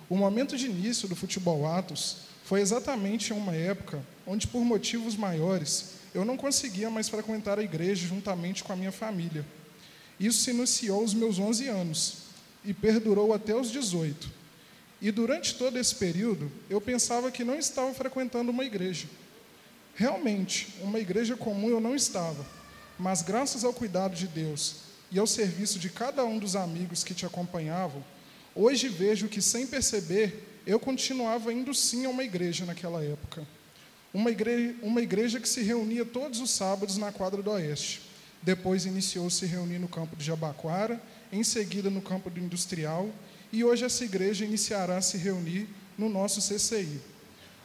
O 0.09 0.15
momento 0.15 0.57
de 0.57 0.65
início 0.65 1.07
do 1.07 1.15
Futebol 1.15 1.65
Atos 1.65 2.17
foi 2.43 2.61
exatamente 2.61 3.31
em 3.31 3.35
uma 3.35 3.55
época 3.55 4.03
onde, 4.27 4.47
por 4.47 4.63
motivos 4.63 5.15
maiores, 5.15 5.93
eu 6.13 6.23
não 6.23 6.37
conseguia 6.37 6.89
mais 6.89 7.09
frequentar 7.09 7.57
a 7.57 7.63
igreja 7.63 8.07
juntamente 8.07 8.63
com 8.63 8.73
a 8.73 8.75
minha 8.75 8.91
família. 8.91 9.45
Isso 10.19 10.41
se 10.41 10.51
iniciou 10.51 11.01
aos 11.01 11.13
meus 11.13 11.39
11 11.39 11.67
anos 11.67 12.17
e 12.63 12.73
perdurou 12.73 13.33
até 13.33 13.55
os 13.55 13.71
18. 13.71 14.29
E 15.01 15.11
durante 15.11 15.55
todo 15.55 15.77
esse 15.77 15.95
período, 15.95 16.51
eu 16.69 16.79
pensava 16.79 17.31
que 17.31 17.43
não 17.43 17.57
estava 17.57 17.93
frequentando 17.93 18.51
uma 18.51 18.63
igreja. 18.63 19.07
Realmente, 19.95 20.73
uma 20.81 20.99
igreja 20.99 21.37
comum 21.37 21.69
eu 21.69 21.79
não 21.79 21.95
estava, 21.95 22.45
mas 22.97 23.21
graças 23.21 23.63
ao 23.63 23.73
cuidado 23.73 24.15
de 24.15 24.27
Deus 24.27 24.77
e 25.11 25.19
ao 25.19 25.27
serviço 25.27 25.77
de 25.77 25.89
cada 25.89 26.25
um 26.25 26.39
dos 26.39 26.55
amigos 26.55 27.03
que 27.03 27.13
te 27.13 27.25
acompanhavam, 27.25 28.03
hoje 28.55 28.87
vejo 28.87 29.27
que, 29.27 29.41
sem 29.41 29.67
perceber, 29.67 30.61
eu 30.65 30.79
continuava 30.79 31.53
indo 31.53 31.73
sim 31.73 32.05
a 32.05 32.09
uma 32.09 32.23
igreja 32.23 32.65
naquela 32.65 33.03
época. 33.03 33.45
Uma 34.11 34.31
igreja, 34.31 34.75
uma 34.81 35.01
igreja 35.01 35.39
que 35.39 35.49
se 35.49 35.61
reunia 35.61 36.05
todos 36.05 36.39
os 36.39 36.49
sábados 36.49 36.97
na 36.97 37.11
quadra 37.11 37.41
do 37.43 37.51
Oeste. 37.51 38.01
Depois 38.41 38.85
iniciou 38.85 39.29
-se 39.29 39.45
reunir 39.45 39.79
no 39.79 39.87
campo 39.87 40.15
de 40.15 40.25
Jabaquara, 40.25 41.01
em 41.31 41.43
seguida 41.43 41.89
no 41.89 42.01
campo 42.01 42.29
do 42.29 42.39
Industrial, 42.39 43.09
e 43.51 43.63
hoje 43.63 43.85
essa 43.85 44.03
igreja 44.03 44.43
iniciará 44.43 44.97
a 44.97 45.01
se 45.01 45.17
reunir 45.17 45.67
no 45.97 46.09
nosso 46.09 46.41
CCI. 46.41 47.12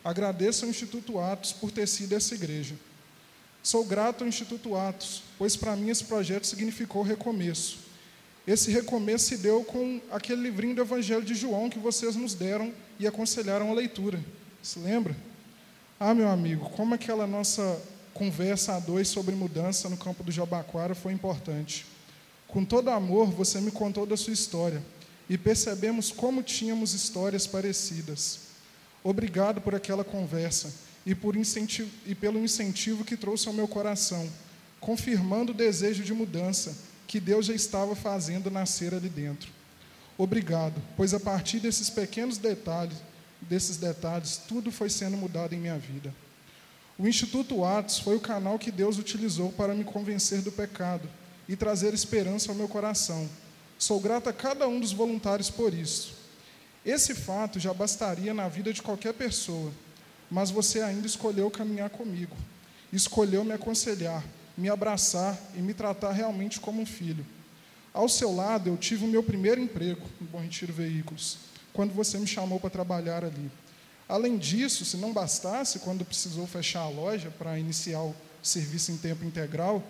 Agradeço 0.05 0.65
ao 0.65 0.71
Instituto 0.71 1.19
Atos 1.19 1.53
por 1.53 1.71
ter 1.71 1.87
sido 1.87 2.15
essa 2.15 2.35
igreja. 2.35 2.75
Sou 3.63 3.85
grato 3.85 4.23
ao 4.23 4.29
Instituto 4.29 4.77
Atos, 4.77 5.23
pois 5.37 5.57
para 5.57 5.77
mim 5.77 5.91
esse 5.91 6.05
projeto 6.05 6.47
significou 6.47 7.03
recomeço. 7.03 7.79
Esse 8.47 8.71
recomeço 8.71 9.27
se 9.27 9.37
deu 9.37 9.63
com 9.63 10.01
aquele 10.11 10.41
livrinho 10.41 10.75
do 10.75 10.81
Evangelho 10.81 11.23
de 11.23 11.35
João 11.35 11.69
que 11.69 11.79
vocês 11.79 12.17
nos 12.17 12.33
deram 12.33 12.73
e 12.99 13.07
aconselharam 13.07 13.71
a 13.71 13.75
leitura. 13.75 14.19
Se 14.63 14.79
lembra? 14.79 15.15
Ah, 16.01 16.15
meu 16.15 16.29
amigo, 16.29 16.71
como 16.71 16.95
aquela 16.95 17.27
nossa 17.27 17.79
conversa 18.15 18.75
a 18.75 18.81
dois 18.81 19.09
sobre 19.09 19.35
mudança 19.35 19.89
no 19.89 19.97
campo 19.97 20.23
do 20.25 20.33
Jabaquara 20.33 20.95
foi 20.95 21.13
importante. 21.13 21.85
Com 22.47 22.65
todo 22.65 22.89
amor, 22.89 23.27
você 23.27 23.61
me 23.61 23.71
contou 23.71 24.07
da 24.07 24.17
sua 24.17 24.33
história 24.33 24.83
e 25.29 25.37
percebemos 25.37 26.11
como 26.11 26.43
tínhamos 26.43 26.95
histórias 26.95 27.47
parecidas. 27.47 28.48
Obrigado 29.03 29.61
por 29.61 29.75
aquela 29.75 30.05
conversa 30.05 30.73
e, 31.07 31.15
por 31.15 31.37
incentivo, 31.37 31.91
e 32.07 32.15
pelo 32.15 32.39
incentivo 32.39 33.05
que 33.05 33.17
trouxe 33.17 33.49
ao 33.49 33.55
meu 33.55 33.69
coração, 33.69 34.29
confirmando 34.81 35.53
o 35.53 35.55
desejo 35.55 36.03
de 36.03 36.13
mudança 36.13 36.77
que 37.07 37.19
Deus 37.19 37.47
já 37.47 37.55
estava 37.55 37.97
fazendo 37.97 38.51
nascer 38.51 38.93
ali 38.93 39.09
dentro. 39.09 39.51
Obrigado, 40.19 40.75
pois 40.97 41.15
a 41.15 41.21
partir 41.21 41.61
desses 41.61 41.89
pequenos 41.89 42.39
detalhes, 42.39 42.97
desses 43.41 43.77
detalhes, 43.77 44.37
tudo 44.49 44.71
foi 44.71 44.91
sendo 44.91 45.17
mudado 45.17 45.55
em 45.55 45.59
minha 45.59 45.79
vida. 45.79 46.13
O 46.99 47.07
Instituto 47.07 47.65
Atos 47.65 48.01
foi 48.01 48.17
o 48.17 48.21
canal 48.21 48.59
que 48.59 48.73
Deus 48.73 48.99
utilizou 48.99 49.53
para 49.53 49.75
me 49.75 49.85
convencer 49.85 50.43
do 50.43 50.51
pecado 50.51 51.09
e 51.49 51.55
trazer 51.55 51.95
esperança 51.95 52.51
ao 52.51 52.57
meu 52.57 52.69
coração. 52.69 53.29
Sou 53.79 54.01
grato 54.01 54.29
a 54.29 54.33
cada 54.33 54.67
um 54.67 54.81
dos 54.81 54.93
voluntários 54.93 55.49
por 55.49 55.73
isso. 55.73 56.18
Esse 56.89 57.15
fato 57.15 57.61
já 57.61 57.75
bastaria 57.75 58.33
na 58.33 58.49
vida 58.49 58.73
de 58.73 58.81
qualquer 58.81 59.13
pessoa, 59.13 59.71
mas 60.31 60.51
você 60.51 60.81
ainda 60.81 61.07
escolheu 61.07 61.51
caminhar 61.51 61.91
comigo, 61.91 62.35
escolheu 62.91 63.45
me 63.45 63.53
aconselhar, 63.53 64.25
me 64.57 64.71
abraçar 64.71 65.39
e 65.55 65.59
me 65.59 65.75
tratar 65.75 66.13
realmente 66.13 66.59
como 66.59 66.81
um 66.81 66.87
filho. 66.87 67.27
Ao 67.93 68.09
seu 68.09 68.35
lado, 68.35 68.71
eu 68.71 68.77
tive 68.79 69.05
o 69.05 69.09
meu 69.09 69.23
primeiro 69.23 69.61
emprego 69.61 70.01
no 70.19 70.29
Bom 70.29 70.41
Retiro 70.41 70.73
Veículos, 70.73 71.37
quando 71.75 71.93
você 71.93 72.17
me 72.17 72.27
chamou 72.27 72.59
para 72.59 72.71
trabalhar 72.71 73.23
ali. 73.23 73.51
Além 74.09 74.39
disso, 74.39 74.87
se 74.87 74.97
não 74.97 75.13
bastasse, 75.13 75.81
quando 75.81 76.07
precisou 76.07 76.47
fechar 76.47 76.81
a 76.81 76.89
loja 76.89 77.31
para 77.39 77.59
iniciar 77.59 78.01
o 78.01 78.17
serviço 78.43 78.93
em 78.93 78.97
tempo 78.97 79.27
integral 79.27 79.83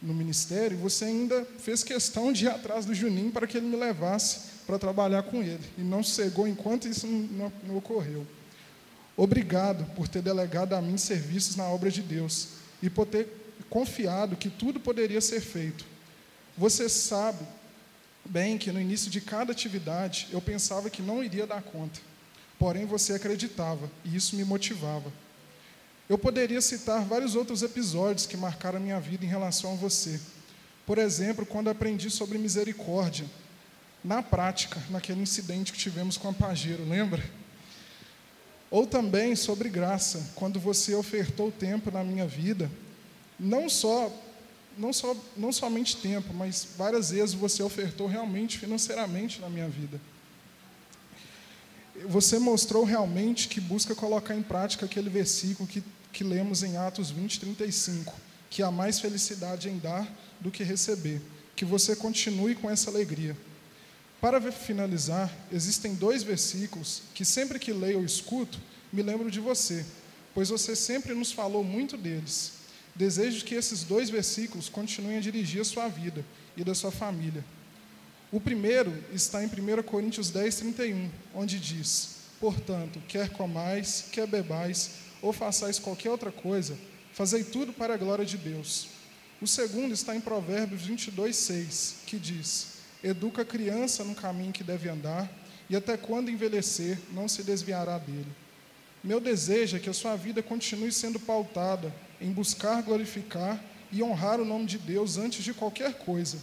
no 0.00 0.14
ministério, 0.14 0.78
você 0.78 1.06
ainda 1.06 1.44
fez 1.58 1.82
questão 1.82 2.32
de 2.32 2.44
ir 2.44 2.50
atrás 2.50 2.86
do 2.86 2.94
Juninho 2.94 3.32
para 3.32 3.48
que 3.48 3.56
ele 3.56 3.66
me 3.66 3.74
levasse 3.74 4.54
para 4.66 4.78
trabalhar 4.78 5.22
com 5.22 5.42
ele. 5.42 5.64
E 5.78 5.82
não 5.82 6.02
cegou 6.02 6.48
enquanto 6.48 6.88
isso 6.88 7.06
não, 7.06 7.52
não 7.64 7.76
ocorreu. 7.76 8.26
Obrigado 9.16 9.84
por 9.94 10.08
ter 10.08 10.20
delegado 10.20 10.74
a 10.74 10.82
mim 10.82 10.98
serviços 10.98 11.56
na 11.56 11.64
obra 11.64 11.90
de 11.90 12.02
Deus 12.02 12.48
e 12.82 12.90
por 12.90 13.06
ter 13.06 13.28
confiado 13.70 14.36
que 14.36 14.50
tudo 14.50 14.78
poderia 14.78 15.20
ser 15.20 15.40
feito. 15.40 15.84
Você 16.56 16.88
sabe 16.88 17.46
bem 18.24 18.58
que 18.58 18.72
no 18.72 18.80
início 18.80 19.10
de 19.10 19.20
cada 19.20 19.52
atividade 19.52 20.28
eu 20.32 20.40
pensava 20.40 20.90
que 20.90 21.00
não 21.00 21.22
iria 21.22 21.46
dar 21.46 21.62
conta. 21.62 22.00
Porém, 22.58 22.86
você 22.86 23.14
acreditava 23.14 23.90
e 24.04 24.16
isso 24.16 24.36
me 24.36 24.44
motivava. 24.44 25.12
Eu 26.08 26.16
poderia 26.16 26.60
citar 26.60 27.04
vários 27.04 27.34
outros 27.34 27.62
episódios 27.62 28.26
que 28.26 28.36
marcaram 28.36 28.78
a 28.78 28.80
minha 28.80 29.00
vida 29.00 29.24
em 29.24 29.28
relação 29.28 29.72
a 29.72 29.76
você. 29.76 30.20
Por 30.86 30.98
exemplo, 30.98 31.44
quando 31.44 31.68
aprendi 31.68 32.10
sobre 32.10 32.38
misericórdia, 32.38 33.26
na 34.06 34.22
prática, 34.22 34.80
naquele 34.88 35.20
incidente 35.20 35.72
que 35.72 35.78
tivemos 35.78 36.16
com 36.16 36.28
a 36.28 36.32
Pajero, 36.32 36.88
lembra? 36.88 37.22
Ou 38.70 38.86
também 38.86 39.34
sobre 39.34 39.68
graça, 39.68 40.30
quando 40.36 40.60
você 40.60 40.94
ofertou 40.94 41.50
tempo 41.50 41.90
na 41.90 42.04
minha 42.04 42.26
vida, 42.26 42.70
não 43.38 43.68
só 43.68 44.12
não, 44.78 44.92
só, 44.92 45.16
não 45.36 45.52
somente 45.52 45.96
tempo, 45.96 46.32
mas 46.34 46.68
várias 46.76 47.10
vezes 47.10 47.34
você 47.34 47.62
ofertou 47.62 48.06
realmente 48.06 48.58
financeiramente 48.58 49.40
na 49.40 49.48
minha 49.48 49.68
vida. 49.68 49.98
Você 52.08 52.38
mostrou 52.38 52.84
realmente 52.84 53.48
que 53.48 53.58
busca 53.58 53.94
colocar 53.94 54.36
em 54.36 54.42
prática 54.42 54.84
aquele 54.84 55.08
versículo 55.08 55.66
que, 55.66 55.82
que 56.12 56.22
lemos 56.22 56.62
em 56.62 56.76
Atos 56.76 57.10
20, 57.10 57.40
35, 57.40 58.14
que 58.50 58.62
há 58.62 58.70
mais 58.70 59.00
felicidade 59.00 59.70
em 59.70 59.78
dar 59.78 60.06
do 60.38 60.50
que 60.50 60.62
receber. 60.62 61.22
Que 61.56 61.64
você 61.64 61.96
continue 61.96 62.54
com 62.54 62.70
essa 62.70 62.90
alegria. 62.90 63.34
Para 64.20 64.40
finalizar, 64.50 65.30
existem 65.52 65.94
dois 65.94 66.22
versículos 66.22 67.02
que 67.14 67.24
sempre 67.24 67.58
que 67.58 67.72
leio 67.72 67.98
ou 67.98 68.04
escuto, 68.04 68.58
me 68.92 69.02
lembro 69.02 69.30
de 69.30 69.40
você, 69.40 69.84
pois 70.34 70.48
você 70.48 70.74
sempre 70.74 71.14
nos 71.14 71.32
falou 71.32 71.62
muito 71.62 71.96
deles. 71.96 72.52
Desejo 72.94 73.44
que 73.44 73.54
esses 73.54 73.84
dois 73.84 74.08
versículos 74.08 74.70
continuem 74.70 75.18
a 75.18 75.20
dirigir 75.20 75.60
a 75.60 75.64
sua 75.64 75.86
vida 75.86 76.24
e 76.56 76.64
da 76.64 76.74
sua 76.74 76.90
família. 76.90 77.44
O 78.32 78.40
primeiro 78.40 78.92
está 79.12 79.44
em 79.44 79.46
1 79.46 79.82
Coríntios 79.82 80.30
10, 80.30 80.56
31, 80.56 81.10
onde 81.34 81.60
diz: 81.60 82.16
Portanto, 82.40 83.00
quer 83.06 83.28
comais, 83.28 84.06
quer 84.10 84.26
bebais, 84.26 84.92
ou 85.20 85.32
façais 85.32 85.78
qualquer 85.78 86.10
outra 86.10 86.32
coisa, 86.32 86.76
fazei 87.12 87.44
tudo 87.44 87.72
para 87.72 87.94
a 87.94 87.98
glória 87.98 88.24
de 88.24 88.38
Deus. 88.38 88.88
O 89.40 89.46
segundo 89.46 89.92
está 89.92 90.16
em 90.16 90.20
Provérbios 90.20 90.82
22, 90.82 91.36
6, 91.36 91.94
que 92.06 92.18
diz: 92.18 92.75
Educa 93.02 93.42
a 93.42 93.44
criança 93.44 94.04
no 94.04 94.14
caminho 94.14 94.52
que 94.52 94.64
deve 94.64 94.88
andar, 94.88 95.30
e 95.68 95.76
até 95.76 95.96
quando 95.96 96.30
envelhecer, 96.30 96.98
não 97.12 97.28
se 97.28 97.42
desviará 97.42 97.98
dele. 97.98 98.32
Meu 99.02 99.20
desejo 99.20 99.76
é 99.76 99.80
que 99.80 99.90
a 99.90 99.94
sua 99.94 100.16
vida 100.16 100.42
continue 100.42 100.92
sendo 100.92 101.20
pautada 101.20 101.94
em 102.20 102.32
buscar 102.32 102.82
glorificar 102.82 103.62
e 103.92 104.02
honrar 104.02 104.40
o 104.40 104.44
nome 104.44 104.66
de 104.66 104.78
Deus 104.78 105.16
antes 105.16 105.44
de 105.44 105.54
qualquer 105.54 105.94
coisa. 105.98 106.38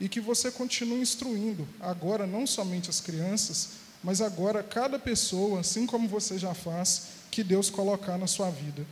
E 0.00 0.08
que 0.08 0.20
você 0.20 0.50
continue 0.50 1.00
instruindo, 1.00 1.66
agora 1.80 2.26
não 2.26 2.46
somente 2.46 2.90
as 2.90 3.00
crianças, 3.00 3.70
mas 4.02 4.20
agora 4.20 4.62
cada 4.62 4.98
pessoa, 4.98 5.60
assim 5.60 5.86
como 5.86 6.08
você 6.08 6.38
já 6.38 6.52
faz, 6.52 7.06
que 7.30 7.42
Deus 7.42 7.70
colocar 7.70 8.18
na 8.18 8.26
sua 8.26 8.50
vida. 8.50 8.84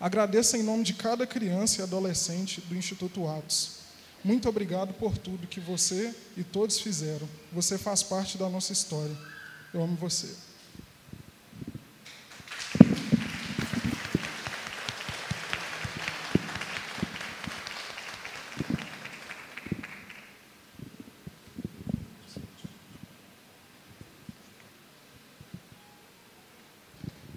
Agradeço 0.00 0.56
em 0.56 0.62
nome 0.62 0.82
de 0.82 0.94
cada 0.94 1.26
criança 1.26 1.80
e 1.80 1.84
adolescente 1.84 2.60
do 2.62 2.74
Instituto 2.74 3.28
Atos. 3.28 3.73
Muito 4.24 4.48
obrigado 4.48 4.94
por 4.94 5.18
tudo 5.18 5.46
que 5.46 5.60
você 5.60 6.14
e 6.34 6.42
todos 6.42 6.80
fizeram. 6.80 7.28
Você 7.52 7.76
faz 7.76 8.02
parte 8.02 8.38
da 8.38 8.48
nossa 8.48 8.72
história. 8.72 9.14
Eu 9.74 9.82
amo 9.82 9.96
você. 9.96 10.34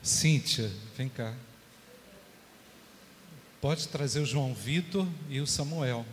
Cíntia, 0.01 0.71
vem 0.95 1.09
cá. 1.09 1.33
Pode 3.59 3.89
trazer 3.89 4.21
o 4.21 4.25
João 4.25 4.53
Vitor 4.53 5.05
e 5.29 5.41
o 5.41 5.45
Samuel, 5.45 6.05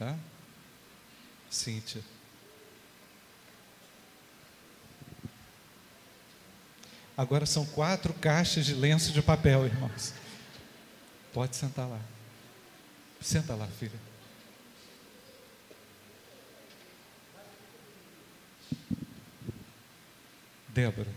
tá? 0.00 0.16
Cíntia. 1.50 2.02
Agora 7.14 7.44
são 7.44 7.66
quatro 7.66 8.14
caixas 8.14 8.64
de 8.64 8.72
lenço 8.72 9.12
de 9.12 9.20
papel, 9.20 9.66
irmãos. 9.66 10.14
Pode 11.34 11.54
sentar 11.54 11.86
lá. 11.86 12.00
Senta 13.20 13.54
lá, 13.54 13.66
filha. 13.66 14.00
Débora. 20.68 21.10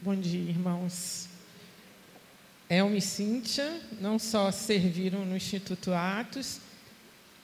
Bom 0.00 0.16
dia, 0.16 0.50
irmãos. 0.50 1.31
Elma 2.72 2.96
e 2.96 3.02
Cíntia 3.02 3.70
não 4.00 4.18
só 4.18 4.50
serviram 4.50 5.26
no 5.26 5.36
Instituto 5.36 5.92
Atos, 5.92 6.58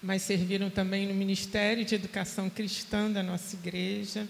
mas 0.03 0.23
serviram 0.23 0.71
também 0.71 1.07
no 1.07 1.13
Ministério 1.13 1.85
de 1.85 1.95
Educação 1.95 2.49
Cristã 2.49 3.11
da 3.11 3.23
nossa 3.23 3.55
igreja. 3.55 4.27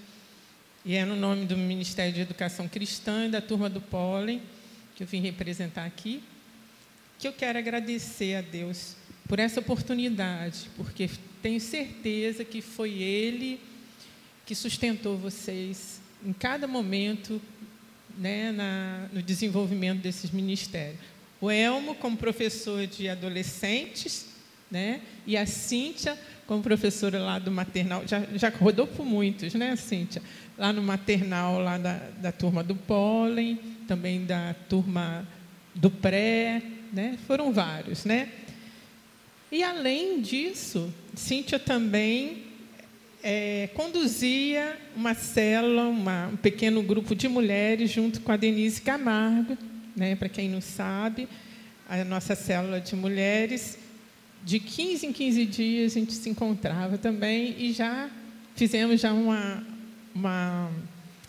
E 0.85 0.97
é 0.97 1.05
no 1.05 1.15
nome 1.15 1.47
do 1.47 1.57
Ministério 1.57 2.13
de 2.13 2.21
Educação 2.21 2.67
Cristã 2.67 3.27
e 3.27 3.31
da 3.31 3.41
turma 3.41 3.71
do 3.71 3.81
Pólen, 3.81 4.43
que 4.97 5.05
eu 5.05 5.07
vim 5.07 5.21
representar 5.21 5.85
aqui, 5.85 6.21
que 7.17 7.29
eu 7.29 7.33
quero 7.33 7.61
agradecer 7.61 8.35
a 8.35 8.41
Deus 8.41 8.97
por 9.29 9.39
essa 9.39 9.61
oportunidade, 9.61 10.69
porque 10.77 11.09
tenho 11.41 11.61
certeza 11.61 12.45
que 12.45 12.61
foi 12.61 12.95
Ele 13.01 13.61
que 14.45 14.53
sustentou 14.53 15.17
vocês 15.17 16.01
em 16.27 16.33
cada 16.33 16.67
momento 16.67 17.41
né, 18.19 18.53
na, 18.53 19.09
no 19.13 19.23
desenvolvimento 19.23 20.01
desses 20.01 20.31
ministérios. 20.31 20.99
O 21.41 21.51
Elmo, 21.51 21.95
como 21.95 22.17
professor 22.17 22.87
de 22.87 23.09
adolescentes, 23.09 24.27
né, 24.71 25.01
e 25.27 25.37
a 25.37 25.47
Cíntia, 25.47 26.19
como 26.47 26.63
professora 26.63 27.19
lá 27.19 27.39
do 27.39 27.51
maternal, 27.51 28.03
já, 28.07 28.23
já 28.35 28.49
rodou 28.49 28.87
por 28.87 29.07
muitos, 29.07 29.55
né, 29.55 29.77
Cíntia? 29.77 30.21
Lá 30.57 30.73
no 30.73 30.83
maternal, 30.83 31.61
lá 31.61 31.79
da, 31.79 31.99
da 32.21 32.33
turma 32.33 32.65
do 32.65 32.75
pólen, 32.75 33.59
também 33.87 34.25
da 34.25 34.55
turma 34.69 35.27
do 35.75 35.91
pré, 35.91 36.61
né, 36.93 37.17
foram 37.27 37.53
vários, 37.53 38.05
né? 38.05 38.29
E 39.51 39.63
além 39.63 40.21
disso, 40.21 40.93
Cíntia 41.15 41.59
também 41.59 42.48
é, 43.23 43.69
conduzia 43.75 44.79
uma 44.95 45.15
célula, 45.15 45.85
uma, 45.89 46.29
um 46.29 46.37
pequeno 46.37 46.83
grupo 46.83 47.15
de 47.15 47.29
mulheres, 47.29 47.91
junto 47.91 48.21
com 48.21 48.33
a 48.33 48.37
Denise 48.37 48.81
Camargo, 48.81 49.57
né, 49.97 50.15
para 50.15 50.29
quem 50.29 50.49
não 50.49 50.61
sabe, 50.61 51.29
a 51.89 52.05
nossa 52.05 52.35
célula 52.35 52.81
de 52.81 52.95
mulheres. 52.95 53.79
De 54.45 54.61
15 54.61 55.07
em 55.07 55.13
15 55.13 55.47
dias 55.47 55.93
a 55.93 55.99
gente 55.99 56.13
se 56.13 56.29
encontrava 56.29 56.97
também 56.97 57.57
e 57.59 57.73
já 57.73 58.09
fizemos 58.55 59.01
já 59.01 59.13
uma, 59.13 59.65
uma 60.15 60.71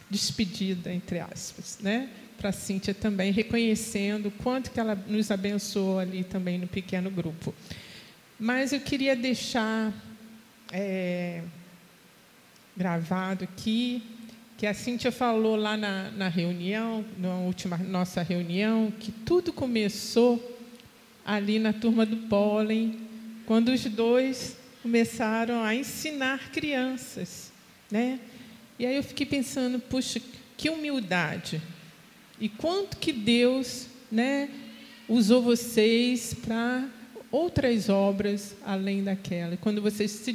despedida, 0.09 0.93
entre 0.93 1.19
aspas, 1.19 1.79
né, 1.81 2.09
para 2.37 2.49
a 2.49 2.53
Cíntia 2.53 2.93
também, 2.93 3.31
reconhecendo 3.31 4.27
o 4.27 4.31
quanto 4.31 4.71
que 4.71 4.79
ela 4.79 4.95
nos 5.07 5.29
abençoou 5.31 5.99
ali 5.99 6.23
também 6.23 6.57
no 6.57 6.67
pequeno 6.67 7.09
grupo. 7.09 7.53
Mas 8.39 8.71
eu 8.71 8.79
queria 8.79 9.15
deixar 9.15 9.91
é, 10.71 11.41
gravado 12.79 13.43
aqui, 13.43 14.01
que 14.57 14.65
a 14.65 14.73
Cíntia 14.73 15.11
falou 15.11 15.57
lá 15.57 15.75
na, 15.75 16.11
na 16.11 16.29
reunião, 16.29 17.03
na 17.17 17.35
última 17.35 17.75
nossa 17.77 18.21
reunião, 18.23 18.89
que 18.97 19.11
tudo 19.11 19.51
começou 19.51 20.57
ali 21.25 21.59
na 21.59 21.73
turma 21.73 22.05
do 22.05 22.15
pólen, 22.29 22.97
quando 23.45 23.67
os 23.67 23.83
dois 23.83 24.55
começaram 24.81 25.61
a 25.61 25.75
ensinar 25.75 26.51
crianças, 26.51 27.51
né? 27.91 28.17
E 28.79 28.85
aí 28.85 28.95
eu 28.95 29.03
fiquei 29.03 29.25
pensando, 29.25 29.77
puxa, 29.77 30.21
que 30.55 30.69
humildade. 30.69 31.61
E 32.39 32.47
quanto 32.47 32.95
que 32.95 33.11
Deus, 33.11 33.87
né, 34.09 34.49
usou 35.09 35.41
vocês 35.41 36.33
para 36.33 36.87
outras 37.31 37.89
obras 37.89 38.55
além 38.63 39.03
daquela. 39.03 39.57
Quando 39.57 39.81
vocês 39.81 40.11
se 40.11 40.33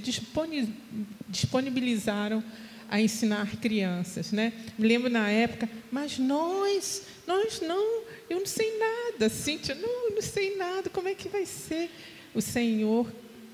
disponibilizaram 1.28 2.42
a 2.88 3.01
ensinar 3.01 3.57
crianças, 3.57 4.30
né? 4.30 4.53
Me 4.78 4.86
lembro 4.86 5.11
na 5.11 5.28
época, 5.30 5.68
mas 5.90 6.18
nós, 6.18 7.03
nós 7.26 7.61
não, 7.61 8.03
eu 8.28 8.38
não 8.38 8.47
sei 8.47 8.78
nada, 8.78 9.28
Cíntia, 9.28 9.74
não, 9.74 10.09
eu 10.09 10.14
não 10.14 10.22
sei 10.22 10.57
nada, 10.57 10.88
como 10.90 11.09
é 11.09 11.14
que 11.14 11.28
vai 11.28 11.47
ser? 11.47 11.90
O 12.34 12.40
Senhor 12.40 13.11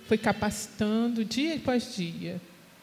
foi 0.07 0.19
capacitando 0.19 1.25
dia 1.25 1.55
após 1.55 1.95
dia, 1.95 2.41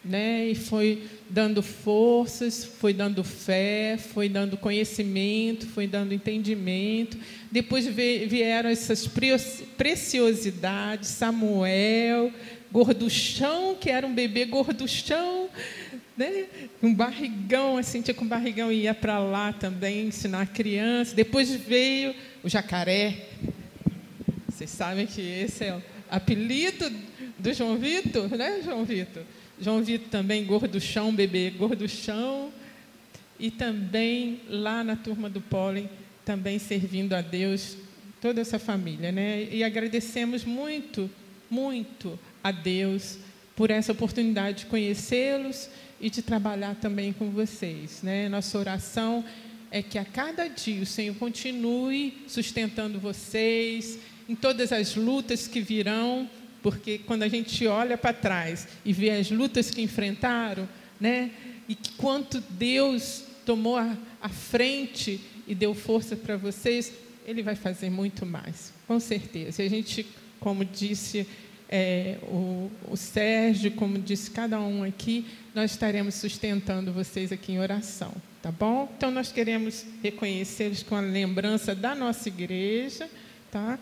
né? 0.07 0.47
E 0.47 0.55
foi 0.55 1.03
dando 1.29 1.61
forças, 1.61 2.63
foi 2.63 2.93
dando 2.93 3.23
fé, 3.23 3.97
foi 3.97 4.29
dando 4.29 4.57
conhecimento, 4.57 5.67
foi 5.67 5.87
dando 5.87 6.13
entendimento. 6.13 7.17
Depois 7.51 7.85
vieram 7.85 8.69
essas 8.69 9.07
preciosidades, 9.77 11.09
Samuel, 11.09 12.31
gorduchão, 12.71 13.75
que 13.75 13.89
era 13.89 14.05
um 14.05 14.13
bebê 14.13 14.45
gorduchão, 14.45 15.49
né? 16.15 16.45
um 16.81 16.93
barrigão, 16.93 17.77
assim, 17.77 18.01
tinha 18.01 18.13
com 18.13 18.27
barrigão 18.27 18.71
e 18.71 18.83
ia 18.83 18.93
para 18.93 19.19
lá 19.19 19.53
também 19.53 20.07
ensinar 20.07 20.41
a 20.41 20.45
criança. 20.45 21.15
Depois 21.15 21.51
veio 21.51 22.13
o 22.43 22.49
jacaré. 22.49 23.27
Vocês 24.47 24.69
sabem 24.69 25.05
que 25.05 25.21
esse 25.21 25.65
é 25.65 25.75
o 25.75 25.81
apelido 26.09 26.91
do 27.37 27.53
João 27.53 27.77
Vitor, 27.77 28.29
né, 28.35 28.61
João 28.63 28.83
Vitor? 28.83 29.23
João 29.59 29.83
Vitor 29.83 30.09
também, 30.09 30.45
gorduchão, 30.45 31.13
bebê 31.13 31.49
gorduchão. 31.49 32.51
E 33.39 33.51
também 33.51 34.41
lá 34.49 34.83
na 34.83 34.95
turma 34.95 35.29
do 35.29 35.39
pólen, 35.39 35.89
também 36.25 36.57
servindo 36.57 37.13
a 37.13 37.21
Deus, 37.21 37.77
toda 38.19 38.41
essa 38.41 38.57
família. 38.57 39.11
Né? 39.11 39.47
E 39.51 39.63
agradecemos 39.63 40.43
muito, 40.43 41.09
muito 41.49 42.17
a 42.43 42.51
Deus 42.51 43.17
por 43.55 43.69
essa 43.71 43.91
oportunidade 43.91 44.59
de 44.59 44.65
conhecê-los 44.67 45.69
e 45.99 46.09
de 46.09 46.21
trabalhar 46.21 46.75
também 46.75 47.13
com 47.13 47.29
vocês. 47.29 48.01
Né? 48.01 48.29
Nossa 48.29 48.57
oração 48.57 49.23
é 49.71 49.81
que 49.81 49.97
a 49.97 50.05
cada 50.05 50.47
dia 50.47 50.81
o 50.81 50.85
Senhor 50.85 51.15
continue 51.15 52.17
sustentando 52.27 52.99
vocês 52.99 53.99
em 54.29 54.35
todas 54.35 54.71
as 54.71 54.95
lutas 54.95 55.47
que 55.47 55.61
virão, 55.61 56.29
porque 56.69 56.97
quando 56.97 57.23
a 57.23 57.29
gente 57.29 57.65
olha 57.65 57.97
para 57.97 58.11
trás 58.11 58.67
e 58.83 58.91
vê 58.91 59.11
as 59.11 59.31
lutas 59.31 59.71
que 59.71 59.81
enfrentaram, 59.81 60.67
né, 60.99 61.31
e 61.69 61.77
quanto 61.95 62.41
Deus 62.41 63.23
tomou 63.45 63.77
a, 63.77 63.95
a 64.21 64.27
frente 64.27 65.21
e 65.47 65.55
deu 65.55 65.73
força 65.73 66.17
para 66.17 66.35
vocês, 66.35 66.91
Ele 67.25 67.41
vai 67.41 67.55
fazer 67.55 67.89
muito 67.89 68.25
mais, 68.25 68.73
com 68.85 68.99
certeza. 68.99 69.63
E 69.63 69.65
a 69.65 69.69
gente, 69.69 70.05
como 70.41 70.65
disse 70.65 71.25
é, 71.69 72.17
o, 72.23 72.69
o 72.89 72.97
Sérgio, 72.97 73.71
como 73.71 73.97
disse 73.97 74.29
cada 74.29 74.59
um 74.59 74.83
aqui, 74.83 75.25
nós 75.55 75.71
estaremos 75.71 76.15
sustentando 76.15 76.91
vocês 76.91 77.31
aqui 77.31 77.53
em 77.53 77.59
oração, 77.59 78.13
tá 78.41 78.51
bom? 78.51 78.91
Então 78.97 79.09
nós 79.09 79.31
queremos 79.31 79.85
reconhecê-los 80.03 80.83
com 80.83 80.97
a 80.97 81.01
lembrança 81.01 81.73
da 81.73 81.95
nossa 81.95 82.27
igreja, 82.27 83.09
tá? 83.49 83.79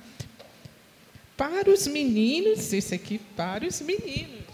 Para 1.38 1.70
os 1.70 1.86
meninos, 1.86 2.72
esse 2.72 2.96
aqui 2.96 3.20
para 3.20 3.68
os 3.68 3.82
meninos. 3.82 4.46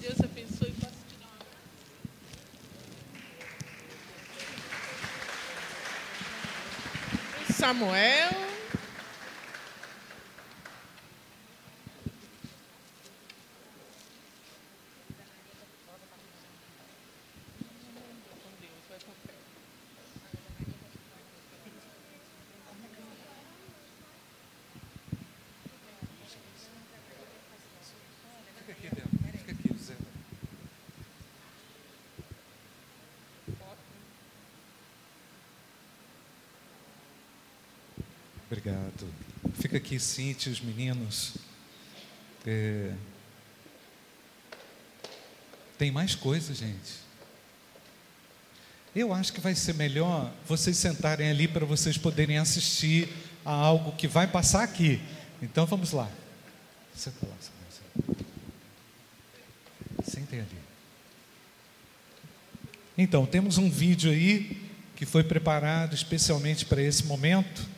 Deus 0.00 0.20
abençoe. 0.20 0.72
Samuel. 7.50 8.44
Obrigado. 38.54 39.08
Fica 39.54 39.73
aqui, 39.84 40.00
Cintia, 40.00 40.50
os 40.50 40.62
meninos. 40.62 41.34
É... 42.46 42.94
Tem 45.76 45.90
mais 45.90 46.14
coisa, 46.14 46.54
gente. 46.54 47.04
Eu 48.96 49.12
acho 49.12 49.30
que 49.30 49.40
vai 49.42 49.54
ser 49.54 49.74
melhor 49.74 50.32
vocês 50.48 50.78
sentarem 50.78 51.28
ali 51.28 51.46
para 51.46 51.66
vocês 51.66 51.98
poderem 51.98 52.38
assistir 52.38 53.10
a 53.44 53.52
algo 53.52 53.92
que 53.92 54.08
vai 54.08 54.26
passar 54.26 54.62
aqui. 54.62 55.02
Então 55.42 55.66
vamos 55.66 55.92
lá. 55.92 56.10
Senta 56.94 57.26
lá, 57.26 57.34
senta. 57.38 58.24
Sentem 60.10 60.40
ali. 60.40 60.64
Então, 62.96 63.26
temos 63.26 63.58
um 63.58 63.68
vídeo 63.68 64.10
aí 64.10 64.62
que 64.96 65.04
foi 65.04 65.24
preparado 65.24 65.94
especialmente 65.94 66.64
para 66.64 66.80
esse 66.80 67.04
momento. 67.04 67.68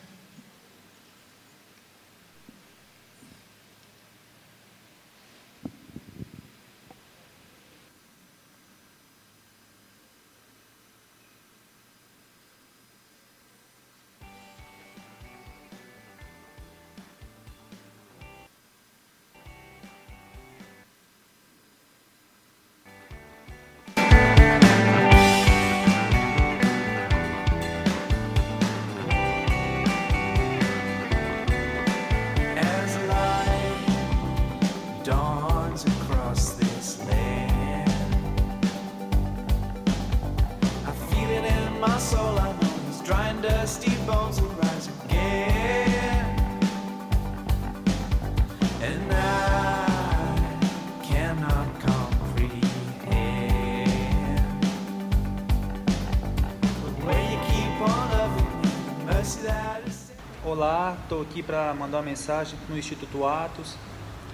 Estou 61.17 61.21
aqui 61.23 61.41
para 61.41 61.73
mandar 61.73 61.97
uma 61.97 62.03
mensagem 62.03 62.59
no 62.69 62.77
Instituto 62.77 63.25
Atos. 63.25 63.75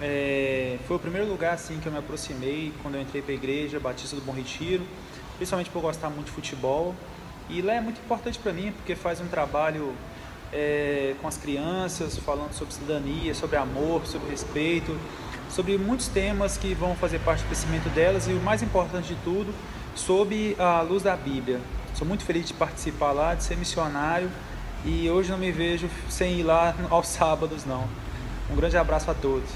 É, 0.02 0.76
foi 0.86 0.96
o 0.96 1.00
primeiro 1.00 1.26
lugar 1.26 1.54
assim 1.54 1.78
que 1.80 1.86
eu 1.86 1.92
me 1.92 1.98
aproximei 1.98 2.74
quando 2.82 2.96
eu 2.96 3.00
entrei 3.00 3.22
para 3.22 3.32
a 3.32 3.34
igreja 3.34 3.80
Batista 3.80 4.16
do 4.16 4.22
Bom 4.22 4.32
Retiro, 4.32 4.84
principalmente 5.38 5.70
por 5.70 5.80
gostar 5.80 6.10
muito 6.10 6.26
de 6.26 6.32
futebol. 6.32 6.94
E 7.48 7.62
lá 7.62 7.74
é 7.74 7.80
muito 7.80 8.00
importante 8.00 8.38
para 8.38 8.52
mim 8.52 8.70
porque 8.72 8.94
faz 8.94 9.18
um 9.18 9.26
trabalho 9.28 9.94
é, 10.52 11.14
com 11.22 11.28
as 11.28 11.38
crianças, 11.38 12.18
falando 12.18 12.52
sobre 12.52 12.74
cidadania, 12.74 13.34
sobre 13.34 13.56
amor, 13.56 14.04
sobre 14.06 14.30
respeito, 14.30 14.98
sobre 15.48 15.78
muitos 15.78 16.08
temas 16.08 16.58
que 16.58 16.74
vão 16.74 16.94
fazer 16.96 17.18
parte 17.20 17.42
do 17.44 17.46
crescimento 17.46 17.88
delas 17.94 18.28
e 18.28 18.32
o 18.32 18.40
mais 18.40 18.62
importante 18.62 19.08
de 19.08 19.16
tudo, 19.22 19.54
sobre 19.94 20.54
a 20.58 20.82
luz 20.82 21.02
da 21.02 21.16
Bíblia. 21.16 21.60
Sou 21.94 22.06
muito 22.06 22.24
feliz 22.24 22.46
de 22.46 22.52
participar 22.52 23.12
lá, 23.12 23.34
de 23.34 23.42
ser 23.42 23.56
missionário 23.56 24.30
e 24.84 25.08
hoje 25.08 25.30
não 25.30 25.38
me 25.38 25.50
vejo 25.50 25.88
sem 26.08 26.40
ir 26.40 26.42
lá 26.42 26.74
aos 26.90 27.08
sábados 27.08 27.64
não. 27.64 27.88
Um 28.50 28.56
grande 28.56 28.76
abraço 28.76 29.10
a 29.10 29.14
todos. 29.14 29.50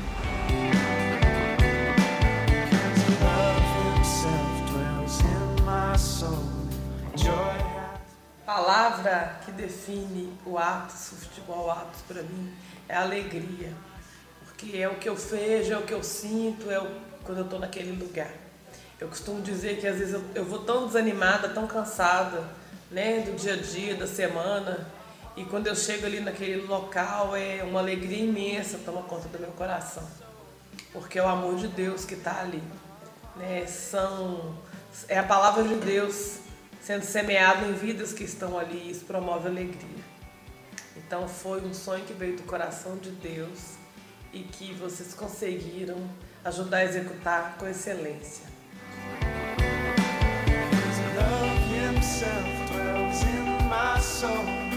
palavra 8.89 9.41
que 9.45 9.53
define 9.53 10.33
o 10.45 10.59
Atos, 10.59 11.12
o 11.12 11.16
futebol 11.16 11.70
Atos 11.70 12.01
para 12.09 12.22
mim, 12.22 12.53
é 12.89 12.97
alegria. 12.97 13.72
Porque 14.45 14.76
é 14.76 14.89
o 14.89 14.97
que 14.97 15.09
eu 15.09 15.14
vejo, 15.14 15.72
é 15.72 15.79
o 15.79 15.83
que 15.83 15.95
eu 15.95 16.03
sinto, 16.03 16.70
é 16.70 16.79
o, 16.79 16.87
quando 17.24 17.39
eu 17.39 17.45
estou 17.45 17.59
naquele 17.59 17.93
lugar. 17.93 18.31
Eu 18.99 19.09
costumo 19.09 19.41
dizer 19.41 19.79
que 19.79 19.87
às 19.87 19.99
vezes 19.99 20.14
eu, 20.14 20.24
eu 20.35 20.45
vou 20.45 20.61
tão 20.61 20.87
desanimada, 20.87 21.49
tão 21.51 21.66
cansada, 21.66 22.43
né, 22.91 23.20
do 23.20 23.37
dia 23.37 23.53
a 23.53 23.57
dia, 23.57 23.95
da 23.95 24.07
semana, 24.07 24.87
e 25.39 25.45
quando 25.45 25.68
eu 25.68 25.76
chego 25.76 26.05
ali 26.05 26.18
naquele 26.18 26.66
local, 26.66 27.36
é 27.36 27.62
uma 27.62 27.78
alegria 27.78 28.24
imensa 28.24 28.80
toma 28.84 29.03
conta 29.03 29.28
do 29.28 29.39
meu 29.39 29.53
coração. 29.53 30.03
Porque 30.93 31.16
é 31.16 31.22
o 31.22 31.28
amor 31.28 31.55
de 31.55 31.68
Deus 31.68 32.05
que 32.05 32.14
está 32.14 32.41
ali. 32.41 32.61
Né? 33.36 33.64
São, 33.64 34.59
é 35.07 35.16
a 35.16 35.22
palavra 35.22 35.62
de 35.62 35.76
Deus 35.76 36.39
sendo 36.82 37.05
semeada 37.05 37.64
em 37.66 37.72
vidas 37.72 38.12
que 38.12 38.24
estão 38.24 38.59
ali. 38.59 38.91
Isso 38.91 39.05
promove 39.05 39.47
alegria. 39.47 40.05
Então 40.97 41.28
foi 41.28 41.61
um 41.61 41.72
sonho 41.72 42.05
que 42.05 42.12
veio 42.12 42.36
do 42.36 42.43
coração 42.43 42.97
de 42.97 43.11
Deus 43.11 43.76
e 44.32 44.41
que 44.41 44.74
vocês 44.74 45.14
conseguiram 45.14 45.97
ajudar 46.45 46.78
a 46.78 46.84
executar 46.84 47.57
com 47.59 47.68
excelência. 47.68 48.49
Himself 51.70 52.72
dwells 52.72 53.22
in 53.22 53.68
my 53.68 53.99
soul. 54.01 54.68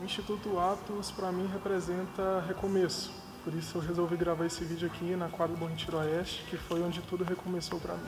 O 0.00 0.04
Instituto 0.04 0.58
Atos 0.58 1.10
para 1.10 1.32
mim 1.32 1.48
representa 1.52 2.44
recomeço. 2.46 3.10
Por 3.44 3.54
isso 3.54 3.78
eu 3.78 3.82
resolvi 3.82 4.16
gravar 4.16 4.44
esse 4.44 4.62
vídeo 4.64 4.86
aqui 4.86 5.16
na 5.16 5.28
quadra 5.28 5.56
do 5.56 5.64
Retiro 5.64 5.96
Oeste, 5.96 6.44
que 6.50 6.56
foi 6.56 6.82
onde 6.82 7.00
tudo 7.00 7.24
recomeçou 7.24 7.80
para 7.80 7.94
mim. 7.94 8.02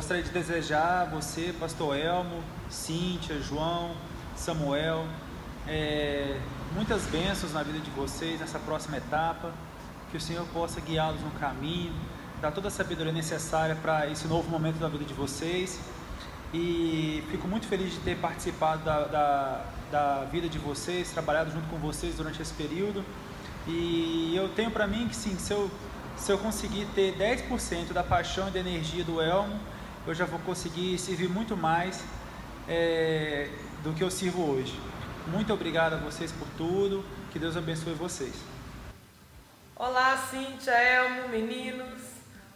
Gostaria 0.00 0.22
de 0.22 0.30
desejar 0.30 1.02
a 1.02 1.04
você, 1.04 1.54
Pastor 1.60 1.94
Elmo, 1.94 2.42
Cíntia, 2.70 3.38
João, 3.38 3.90
Samuel, 4.34 5.04
é, 5.68 6.40
muitas 6.74 7.02
bênçãos 7.02 7.52
na 7.52 7.62
vida 7.62 7.80
de 7.80 7.90
vocês 7.90 8.40
nessa 8.40 8.58
próxima 8.58 8.96
etapa, 8.96 9.52
que 10.10 10.16
o 10.16 10.20
Senhor 10.20 10.46
possa 10.54 10.80
guiá-los 10.80 11.20
no 11.20 11.30
caminho, 11.32 11.92
dar 12.40 12.50
toda 12.50 12.68
a 12.68 12.70
sabedoria 12.70 13.12
necessária 13.12 13.76
para 13.76 14.08
esse 14.08 14.26
novo 14.26 14.48
momento 14.48 14.78
da 14.78 14.88
vida 14.88 15.04
de 15.04 15.12
vocês. 15.12 15.78
E 16.54 17.22
fico 17.30 17.46
muito 17.46 17.66
feliz 17.66 17.92
de 17.92 18.00
ter 18.00 18.16
participado 18.16 18.82
da, 18.82 19.04
da, 19.04 19.64
da 19.92 20.24
vida 20.32 20.48
de 20.48 20.58
vocês, 20.58 21.10
trabalhado 21.10 21.50
junto 21.50 21.68
com 21.68 21.76
vocês 21.76 22.14
durante 22.14 22.40
esse 22.40 22.54
período. 22.54 23.04
E 23.68 24.34
eu 24.34 24.48
tenho 24.48 24.70
para 24.70 24.86
mim 24.86 25.08
que 25.08 25.14
sim, 25.14 25.36
se 25.36 25.52
eu, 25.52 25.70
se 26.16 26.32
eu 26.32 26.38
conseguir 26.38 26.86
ter 26.94 27.14
10% 27.18 27.92
da 27.92 28.02
paixão 28.02 28.48
e 28.48 28.50
da 28.50 28.60
energia 28.60 29.04
do 29.04 29.20
Elmo, 29.20 29.60
eu 30.06 30.14
já 30.14 30.24
vou 30.24 30.38
conseguir 30.40 30.98
servir 30.98 31.28
muito 31.28 31.56
mais 31.56 32.02
é, 32.68 33.50
do 33.82 33.92
que 33.92 34.02
eu 34.02 34.10
sirvo 34.10 34.42
hoje. 34.50 34.78
Muito 35.26 35.52
obrigado 35.52 35.94
a 35.94 35.96
vocês 35.98 36.32
por 36.32 36.48
tudo. 36.56 37.04
Que 37.30 37.38
Deus 37.38 37.56
abençoe 37.56 37.94
vocês. 37.94 38.34
Olá, 39.76 40.16
Cíntia, 40.16 40.72
Elmo, 40.72 41.28
meninos. 41.28 42.00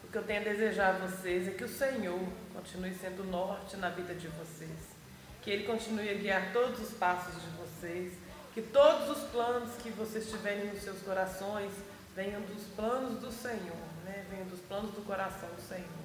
O 0.03 0.09
que 0.09 0.19
eu 0.19 0.23
tenho 0.23 0.41
a 0.41 0.45
desejar 0.45 0.95
a 0.95 1.07
vocês 1.07 1.49
é 1.49 1.51
que 1.51 1.65
o 1.65 1.69
Senhor 1.69 2.21
continue 2.55 2.95
sendo 2.95 3.25
norte 3.25 3.77
na 3.77 3.91
vida 3.91 4.15
de 4.15 4.29
vocês. 4.29 4.95
Que 5.43 5.51
Ele 5.51 5.65
continue 5.65 6.09
a 6.09 6.15
guiar 6.15 6.53
todos 6.53 6.81
os 6.81 6.95
passos 6.97 7.35
de 7.35 7.49
vocês. 7.59 8.15
Que 8.55 8.63
todos 8.63 9.17
os 9.17 9.25
planos 9.31 9.71
que 9.83 9.91
vocês 9.91 10.31
tiverem 10.31 10.69
nos 10.69 10.83
seus 10.83 11.01
corações 11.03 11.73
venham 12.17 12.41
dos 12.43 12.65
planos 12.77 13.21
do 13.21 13.31
Senhor, 13.31 13.77
né? 14.05 14.25
venham 14.31 14.47
dos 14.47 14.61
planos 14.61 14.93
do 14.93 15.05
coração 15.05 15.49
do 15.49 15.61
Senhor. 15.61 16.04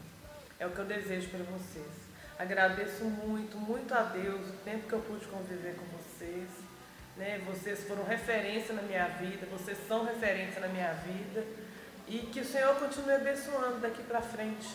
É 0.60 0.68
o 0.68 0.72
que 0.72 0.80
eu 0.80 0.86
desejo 0.86 1.30
para 1.30 1.44
vocês. 1.46 1.88
Agradeço 2.38 3.06
muito, 3.06 3.58
muito 3.58 3.94
a 3.94 4.04
Deus 4.04 4.50
o 4.50 4.54
tempo 4.64 4.88
que 4.88 4.94
eu 4.94 5.00
pude 5.00 5.26
conviver 5.26 5.76
com 5.76 5.86
vocês. 5.98 6.50
Né? 7.16 7.42
Vocês 7.48 7.84
foram 7.86 8.04
referência 8.04 8.74
na 8.74 8.82
minha 8.82 9.08
vida, 9.08 9.48
vocês 9.52 9.78
são 9.88 10.06
referência 10.06 10.60
na 10.60 10.68
minha 10.68 10.94
vida. 10.94 11.46
E 12.08 12.20
que 12.20 12.42
o 12.42 12.46
Senhor 12.46 12.76
continue 12.76 13.14
abençoando 13.14 13.80
daqui 13.80 14.04
para 14.04 14.22
frente. 14.22 14.68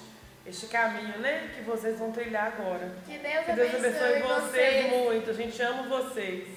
este 0.47 0.67
caminho, 0.67 1.19
né? 1.19 1.53
Que 1.55 1.63
vocês 1.63 1.99
vão 1.99 2.13
trilhar 2.13 2.47
agora. 2.47 2.95
Que 3.07 3.19
Deus, 3.19 3.45
que 3.45 3.53
Deus 3.53 3.75
abençoe, 3.75 4.17
abençoe 4.17 4.23
vocês 4.23 4.85
vocês 4.85 5.05
muito. 5.05 5.31
A 5.31 5.33
gente 5.33 5.63
ama 5.63 5.83
vocês. 5.85 6.49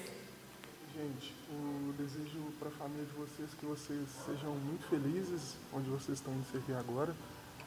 Gente, 0.94 1.34
eu 1.50 1.94
desejo 1.96 2.52
para 2.58 2.68
a 2.68 2.72
família 2.72 3.04
de 3.06 3.12
vocês 3.12 3.50
que 3.58 3.64
vocês 3.64 4.08
sejam 4.26 4.54
muito 4.54 4.86
felizes 4.88 5.56
onde 5.72 5.88
vocês 5.88 6.18
estão 6.18 6.34
servir 6.50 6.74
agora, 6.74 7.14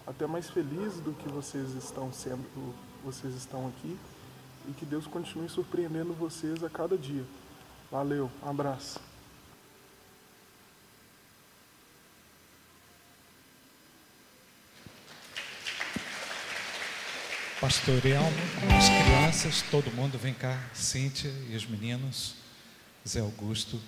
até 0.06 0.26
mais 0.26 0.50
felizes 0.50 1.00
do 1.00 1.14
que 1.14 1.30
vocês 1.30 1.72
estão 1.76 2.12
sendo, 2.12 2.44
vocês 3.04 3.36
estão 3.36 3.68
aqui, 3.68 3.98
e 4.68 4.74
que 4.74 4.86
Deus 4.86 5.08
continue 5.08 5.50
surpreendendo 5.50 6.14
vocês 6.14 6.64
a 6.64 6.70
cada 6.70 6.98
dia. 6.98 7.26
Valeu, 7.92 8.30
um 8.44 8.50
abraço. 8.50 9.00
Pastor 17.60 18.04
Elmo, 18.04 18.28
as 18.76 18.90
crianças, 18.90 19.62
todo 19.70 19.92
mundo 19.92 20.18
vem 20.18 20.34
cá, 20.34 20.60
Cíntia 20.74 21.32
e 21.48 21.56
os 21.56 21.64
meninos, 21.68 22.34
Zé 23.08 23.20
Augusto. 23.20 23.80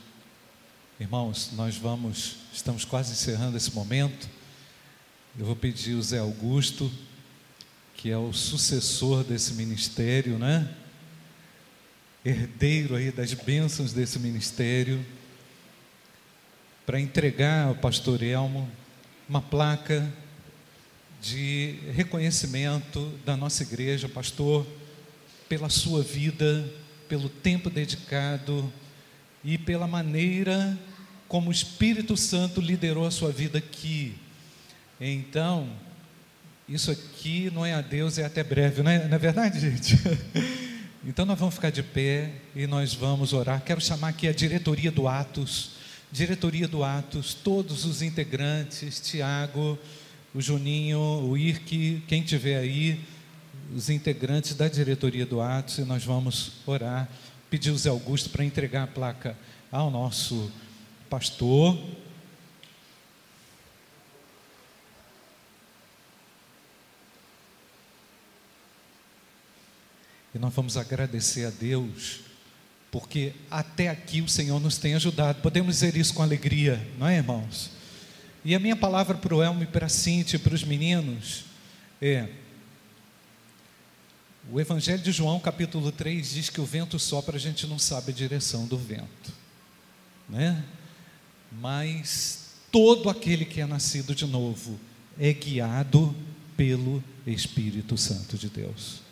Irmãos, 0.99 1.49
nós 1.53 1.75
vamos, 1.75 2.37
estamos 2.53 2.85
quase 2.85 3.13
encerrando 3.13 3.57
esse 3.57 3.73
momento. 3.73 4.29
Eu 5.35 5.47
vou 5.47 5.55
pedir 5.55 5.95
o 5.95 6.03
Zé 6.03 6.19
Augusto, 6.19 6.91
que 7.95 8.11
é 8.11 8.17
o 8.17 8.31
sucessor 8.31 9.23
desse 9.23 9.55
ministério, 9.55 10.37
né? 10.37 10.69
Herdeiro 12.23 12.95
aí 12.95 13.09
das 13.09 13.33
bênçãos 13.33 13.91
desse 13.93 14.19
ministério, 14.19 15.03
para 16.85 16.99
entregar 16.99 17.69
ao 17.69 17.73
pastor 17.73 18.21
Elmo 18.21 18.69
uma 19.27 19.41
placa 19.41 20.07
de 21.19 21.79
reconhecimento 21.93 23.11
da 23.25 23.35
nossa 23.35 23.63
igreja, 23.63 24.07
pastor, 24.07 24.67
pela 25.49 25.67
sua 25.67 26.03
vida, 26.03 26.71
pelo 27.09 27.27
tempo 27.27 27.71
dedicado 27.71 28.71
e 29.43 29.57
pela 29.57 29.87
maneira 29.87 30.77
como 31.27 31.49
o 31.49 31.51
Espírito 31.51 32.15
Santo 32.15 32.61
liderou 32.61 33.07
a 33.07 33.11
sua 33.11 33.31
vida 33.31 33.57
aqui. 33.57 34.15
Então, 35.05 35.67
isso 36.67 36.89
aqui 36.89 37.51
não 37.53 37.65
é 37.65 37.73
a 37.73 37.81
Deus, 37.81 38.17
é 38.17 38.23
até 38.23 38.41
breve, 38.41 38.81
não 38.81 38.89
é, 38.89 39.05
não 39.05 39.15
é 39.15 39.19
verdade, 39.19 39.59
gente? 39.59 39.97
Então 41.05 41.25
nós 41.25 41.37
vamos 41.37 41.55
ficar 41.55 41.71
de 41.71 41.83
pé 41.83 42.31
e 42.55 42.65
nós 42.65 42.93
vamos 42.93 43.33
orar. 43.33 43.61
Quero 43.65 43.81
chamar 43.81 44.07
aqui 44.09 44.29
a 44.29 44.31
diretoria 44.31 44.89
do 44.89 45.05
Atos, 45.05 45.71
diretoria 46.09 46.69
do 46.69 46.85
Atos, 46.85 47.33
todos 47.33 47.83
os 47.83 48.01
integrantes, 48.01 49.01
Tiago, 49.01 49.77
o 50.33 50.39
Juninho, 50.39 50.99
o 50.99 51.37
Irque, 51.37 52.01
quem 52.07 52.23
tiver 52.23 52.55
aí, 52.55 53.01
os 53.75 53.89
integrantes 53.89 54.55
da 54.55 54.69
diretoria 54.69 55.25
do 55.25 55.41
Atos, 55.41 55.79
e 55.79 55.81
nós 55.81 56.05
vamos 56.05 56.53
orar, 56.65 57.09
pedir 57.49 57.71
o 57.71 57.77
Zé 57.77 57.89
Augusto 57.89 58.29
para 58.29 58.45
entregar 58.45 58.83
a 58.83 58.87
placa 58.87 59.35
ao 59.69 59.91
nosso 59.91 60.49
pastor. 61.09 61.77
E 70.33 70.39
nós 70.39 70.53
vamos 70.53 70.77
agradecer 70.77 71.45
a 71.45 71.49
Deus, 71.51 72.21
porque 72.91 73.33
até 73.51 73.89
aqui 73.89 74.21
o 74.21 74.27
Senhor 74.27 74.59
nos 74.59 74.77
tem 74.77 74.95
ajudado. 74.95 75.41
Podemos 75.41 75.75
dizer 75.75 75.95
isso 75.95 76.13
com 76.13 76.23
alegria, 76.23 76.85
não 76.97 77.07
é, 77.07 77.17
irmãos? 77.17 77.69
E 78.43 78.55
a 78.55 78.59
minha 78.59 78.75
palavra 78.75 79.15
para 79.15 79.35
o 79.35 79.43
Elmo 79.43 79.63
e 79.63 79.67
para 79.67 79.85
a 79.85 79.89
Cintia 79.89 80.39
para 80.39 80.55
os 80.55 80.63
meninos 80.63 81.45
é: 82.01 82.27
o 84.51 84.59
Evangelho 84.59 85.01
de 85.01 85.11
João, 85.11 85.39
capítulo 85.39 85.91
3, 85.91 86.31
diz 86.31 86.49
que 86.49 86.59
o 86.59 86.65
vento 86.65 86.97
sopra, 86.97 87.37
a 87.37 87.39
gente 87.39 87.67
não 87.67 87.77
sabe 87.77 88.11
a 88.11 88.15
direção 88.15 88.65
do 88.65 88.77
vento, 88.77 89.31
né? 90.27 90.65
Mas 91.51 92.55
todo 92.71 93.07
aquele 93.07 93.45
que 93.45 93.61
é 93.61 93.65
nascido 93.67 94.15
de 94.15 94.25
novo 94.25 94.79
é 95.19 95.31
guiado 95.31 96.13
pelo 96.57 97.03
Espírito 97.25 97.95
Santo 97.95 98.35
de 98.35 98.49
Deus. 98.49 99.02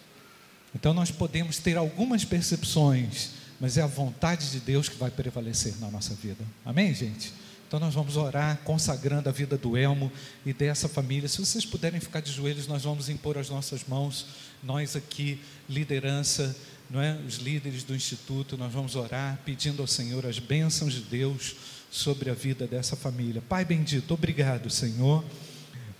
Então 0.74 0.94
nós 0.94 1.12
podemos 1.12 1.58
ter 1.58 1.78
algumas 1.78 2.24
percepções, 2.24 3.32
mas 3.60 3.78
é 3.78 3.82
a 3.82 3.88
vontade 3.88 4.50
de 4.52 4.60
Deus 4.60 4.90
que 4.90 4.98
vai 4.98 5.12
prevalecer 5.12 5.74
na 5.80 5.92
nossa 5.92 6.16
vida. 6.16 6.44
Amém, 6.66 6.94
gente? 6.94 7.34
Então 7.68 7.80
nós 7.80 7.94
vamos 7.94 8.18
orar 8.18 8.60
consagrando 8.66 9.30
a 9.30 9.32
vida 9.32 9.58
do 9.58 9.78
Elmo 9.78 10.12
e 10.46 10.52
dessa 10.52 10.90
família. 10.90 11.30
Se 11.30 11.40
vocês 11.40 11.66
puderem 11.66 12.02
ficar 12.02 12.20
de 12.20 12.32
joelhos, 12.32 12.68
nós 12.68 12.84
vamos 12.84 13.08
impor 13.08 13.38
as 13.38 13.50
nossas 13.50 13.86
mãos, 13.88 14.26
nós 14.62 14.96
aqui, 14.96 15.40
liderança, 15.70 16.54
não 16.90 17.02
é? 17.02 17.18
Os 17.26 17.36
líderes 17.36 17.84
do 17.84 17.96
instituto, 17.96 18.58
nós 18.58 18.74
vamos 18.74 18.98
orar 18.98 19.40
pedindo 19.46 19.82
ao 19.82 19.88
Senhor 19.88 20.26
as 20.26 20.38
bênçãos 20.38 20.92
de 20.92 21.00
Deus 21.02 21.56
sobre 21.90 22.30
a 22.30 22.34
vida 22.34 22.68
dessa 22.68 22.98
família. 22.98 23.42
Pai 23.48 23.64
bendito, 23.64 24.14
obrigado, 24.14 24.70
Senhor, 24.70 25.24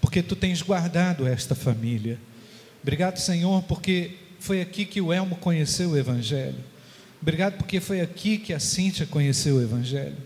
porque 0.02 0.22
tu 0.22 0.36
tens 0.36 0.62
guardado 0.62 1.26
esta 1.26 1.56
família. 1.56 2.20
Obrigado, 2.82 3.18
Senhor, 3.18 3.64
porque 3.64 4.18
foi 4.42 4.60
aqui 4.60 4.86
que 4.86 5.00
o 5.00 5.14
Elmo 5.14 5.36
conheceu 5.36 5.92
o 5.92 5.98
Evangelho. 5.98 6.58
Obrigado 7.22 7.58
porque 7.58 7.80
foi 7.80 8.02
aqui 8.02 8.40
que 8.40 8.52
a 8.52 8.60
Cíntia 8.60 9.06
conheceu 9.06 9.58
o 9.58 9.62
Evangelho. 9.62 10.18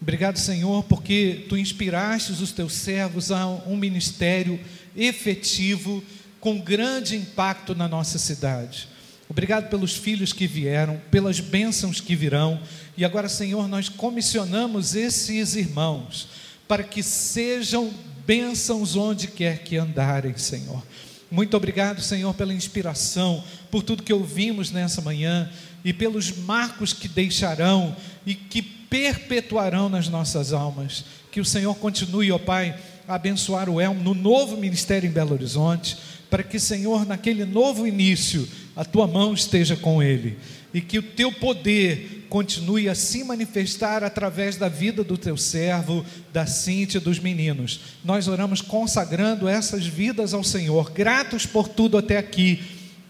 Obrigado, 0.00 0.38
Senhor, 0.38 0.84
porque 0.84 1.44
tu 1.48 1.56
inspiraste 1.56 2.30
os 2.30 2.52
teus 2.52 2.74
servos 2.74 3.32
a 3.32 3.44
um 3.44 3.76
ministério 3.76 4.60
efetivo, 4.96 6.02
com 6.38 6.60
grande 6.60 7.16
impacto 7.16 7.74
na 7.74 7.88
nossa 7.88 8.20
cidade. 8.20 8.88
Obrigado 9.28 9.68
pelos 9.68 9.96
filhos 9.96 10.32
que 10.32 10.46
vieram, 10.46 11.00
pelas 11.10 11.40
bênçãos 11.40 12.00
que 12.00 12.14
virão. 12.14 12.60
E 12.96 13.04
agora, 13.04 13.28
Senhor, 13.28 13.66
nós 13.66 13.88
comissionamos 13.88 14.94
esses 14.94 15.56
irmãos 15.56 16.28
para 16.68 16.84
que 16.84 17.02
sejam 17.02 17.92
bênçãos 18.24 18.94
onde 18.94 19.26
quer 19.26 19.64
que 19.64 19.76
andarem, 19.76 20.36
Senhor. 20.36 20.84
Muito 21.30 21.56
obrigado, 21.56 22.00
Senhor, 22.00 22.32
pela 22.34 22.54
inspiração, 22.54 23.42
por 23.70 23.82
tudo 23.82 24.02
que 24.02 24.12
ouvimos 24.12 24.70
nessa 24.70 25.00
manhã 25.00 25.50
e 25.84 25.92
pelos 25.92 26.30
marcos 26.36 26.92
que 26.92 27.08
deixarão 27.08 27.96
e 28.24 28.34
que 28.34 28.62
perpetuarão 28.62 29.88
nas 29.88 30.08
nossas 30.08 30.52
almas. 30.52 31.04
Que 31.30 31.40
o 31.40 31.44
Senhor 31.44 31.74
continue, 31.74 32.30
ó 32.30 32.38
Pai, 32.38 32.76
a 33.08 33.14
abençoar 33.14 33.68
o 33.68 33.80
Elmo 33.80 34.02
no 34.02 34.14
novo 34.14 34.56
ministério 34.56 35.08
em 35.08 35.12
Belo 35.12 35.32
Horizonte, 35.32 35.96
para 36.30 36.42
que, 36.42 36.58
Senhor, 36.58 37.04
naquele 37.06 37.44
novo 37.44 37.86
início, 37.86 38.48
a 38.74 38.84
tua 38.84 39.06
mão 39.06 39.32
esteja 39.32 39.76
com 39.76 40.02
ele 40.02 40.38
e 40.72 40.80
que 40.80 40.98
o 40.98 41.02
teu 41.02 41.32
poder 41.32 42.15
continue 42.28 42.88
a 42.88 42.94
se 42.94 43.24
manifestar 43.24 44.04
através 44.04 44.56
da 44.56 44.68
vida 44.68 45.02
do 45.02 45.16
teu 45.16 45.36
servo, 45.36 46.04
da 46.32 46.46
Cíntia, 46.46 47.00
dos 47.00 47.18
meninos. 47.18 47.80
Nós 48.04 48.28
oramos 48.28 48.60
consagrando 48.60 49.48
essas 49.48 49.86
vidas 49.86 50.34
ao 50.34 50.44
Senhor, 50.44 50.90
gratos 50.90 51.46
por 51.46 51.68
tudo 51.68 51.96
até 51.98 52.16
aqui, 52.18 52.62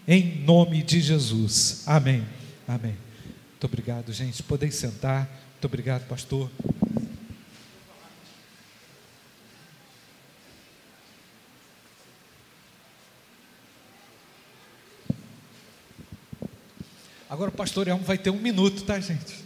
em 0.07 0.43
nome 0.45 0.83
de 0.83 1.01
Jesus. 1.01 1.83
Amém. 1.87 2.25
Amém. 2.67 2.97
Muito 3.53 3.65
obrigado, 3.65 4.13
gente. 4.13 4.43
Podem 4.43 4.71
sentar. 4.71 5.29
Muito 5.55 5.65
obrigado, 5.65 6.07
pastor. 6.07 6.51
Agora 17.29 17.51
o 17.51 17.55
pastor 17.55 17.89
Elmo 17.89 18.05
vai 18.05 18.17
ter 18.17 18.31
um 18.31 18.39
minuto, 18.39 18.85
tá, 18.85 19.01
gente? 19.01 19.45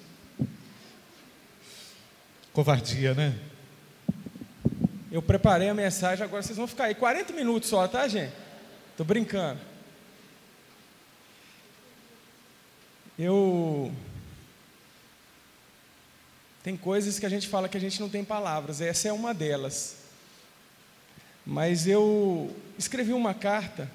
Covardia, 2.53 3.15
né? 3.15 3.39
Eu 5.11 5.23
preparei 5.23 5.69
a 5.69 5.75
mensagem, 5.75 6.23
agora 6.23 6.43
vocês 6.43 6.59
vão 6.59 6.67
ficar 6.67 6.85
aí 6.85 6.95
40 6.95 7.33
minutos 7.33 7.71
só, 7.71 7.89
tá, 7.89 8.07
gente? 8.07 8.35
Tô 8.99 9.03
brincando. 9.03 9.61
Eu. 13.19 13.93
Tem 16.63 16.77
coisas 16.77 17.19
que 17.19 17.25
a 17.25 17.31
gente 17.31 17.49
fala 17.49 17.69
que 17.69 17.79
a 17.79 17.81
gente 17.81 17.99
não 17.99 18.11
tem 18.11 18.23
palavras, 18.23 18.83
essa 18.83 19.09
é 19.09 19.13
uma 19.13 19.33
delas. 19.33 19.97
Mas 21.47 21.87
eu 21.87 22.55
escrevi 22.79 23.15
uma 23.15 23.33
carta 23.33 23.91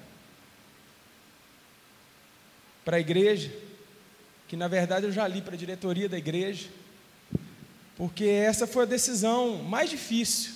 para 2.84 2.96
a 2.96 3.00
igreja 3.00 3.65
que 4.48 4.56
na 4.56 4.68
verdade 4.68 5.06
eu 5.06 5.12
já 5.12 5.26
li 5.26 5.40
para 5.40 5.54
a 5.54 5.58
diretoria 5.58 6.08
da 6.08 6.18
igreja, 6.18 6.68
porque 7.96 8.24
essa 8.24 8.66
foi 8.66 8.82
a 8.82 8.86
decisão 8.86 9.62
mais 9.62 9.90
difícil 9.90 10.52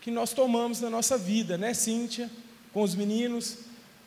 que 0.00 0.10
nós 0.10 0.32
tomamos 0.32 0.80
na 0.80 0.88
nossa 0.88 1.18
vida, 1.18 1.58
né, 1.58 1.74
Cíntia, 1.74 2.30
com 2.72 2.82
os 2.82 2.94
meninos, 2.94 3.58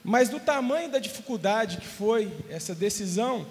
mas 0.04 0.30
do 0.30 0.40
tamanho 0.40 0.90
da 0.90 1.00
dificuldade 1.00 1.78
que 1.78 1.88
foi 1.88 2.32
essa 2.50 2.74
decisão, 2.74 3.46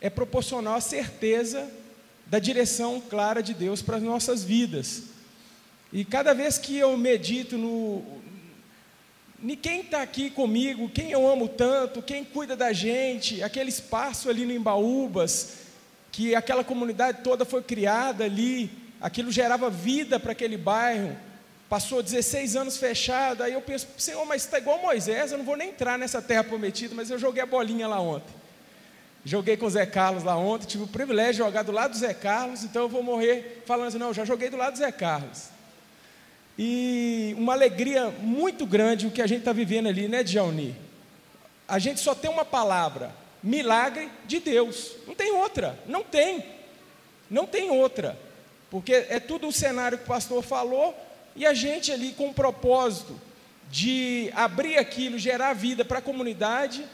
é 0.00 0.08
proporcional 0.08 0.76
à 0.76 0.80
certeza 0.80 1.68
da 2.26 2.38
direção 2.38 3.00
clara 3.00 3.42
de 3.42 3.52
Deus 3.52 3.82
para 3.82 3.96
as 3.96 4.02
nossas 4.02 4.44
vidas. 4.44 5.02
E 5.92 6.04
cada 6.04 6.32
vez 6.32 6.56
que 6.56 6.78
eu 6.78 6.96
medito 6.96 7.58
no, 7.58 8.19
quem 9.56 9.80
está 9.80 10.02
aqui 10.02 10.28
comigo, 10.30 10.88
quem 10.90 11.10
eu 11.10 11.26
amo 11.26 11.48
tanto, 11.48 12.02
quem 12.02 12.24
cuida 12.24 12.54
da 12.54 12.72
gente, 12.72 13.42
aquele 13.42 13.70
espaço 13.70 14.28
ali 14.28 14.44
no 14.44 14.52
Embaúbas, 14.52 15.54
que 16.12 16.34
aquela 16.34 16.62
comunidade 16.62 17.22
toda 17.22 17.44
foi 17.44 17.62
criada 17.62 18.24
ali, 18.24 18.70
aquilo 19.00 19.32
gerava 19.32 19.70
vida 19.70 20.20
para 20.20 20.32
aquele 20.32 20.58
bairro, 20.58 21.16
passou 21.70 22.02
16 22.02 22.56
anos 22.56 22.76
fechado, 22.76 23.42
aí 23.42 23.54
eu 23.54 23.62
penso, 23.62 23.86
Senhor, 23.96 24.26
mas 24.26 24.44
está 24.44 24.58
igual 24.58 24.82
Moisés, 24.82 25.32
eu 25.32 25.38
não 25.38 25.44
vou 25.44 25.56
nem 25.56 25.70
entrar 25.70 25.98
nessa 25.98 26.20
terra 26.20 26.44
prometida, 26.44 26.94
mas 26.94 27.10
eu 27.10 27.18
joguei 27.18 27.42
a 27.42 27.46
bolinha 27.46 27.88
lá 27.88 28.00
ontem. 28.00 28.34
Joguei 29.24 29.56
com 29.56 29.66
o 29.66 29.70
Zé 29.70 29.86
Carlos 29.86 30.24
lá 30.24 30.36
ontem, 30.36 30.66
tive 30.66 30.84
o 30.84 30.88
privilégio 30.88 31.32
de 31.32 31.38
jogar 31.48 31.62
do 31.62 31.72
lado 31.72 31.92
do 31.92 31.98
Zé 31.98 32.12
Carlos, 32.12 32.64
então 32.64 32.82
eu 32.82 32.88
vou 32.88 33.02
morrer 33.02 33.62
falando 33.64 33.88
assim, 33.88 33.98
não, 33.98 34.12
já 34.12 34.24
joguei 34.24 34.50
do 34.50 34.56
lado 34.56 34.72
do 34.72 34.78
Zé 34.78 34.90
Carlos. 34.90 35.44
E 36.58 37.34
uma 37.38 37.52
alegria 37.52 38.10
muito 38.20 38.66
grande 38.66 39.06
o 39.06 39.10
que 39.10 39.22
a 39.22 39.26
gente 39.26 39.40
está 39.40 39.52
vivendo 39.52 39.88
ali, 39.88 40.08
né, 40.08 40.22
Djauni? 40.22 40.74
A 41.66 41.78
gente 41.78 42.00
só 42.00 42.14
tem 42.14 42.30
uma 42.30 42.44
palavra: 42.44 43.14
milagre 43.42 44.10
de 44.26 44.40
Deus. 44.40 44.92
Não 45.06 45.14
tem 45.14 45.32
outra, 45.32 45.78
não 45.86 46.02
tem. 46.02 46.44
Não 47.30 47.46
tem 47.46 47.70
outra. 47.70 48.18
Porque 48.70 48.92
é 48.92 49.18
tudo 49.18 49.48
o 49.48 49.52
cenário 49.52 49.98
que 49.98 50.04
o 50.04 50.06
pastor 50.06 50.42
falou 50.42 50.94
e 51.34 51.46
a 51.46 51.54
gente 51.54 51.92
ali 51.92 52.12
com 52.12 52.28
o 52.28 52.34
propósito 52.34 53.20
de 53.70 54.30
abrir 54.34 54.76
aquilo, 54.78 55.18
gerar 55.18 55.52
vida 55.52 55.84
para 55.84 55.98
a 55.98 56.02
comunidade, 56.02 56.84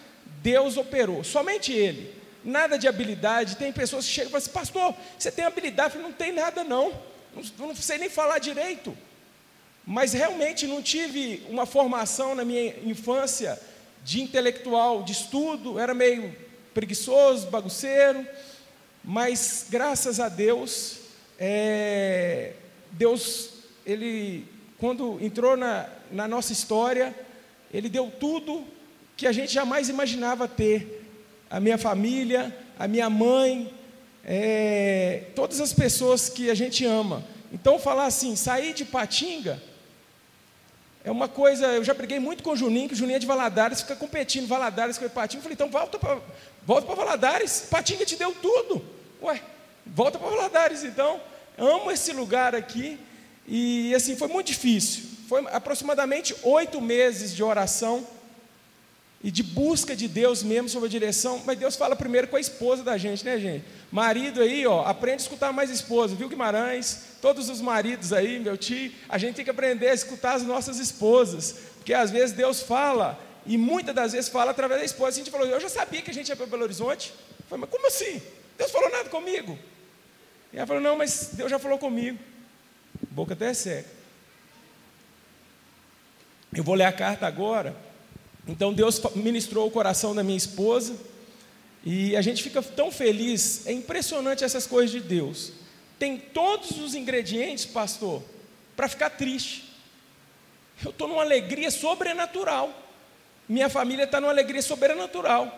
Deus 0.42 0.76
operou. 0.76 1.24
Somente 1.24 1.72
Ele. 1.72 2.14
Nada 2.44 2.78
de 2.78 2.86
habilidade. 2.86 3.56
Tem 3.56 3.72
pessoas 3.72 4.06
que 4.06 4.12
chegam 4.12 4.28
e 4.28 4.32
falam 4.32 4.44
assim, 4.44 4.52
pastor, 4.52 4.94
você 5.18 5.30
tem 5.30 5.44
habilidade? 5.44 5.88
Eu 5.88 5.92
falei, 5.92 6.06
não 6.06 6.12
tem 6.12 6.32
nada 6.32 6.62
não. 6.62 6.92
Não, 7.34 7.68
não 7.68 7.74
sei 7.74 7.98
nem 7.98 8.08
falar 8.08 8.38
direito. 8.38 8.96
Mas 9.86 10.12
realmente 10.12 10.66
não 10.66 10.82
tive 10.82 11.44
uma 11.48 11.64
formação 11.64 12.34
na 12.34 12.44
minha 12.44 12.74
infância 12.84 13.56
de 14.04 14.20
intelectual, 14.20 15.04
de 15.04 15.12
estudo, 15.12 15.78
era 15.78 15.94
meio 15.94 16.34
preguiçoso, 16.74 17.46
bagunceiro, 17.46 18.26
mas 19.04 19.66
graças 19.70 20.18
a 20.18 20.28
Deus, 20.28 20.98
é, 21.38 22.54
Deus, 22.90 23.50
Ele, 23.86 24.44
quando 24.76 25.24
entrou 25.24 25.56
na, 25.56 25.88
na 26.10 26.26
nossa 26.26 26.52
história, 26.52 27.14
Ele 27.72 27.88
deu 27.88 28.10
tudo 28.10 28.66
que 29.16 29.24
a 29.24 29.32
gente 29.32 29.52
jamais 29.52 29.88
imaginava 29.88 30.48
ter. 30.48 31.04
A 31.48 31.60
minha 31.60 31.78
família, 31.78 32.54
a 32.76 32.88
minha 32.88 33.08
mãe, 33.08 33.72
é, 34.24 35.26
todas 35.36 35.60
as 35.60 35.72
pessoas 35.72 36.28
que 36.28 36.50
a 36.50 36.54
gente 36.54 36.84
ama. 36.84 37.24
Então, 37.52 37.78
falar 37.78 38.06
assim, 38.06 38.34
sair 38.34 38.74
de 38.74 38.84
Patinga 38.84 39.62
é 41.06 41.10
uma 41.12 41.28
coisa, 41.28 41.68
eu 41.68 41.84
já 41.84 41.94
briguei 41.94 42.18
muito 42.18 42.42
com 42.42 42.50
o 42.50 42.56
Juninho, 42.56 42.88
que 42.88 42.94
o 42.94 42.96
Juninho 42.96 43.14
é 43.14 43.20
de 43.20 43.28
Valadares, 43.28 43.80
fica 43.80 43.94
competindo 43.94 44.48
Valadares 44.48 44.98
com 44.98 45.06
o 45.06 45.08
Patinga. 45.10 45.38
Eu 45.38 45.42
falei, 45.42 45.54
então 45.54 45.70
volta 45.70 46.00
para 46.00 46.18
volta 46.64 46.92
Valadares, 46.92 47.68
Patinga 47.70 48.04
te 48.04 48.16
deu 48.16 48.32
tudo. 48.34 48.84
Ué, 49.22 49.40
volta 49.86 50.18
para 50.18 50.28
Valadares 50.28 50.82
então. 50.82 51.20
Amo 51.56 51.92
esse 51.92 52.12
lugar 52.12 52.56
aqui. 52.56 52.98
E 53.46 53.94
assim, 53.94 54.16
foi 54.16 54.26
muito 54.26 54.48
difícil. 54.48 55.04
Foi 55.28 55.46
aproximadamente 55.52 56.34
oito 56.42 56.80
meses 56.80 57.32
de 57.32 57.40
oração 57.40 58.04
e 59.22 59.30
de 59.30 59.44
busca 59.44 59.94
de 59.94 60.08
Deus 60.08 60.42
mesmo 60.42 60.68
sobre 60.68 60.88
a 60.88 60.90
direção, 60.90 61.40
mas 61.46 61.56
Deus 61.56 61.76
fala 61.76 61.94
primeiro 61.94 62.26
com 62.26 62.36
a 62.36 62.40
esposa 62.40 62.82
da 62.82 62.98
gente, 62.98 63.24
né, 63.24 63.38
gente? 63.38 63.64
Marido 63.92 64.42
aí, 64.42 64.66
ó, 64.66 64.82
aprende 64.84 65.22
a 65.22 65.22
escutar 65.22 65.52
mais 65.52 65.70
esposa, 65.70 66.16
viu, 66.16 66.28
Guimarães? 66.28 66.98
Todos 67.26 67.48
os 67.48 67.60
maridos 67.60 68.12
aí, 68.12 68.38
meu 68.38 68.56
tio, 68.56 68.92
a 69.08 69.18
gente 69.18 69.34
tem 69.34 69.44
que 69.44 69.50
aprender 69.50 69.88
a 69.88 69.92
escutar 69.92 70.34
as 70.34 70.44
nossas 70.44 70.78
esposas, 70.78 71.56
porque 71.74 71.92
às 71.92 72.08
vezes 72.08 72.30
Deus 72.30 72.62
fala, 72.62 73.18
e 73.44 73.58
muitas 73.58 73.92
das 73.92 74.12
vezes 74.12 74.30
fala 74.30 74.52
através 74.52 74.78
da 74.78 74.86
esposa. 74.86 75.16
A 75.16 75.24
gente 75.24 75.32
falou, 75.32 75.44
eu 75.44 75.58
já 75.58 75.68
sabia 75.68 76.00
que 76.02 76.12
a 76.12 76.14
gente 76.14 76.28
ia 76.28 76.36
para 76.36 76.46
Belo 76.46 76.62
Horizonte. 76.62 77.12
Eu 77.40 77.46
falei, 77.48 77.62
mas 77.62 77.70
como 77.70 77.88
assim? 77.88 78.22
Deus 78.56 78.70
falou 78.70 78.88
nada 78.92 79.08
comigo. 79.08 79.58
E 80.52 80.56
ela 80.56 80.68
falou, 80.68 80.80
não, 80.80 80.96
mas 80.96 81.30
Deus 81.32 81.50
já 81.50 81.58
falou 81.58 81.78
comigo. 81.80 82.16
Boca 83.10 83.32
até 83.32 83.52
seca. 83.52 83.90
Eu 86.54 86.62
vou 86.62 86.76
ler 86.76 86.84
a 86.84 86.92
carta 86.92 87.26
agora. 87.26 87.74
Então 88.46 88.72
Deus 88.72 89.02
ministrou 89.16 89.66
o 89.66 89.70
coração 89.72 90.14
da 90.14 90.22
minha 90.22 90.38
esposa 90.38 90.94
e 91.84 92.14
a 92.14 92.22
gente 92.22 92.40
fica 92.40 92.62
tão 92.62 92.92
feliz. 92.92 93.66
É 93.66 93.72
impressionante 93.72 94.44
essas 94.44 94.64
coisas 94.64 94.92
de 94.92 95.00
Deus. 95.00 95.65
Tem 95.98 96.18
todos 96.18 96.72
os 96.72 96.94
ingredientes, 96.94 97.64
pastor, 97.64 98.22
para 98.76 98.88
ficar 98.88 99.10
triste. 99.10 99.64
Eu 100.84 100.90
estou 100.90 101.08
numa 101.08 101.22
alegria 101.22 101.70
sobrenatural. 101.70 102.70
Minha 103.48 103.68
família 103.68 104.04
está 104.04 104.20
numa 104.20 104.32
alegria 104.32 104.60
sobrenatural. 104.60 105.56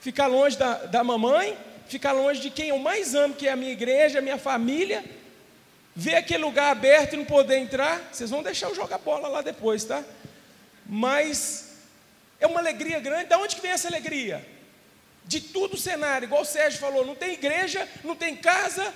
Ficar 0.00 0.26
longe 0.26 0.56
da, 0.56 0.74
da 0.86 1.02
mamãe, 1.02 1.56
ficar 1.88 2.12
longe 2.12 2.40
de 2.40 2.50
quem 2.50 2.68
eu 2.68 2.78
mais 2.78 3.14
amo, 3.14 3.34
que 3.34 3.48
é 3.48 3.52
a 3.52 3.56
minha 3.56 3.72
igreja, 3.72 4.18
a 4.18 4.22
minha 4.22 4.38
família. 4.38 5.04
Ver 5.94 6.16
aquele 6.16 6.44
lugar 6.44 6.70
aberto 6.70 7.14
e 7.14 7.16
não 7.16 7.24
poder 7.24 7.56
entrar. 7.56 8.10
Vocês 8.12 8.30
vão 8.30 8.42
deixar 8.42 8.68
eu 8.68 8.74
jogar 8.74 8.98
bola 8.98 9.28
lá 9.28 9.42
depois, 9.42 9.82
tá? 9.84 10.04
Mas 10.84 11.72
é 12.38 12.46
uma 12.46 12.60
alegria 12.60 13.00
grande. 13.00 13.24
Da 13.24 13.38
onde 13.38 13.56
que 13.56 13.62
vem 13.62 13.72
essa 13.72 13.88
alegria? 13.88 14.46
De 15.24 15.40
tudo 15.40 15.74
o 15.74 15.78
cenário, 15.78 16.26
igual 16.26 16.42
o 16.42 16.44
Sérgio 16.44 16.78
falou, 16.78 17.04
não 17.04 17.16
tem 17.16 17.32
igreja, 17.32 17.88
não 18.04 18.14
tem 18.14 18.36
casa. 18.36 18.94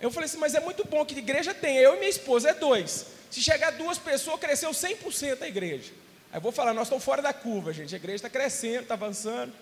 Eu 0.00 0.10
falei 0.10 0.26
assim, 0.26 0.38
mas 0.38 0.54
é 0.54 0.60
muito 0.60 0.86
bom 0.86 1.04
que 1.04 1.16
igreja 1.16 1.54
tem. 1.54 1.76
Eu 1.76 1.94
e 1.94 1.98
minha 1.98 2.10
esposa 2.10 2.50
é 2.50 2.54
dois. 2.54 3.06
Se 3.30 3.40
chegar 3.42 3.72
duas 3.72 3.98
pessoas, 3.98 4.38
cresceu 4.38 4.70
100% 4.70 5.42
a 5.42 5.48
igreja. 5.48 5.92
Aí 6.30 6.38
eu 6.38 6.40
vou 6.40 6.52
falar, 6.52 6.74
nós 6.74 6.86
estamos 6.86 7.04
fora 7.04 7.22
da 7.22 7.32
curva, 7.32 7.72
gente. 7.72 7.94
A 7.94 7.96
igreja 7.96 8.16
está 8.16 8.30
crescendo, 8.30 8.82
está 8.82 8.94
avançando. 8.94 9.52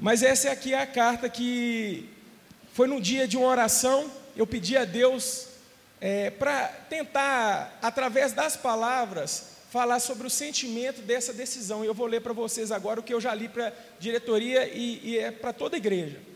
Mas 0.00 0.22
essa 0.22 0.50
aqui 0.50 0.74
é 0.74 0.80
a 0.80 0.86
carta 0.86 1.28
que 1.28 2.08
foi 2.72 2.86
num 2.86 3.00
dia 3.00 3.26
de 3.26 3.36
uma 3.36 3.46
oração. 3.46 4.10
Eu 4.36 4.46
pedi 4.46 4.76
a 4.76 4.84
Deus 4.84 5.48
é, 6.00 6.30
para 6.30 6.68
tentar, 6.88 7.78
através 7.80 8.32
das 8.32 8.56
palavras, 8.56 9.52
falar 9.70 10.00
sobre 10.00 10.26
o 10.26 10.30
sentimento 10.30 11.00
dessa 11.00 11.32
decisão. 11.32 11.82
E 11.82 11.86
eu 11.86 11.94
vou 11.94 12.06
ler 12.06 12.20
para 12.20 12.32
vocês 12.32 12.70
agora 12.70 13.00
o 13.00 13.02
que 13.02 13.14
eu 13.14 13.20
já 13.20 13.34
li 13.34 13.48
para 13.48 13.68
a 13.68 13.72
diretoria 13.98 14.68
e, 14.68 15.00
e 15.02 15.18
é 15.18 15.30
para 15.30 15.52
toda 15.52 15.76
a 15.76 15.78
igreja. 15.78 16.31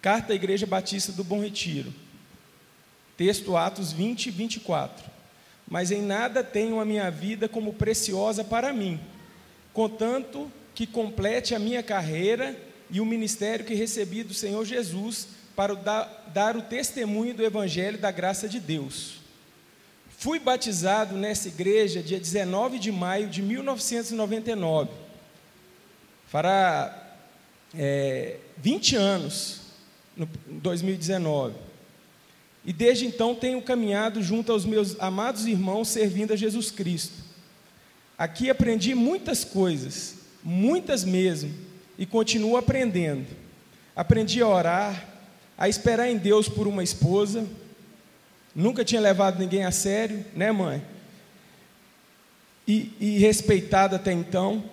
Carta 0.00 0.32
à 0.32 0.36
Igreja 0.36 0.66
Batista 0.66 1.12
do 1.12 1.24
Bom 1.24 1.40
Retiro. 1.40 1.92
Texto 3.16 3.56
Atos 3.56 3.92
20 3.92 4.26
e 4.26 4.30
24. 4.30 5.04
Mas 5.68 5.90
em 5.90 6.00
nada 6.00 6.42
tenho 6.42 6.80
a 6.80 6.84
minha 6.84 7.10
vida 7.10 7.48
como 7.48 7.74
preciosa 7.74 8.42
para 8.42 8.72
mim, 8.72 8.98
contanto 9.72 10.50
que 10.74 10.86
complete 10.86 11.54
a 11.54 11.58
minha 11.58 11.82
carreira 11.82 12.56
e 12.90 13.00
o 13.00 13.04
ministério 13.04 13.64
que 13.64 13.74
recebi 13.74 14.22
do 14.22 14.32
Senhor 14.32 14.64
Jesus 14.64 15.28
para 15.54 15.74
dar 16.32 16.56
o 16.56 16.62
testemunho 16.62 17.34
do 17.34 17.44
Evangelho 17.44 17.98
da 17.98 18.10
graça 18.10 18.48
de 18.48 18.60
Deus. 18.60 19.18
Fui 20.16 20.38
batizado 20.38 21.16
nessa 21.16 21.48
igreja 21.48 22.02
dia 22.02 22.18
19 22.18 22.78
de 22.78 22.90
maio 22.90 23.28
de 23.28 23.42
1999. 23.42 24.90
Fará 26.28 27.16
é, 27.76 28.36
20 28.56 28.96
anos, 28.96 29.60
no 30.18 30.28
2019. 30.48 31.54
E 32.64 32.72
desde 32.72 33.06
então 33.06 33.34
tenho 33.34 33.62
caminhado 33.62 34.22
junto 34.22 34.52
aos 34.52 34.66
meus 34.66 35.00
amados 35.00 35.46
irmãos 35.46 35.88
servindo 35.88 36.32
a 36.34 36.36
Jesus 36.36 36.70
Cristo. 36.70 37.14
Aqui 38.18 38.50
aprendi 38.50 38.94
muitas 38.94 39.44
coisas, 39.44 40.16
muitas 40.42 41.04
mesmo, 41.04 41.54
e 41.96 42.04
continuo 42.04 42.56
aprendendo. 42.56 43.26
Aprendi 43.94 44.42
a 44.42 44.48
orar, 44.48 45.08
a 45.56 45.68
esperar 45.68 46.08
em 46.08 46.16
Deus 46.16 46.48
por 46.48 46.66
uma 46.66 46.82
esposa. 46.82 47.46
Nunca 48.54 48.84
tinha 48.84 49.00
levado 49.00 49.38
ninguém 49.38 49.64
a 49.64 49.70
sério, 49.70 50.24
né, 50.34 50.50
mãe? 50.50 50.82
E, 52.66 52.92
e 53.00 53.18
respeitado 53.18 53.96
até 53.96 54.12
então. 54.12 54.64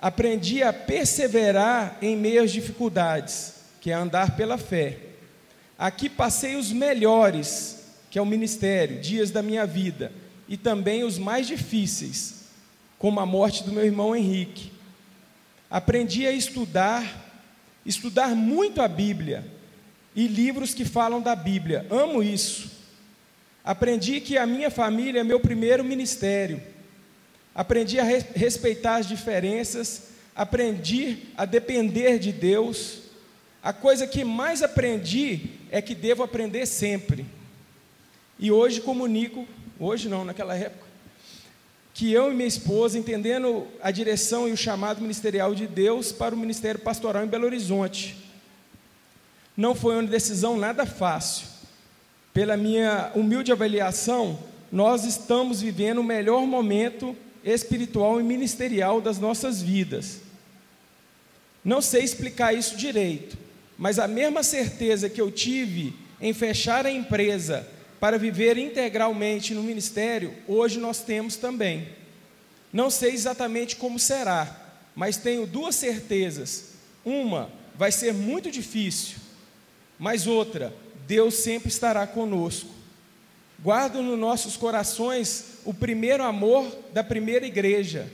Aprendi 0.00 0.62
a 0.62 0.72
perseverar 0.72 1.98
em 2.00 2.16
meio 2.16 2.42
às 2.42 2.50
dificuldades, 2.50 3.54
que 3.80 3.90
é 3.90 3.94
andar 3.94 4.36
pela 4.36 4.58
fé. 4.58 4.98
Aqui 5.78 6.08
passei 6.08 6.56
os 6.56 6.72
melhores, 6.72 7.84
que 8.10 8.18
é 8.18 8.22
o 8.22 8.26
ministério, 8.26 9.00
dias 9.00 9.30
da 9.30 9.42
minha 9.42 9.66
vida, 9.66 10.12
e 10.48 10.56
também 10.56 11.04
os 11.04 11.18
mais 11.18 11.46
difíceis, 11.46 12.46
como 12.98 13.20
a 13.20 13.26
morte 13.26 13.62
do 13.62 13.72
meu 13.72 13.84
irmão 13.84 14.16
Henrique. 14.16 14.72
Aprendi 15.70 16.26
a 16.26 16.32
estudar, 16.32 17.42
estudar 17.84 18.34
muito 18.34 18.80
a 18.80 18.88
Bíblia, 18.88 19.44
e 20.18 20.26
livros 20.26 20.74
que 20.74 20.84
falam 20.84 21.20
da 21.20 21.36
Bíblia. 21.36 21.86
Amo 21.90 22.22
isso. 22.22 22.72
Aprendi 23.64 24.20
que 24.20 24.36
a 24.36 24.46
minha 24.46 24.68
família 24.68 25.20
é 25.20 25.24
meu 25.24 25.38
primeiro 25.38 25.84
ministério. 25.84 26.60
Aprendi 27.54 28.00
a 28.00 28.02
re 28.02 28.24
respeitar 28.34 28.96
as 28.96 29.06
diferenças. 29.06 30.08
Aprendi 30.34 31.18
a 31.36 31.44
depender 31.44 32.18
de 32.18 32.32
Deus. 32.32 33.02
A 33.62 33.72
coisa 33.72 34.06
que 34.06 34.24
mais 34.24 34.62
aprendi 34.62 35.50
é 35.70 35.82
que 35.82 35.94
devo 35.94 36.22
aprender 36.22 36.66
sempre. 36.66 37.26
E 38.38 38.52
hoje 38.52 38.80
comunico, 38.80 39.46
hoje 39.78 40.08
não, 40.08 40.24
naquela 40.24 40.54
época, 40.54 40.86
que 41.92 42.12
eu 42.12 42.30
e 42.30 42.34
minha 42.34 42.46
esposa, 42.46 42.96
entendendo 42.96 43.66
a 43.82 43.90
direção 43.90 44.48
e 44.48 44.52
o 44.52 44.56
chamado 44.56 45.00
ministerial 45.00 45.52
de 45.54 45.66
Deus 45.66 46.12
para 46.12 46.34
o 46.34 46.38
ministério 46.38 46.80
pastoral 46.80 47.24
em 47.24 47.28
Belo 47.28 47.46
Horizonte, 47.46 48.16
não 49.56 49.74
foi 49.74 49.94
uma 49.94 50.04
decisão 50.04 50.56
nada 50.56 50.86
fácil. 50.86 51.48
Pela 52.32 52.56
minha 52.56 53.10
humilde 53.16 53.50
avaliação, 53.50 54.38
nós 54.70 55.04
estamos 55.04 55.60
vivendo 55.60 55.98
o 55.98 56.04
melhor 56.04 56.46
momento 56.46 57.16
espiritual 57.42 58.20
e 58.20 58.22
ministerial 58.22 59.00
das 59.00 59.18
nossas 59.18 59.60
vidas. 59.60 60.20
Não 61.64 61.80
sei 61.80 62.04
explicar 62.04 62.54
isso 62.54 62.76
direito, 62.76 63.36
mas 63.78 64.00
a 64.00 64.08
mesma 64.08 64.42
certeza 64.42 65.08
que 65.08 65.20
eu 65.20 65.30
tive 65.30 65.94
em 66.20 66.34
fechar 66.34 66.84
a 66.84 66.90
empresa 66.90 67.66
para 68.00 68.18
viver 68.18 68.58
integralmente 68.58 69.54
no 69.54 69.62
ministério, 69.62 70.34
hoje 70.48 70.80
nós 70.80 71.00
temos 71.00 71.36
também. 71.36 71.88
Não 72.72 72.90
sei 72.90 73.12
exatamente 73.12 73.76
como 73.76 73.98
será, 73.98 74.74
mas 74.94 75.16
tenho 75.16 75.46
duas 75.46 75.76
certezas. 75.76 76.72
Uma, 77.04 77.50
vai 77.74 77.92
ser 77.92 78.12
muito 78.12 78.50
difícil, 78.50 79.16
mas 79.98 80.26
outra, 80.26 80.74
Deus 81.06 81.34
sempre 81.34 81.68
estará 81.68 82.06
conosco. 82.06 82.68
Guardo 83.60 84.02
nos 84.02 84.18
nossos 84.18 84.56
corações 84.56 85.58
o 85.64 85.72
primeiro 85.72 86.22
amor 86.22 86.66
da 86.92 87.02
primeira 87.02 87.46
igreja. 87.46 88.10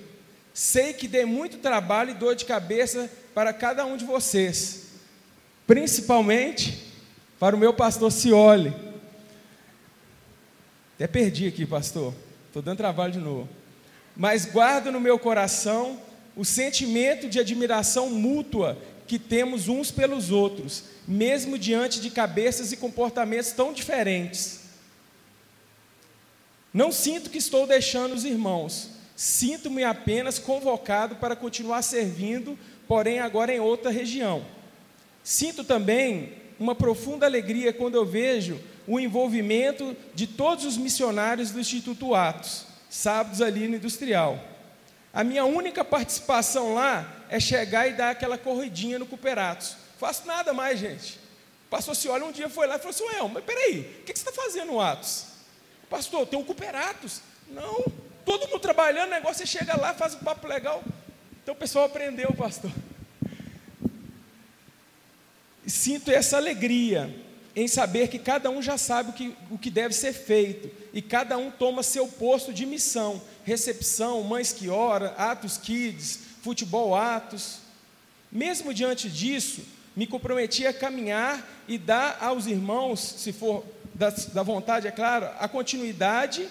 Sei 0.52 0.92
que 0.92 1.08
dei 1.08 1.24
muito 1.24 1.58
trabalho 1.58 2.10
e 2.10 2.14
dor 2.14 2.34
de 2.34 2.44
cabeça 2.44 3.10
para 3.34 3.52
cada 3.52 3.84
um 3.84 3.96
de 3.96 4.04
vocês, 4.04 4.83
principalmente 5.66 6.92
para 7.38 7.56
o 7.56 7.58
meu 7.58 7.72
pastor 7.72 8.10
Cioli. 8.12 8.74
Até 10.94 11.06
perdi 11.06 11.46
aqui, 11.46 11.66
pastor. 11.66 12.14
Estou 12.46 12.62
dando 12.62 12.78
trabalho 12.78 13.12
de 13.12 13.18
novo. 13.18 13.48
Mas 14.16 14.44
guardo 14.44 14.92
no 14.92 15.00
meu 15.00 15.18
coração 15.18 16.00
o 16.36 16.44
sentimento 16.44 17.28
de 17.28 17.40
admiração 17.40 18.10
mútua 18.10 18.78
que 19.06 19.18
temos 19.18 19.68
uns 19.68 19.90
pelos 19.90 20.30
outros, 20.30 20.84
mesmo 21.06 21.58
diante 21.58 22.00
de 22.00 22.10
cabeças 22.10 22.72
e 22.72 22.76
comportamentos 22.76 23.52
tão 23.52 23.72
diferentes. 23.72 24.60
Não 26.72 26.90
sinto 26.90 27.30
que 27.30 27.38
estou 27.38 27.66
deixando 27.66 28.14
os 28.14 28.24
irmãos, 28.24 28.90
sinto-me 29.14 29.84
apenas 29.84 30.38
convocado 30.38 31.16
para 31.16 31.36
continuar 31.36 31.82
servindo, 31.82 32.58
porém 32.88 33.20
agora 33.20 33.52
em 33.52 33.60
outra 33.60 33.90
região. 33.90 34.44
Sinto 35.24 35.64
também 35.64 36.34
uma 36.60 36.74
profunda 36.74 37.24
alegria 37.24 37.72
quando 37.72 37.94
eu 37.94 38.04
vejo 38.04 38.60
o 38.86 39.00
envolvimento 39.00 39.96
de 40.14 40.26
todos 40.26 40.66
os 40.66 40.76
missionários 40.76 41.50
do 41.50 41.58
Instituto 41.58 42.14
Atos, 42.14 42.66
sábados 42.90 43.40
ali 43.40 43.66
no 43.66 43.76
Industrial. 43.76 44.38
A 45.12 45.24
minha 45.24 45.44
única 45.46 45.82
participação 45.82 46.74
lá 46.74 47.24
é 47.30 47.40
chegar 47.40 47.88
e 47.88 47.94
dar 47.94 48.10
aquela 48.10 48.36
corridinha 48.36 48.98
no 48.98 49.06
Cooperatos. 49.06 49.76
Faço 49.98 50.26
nada 50.26 50.52
mais, 50.52 50.78
gente. 50.78 51.18
O 51.66 51.70
pastor 51.70 51.96
se 51.96 52.06
olha 52.08 52.26
um 52.26 52.32
dia 52.32 52.50
foi 52.50 52.66
lá 52.66 52.76
e 52.76 52.78
falou 52.78 52.90
assim: 52.90 53.04
Ué, 53.04 53.30
mas 53.32 53.44
peraí, 53.44 53.80
o 54.00 54.04
que 54.04 54.12
você 54.12 54.28
está 54.28 54.32
fazendo 54.32 54.72
no 54.72 54.80
Atos? 54.80 55.26
Pastor, 55.88 56.26
tem 56.26 56.38
um 56.38 56.44
Cooperatos. 56.44 57.22
Não, 57.48 57.84
todo 58.26 58.48
mundo 58.48 58.60
trabalhando, 58.60 59.08
o 59.08 59.14
negócio 59.14 59.38
você 59.38 59.46
chega 59.46 59.76
lá, 59.76 59.94
faz 59.94 60.14
um 60.14 60.18
papo 60.18 60.46
legal. 60.46 60.82
Então 61.42 61.54
o 61.54 61.58
pessoal 61.58 61.86
aprendeu, 61.86 62.32
pastor. 62.34 62.70
Sinto 65.66 66.10
essa 66.10 66.36
alegria 66.36 67.14
em 67.56 67.68
saber 67.68 68.08
que 68.08 68.18
cada 68.18 68.50
um 68.50 68.60
já 68.60 68.76
sabe 68.76 69.10
o 69.10 69.12
que, 69.12 69.36
o 69.50 69.56
que 69.56 69.70
deve 69.70 69.94
ser 69.94 70.12
feito 70.12 70.70
e 70.92 71.00
cada 71.00 71.38
um 71.38 71.50
toma 71.50 71.82
seu 71.82 72.08
posto 72.08 72.52
de 72.52 72.66
missão. 72.66 73.22
Recepção, 73.44 74.22
mães 74.22 74.52
que 74.52 74.68
ora, 74.68 75.14
atos 75.16 75.56
kids, 75.56 76.20
futebol 76.42 76.94
atos. 76.94 77.58
Mesmo 78.30 78.74
diante 78.74 79.08
disso, 79.08 79.62
me 79.94 80.06
comprometi 80.06 80.66
a 80.66 80.72
caminhar 80.72 81.48
e 81.68 81.78
dar 81.78 82.18
aos 82.20 82.46
irmãos, 82.46 83.00
se 83.00 83.32
for 83.32 83.64
da, 83.94 84.10
da 84.10 84.42
vontade, 84.42 84.88
é 84.88 84.90
claro, 84.90 85.28
a 85.38 85.46
continuidade, 85.46 86.48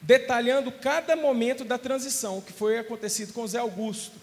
detalhando 0.00 0.72
cada 0.72 1.14
momento 1.14 1.64
da 1.64 1.76
transição, 1.76 2.40
que 2.40 2.52
foi 2.52 2.78
acontecido 2.78 3.34
com 3.34 3.46
Zé 3.46 3.58
Augusto, 3.58 4.16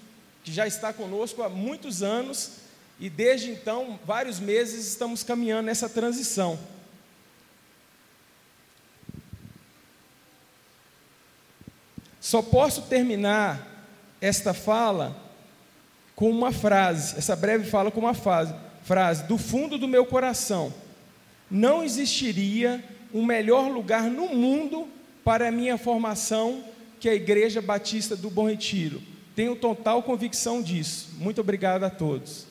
que 0.43 0.51
já 0.51 0.65
está 0.65 0.91
conosco 0.91 1.43
há 1.43 1.49
muitos 1.49 2.01
anos 2.01 2.53
e 3.01 3.09
desde 3.09 3.49
então, 3.49 3.99
vários 4.05 4.39
meses, 4.39 4.87
estamos 4.87 5.23
caminhando 5.23 5.65
nessa 5.65 5.89
transição. 5.89 6.57
Só 12.21 12.41
posso 12.41 12.83
terminar 12.83 13.67
esta 14.21 14.53
fala 14.53 15.19
com 16.15 16.29
uma 16.29 16.53
frase, 16.53 17.17
essa 17.17 17.35
breve 17.35 17.69
fala 17.69 17.91
com 17.91 17.99
uma 17.99 18.13
frase, 18.13 18.55
frase 18.83 19.23
do 19.23 19.37
fundo 19.37 19.77
do 19.77 19.87
meu 19.87 20.05
coração 20.05 20.71
não 21.51 21.83
existiria 21.83 22.81
um 23.13 23.25
melhor 23.25 23.69
lugar 23.69 24.03
no 24.03 24.29
mundo 24.29 24.87
para 25.21 25.49
a 25.49 25.51
minha 25.51 25.77
formação 25.77 26.63
que 26.97 27.09
a 27.09 27.13
Igreja 27.13 27.61
Batista 27.61 28.15
do 28.15 28.29
Bom 28.29 28.47
Retiro. 28.47 29.01
Tenho 29.35 29.57
total 29.57 30.01
convicção 30.01 30.61
disso. 30.61 31.09
Muito 31.17 31.41
obrigado 31.41 31.83
a 31.83 31.89
todos. 31.89 32.50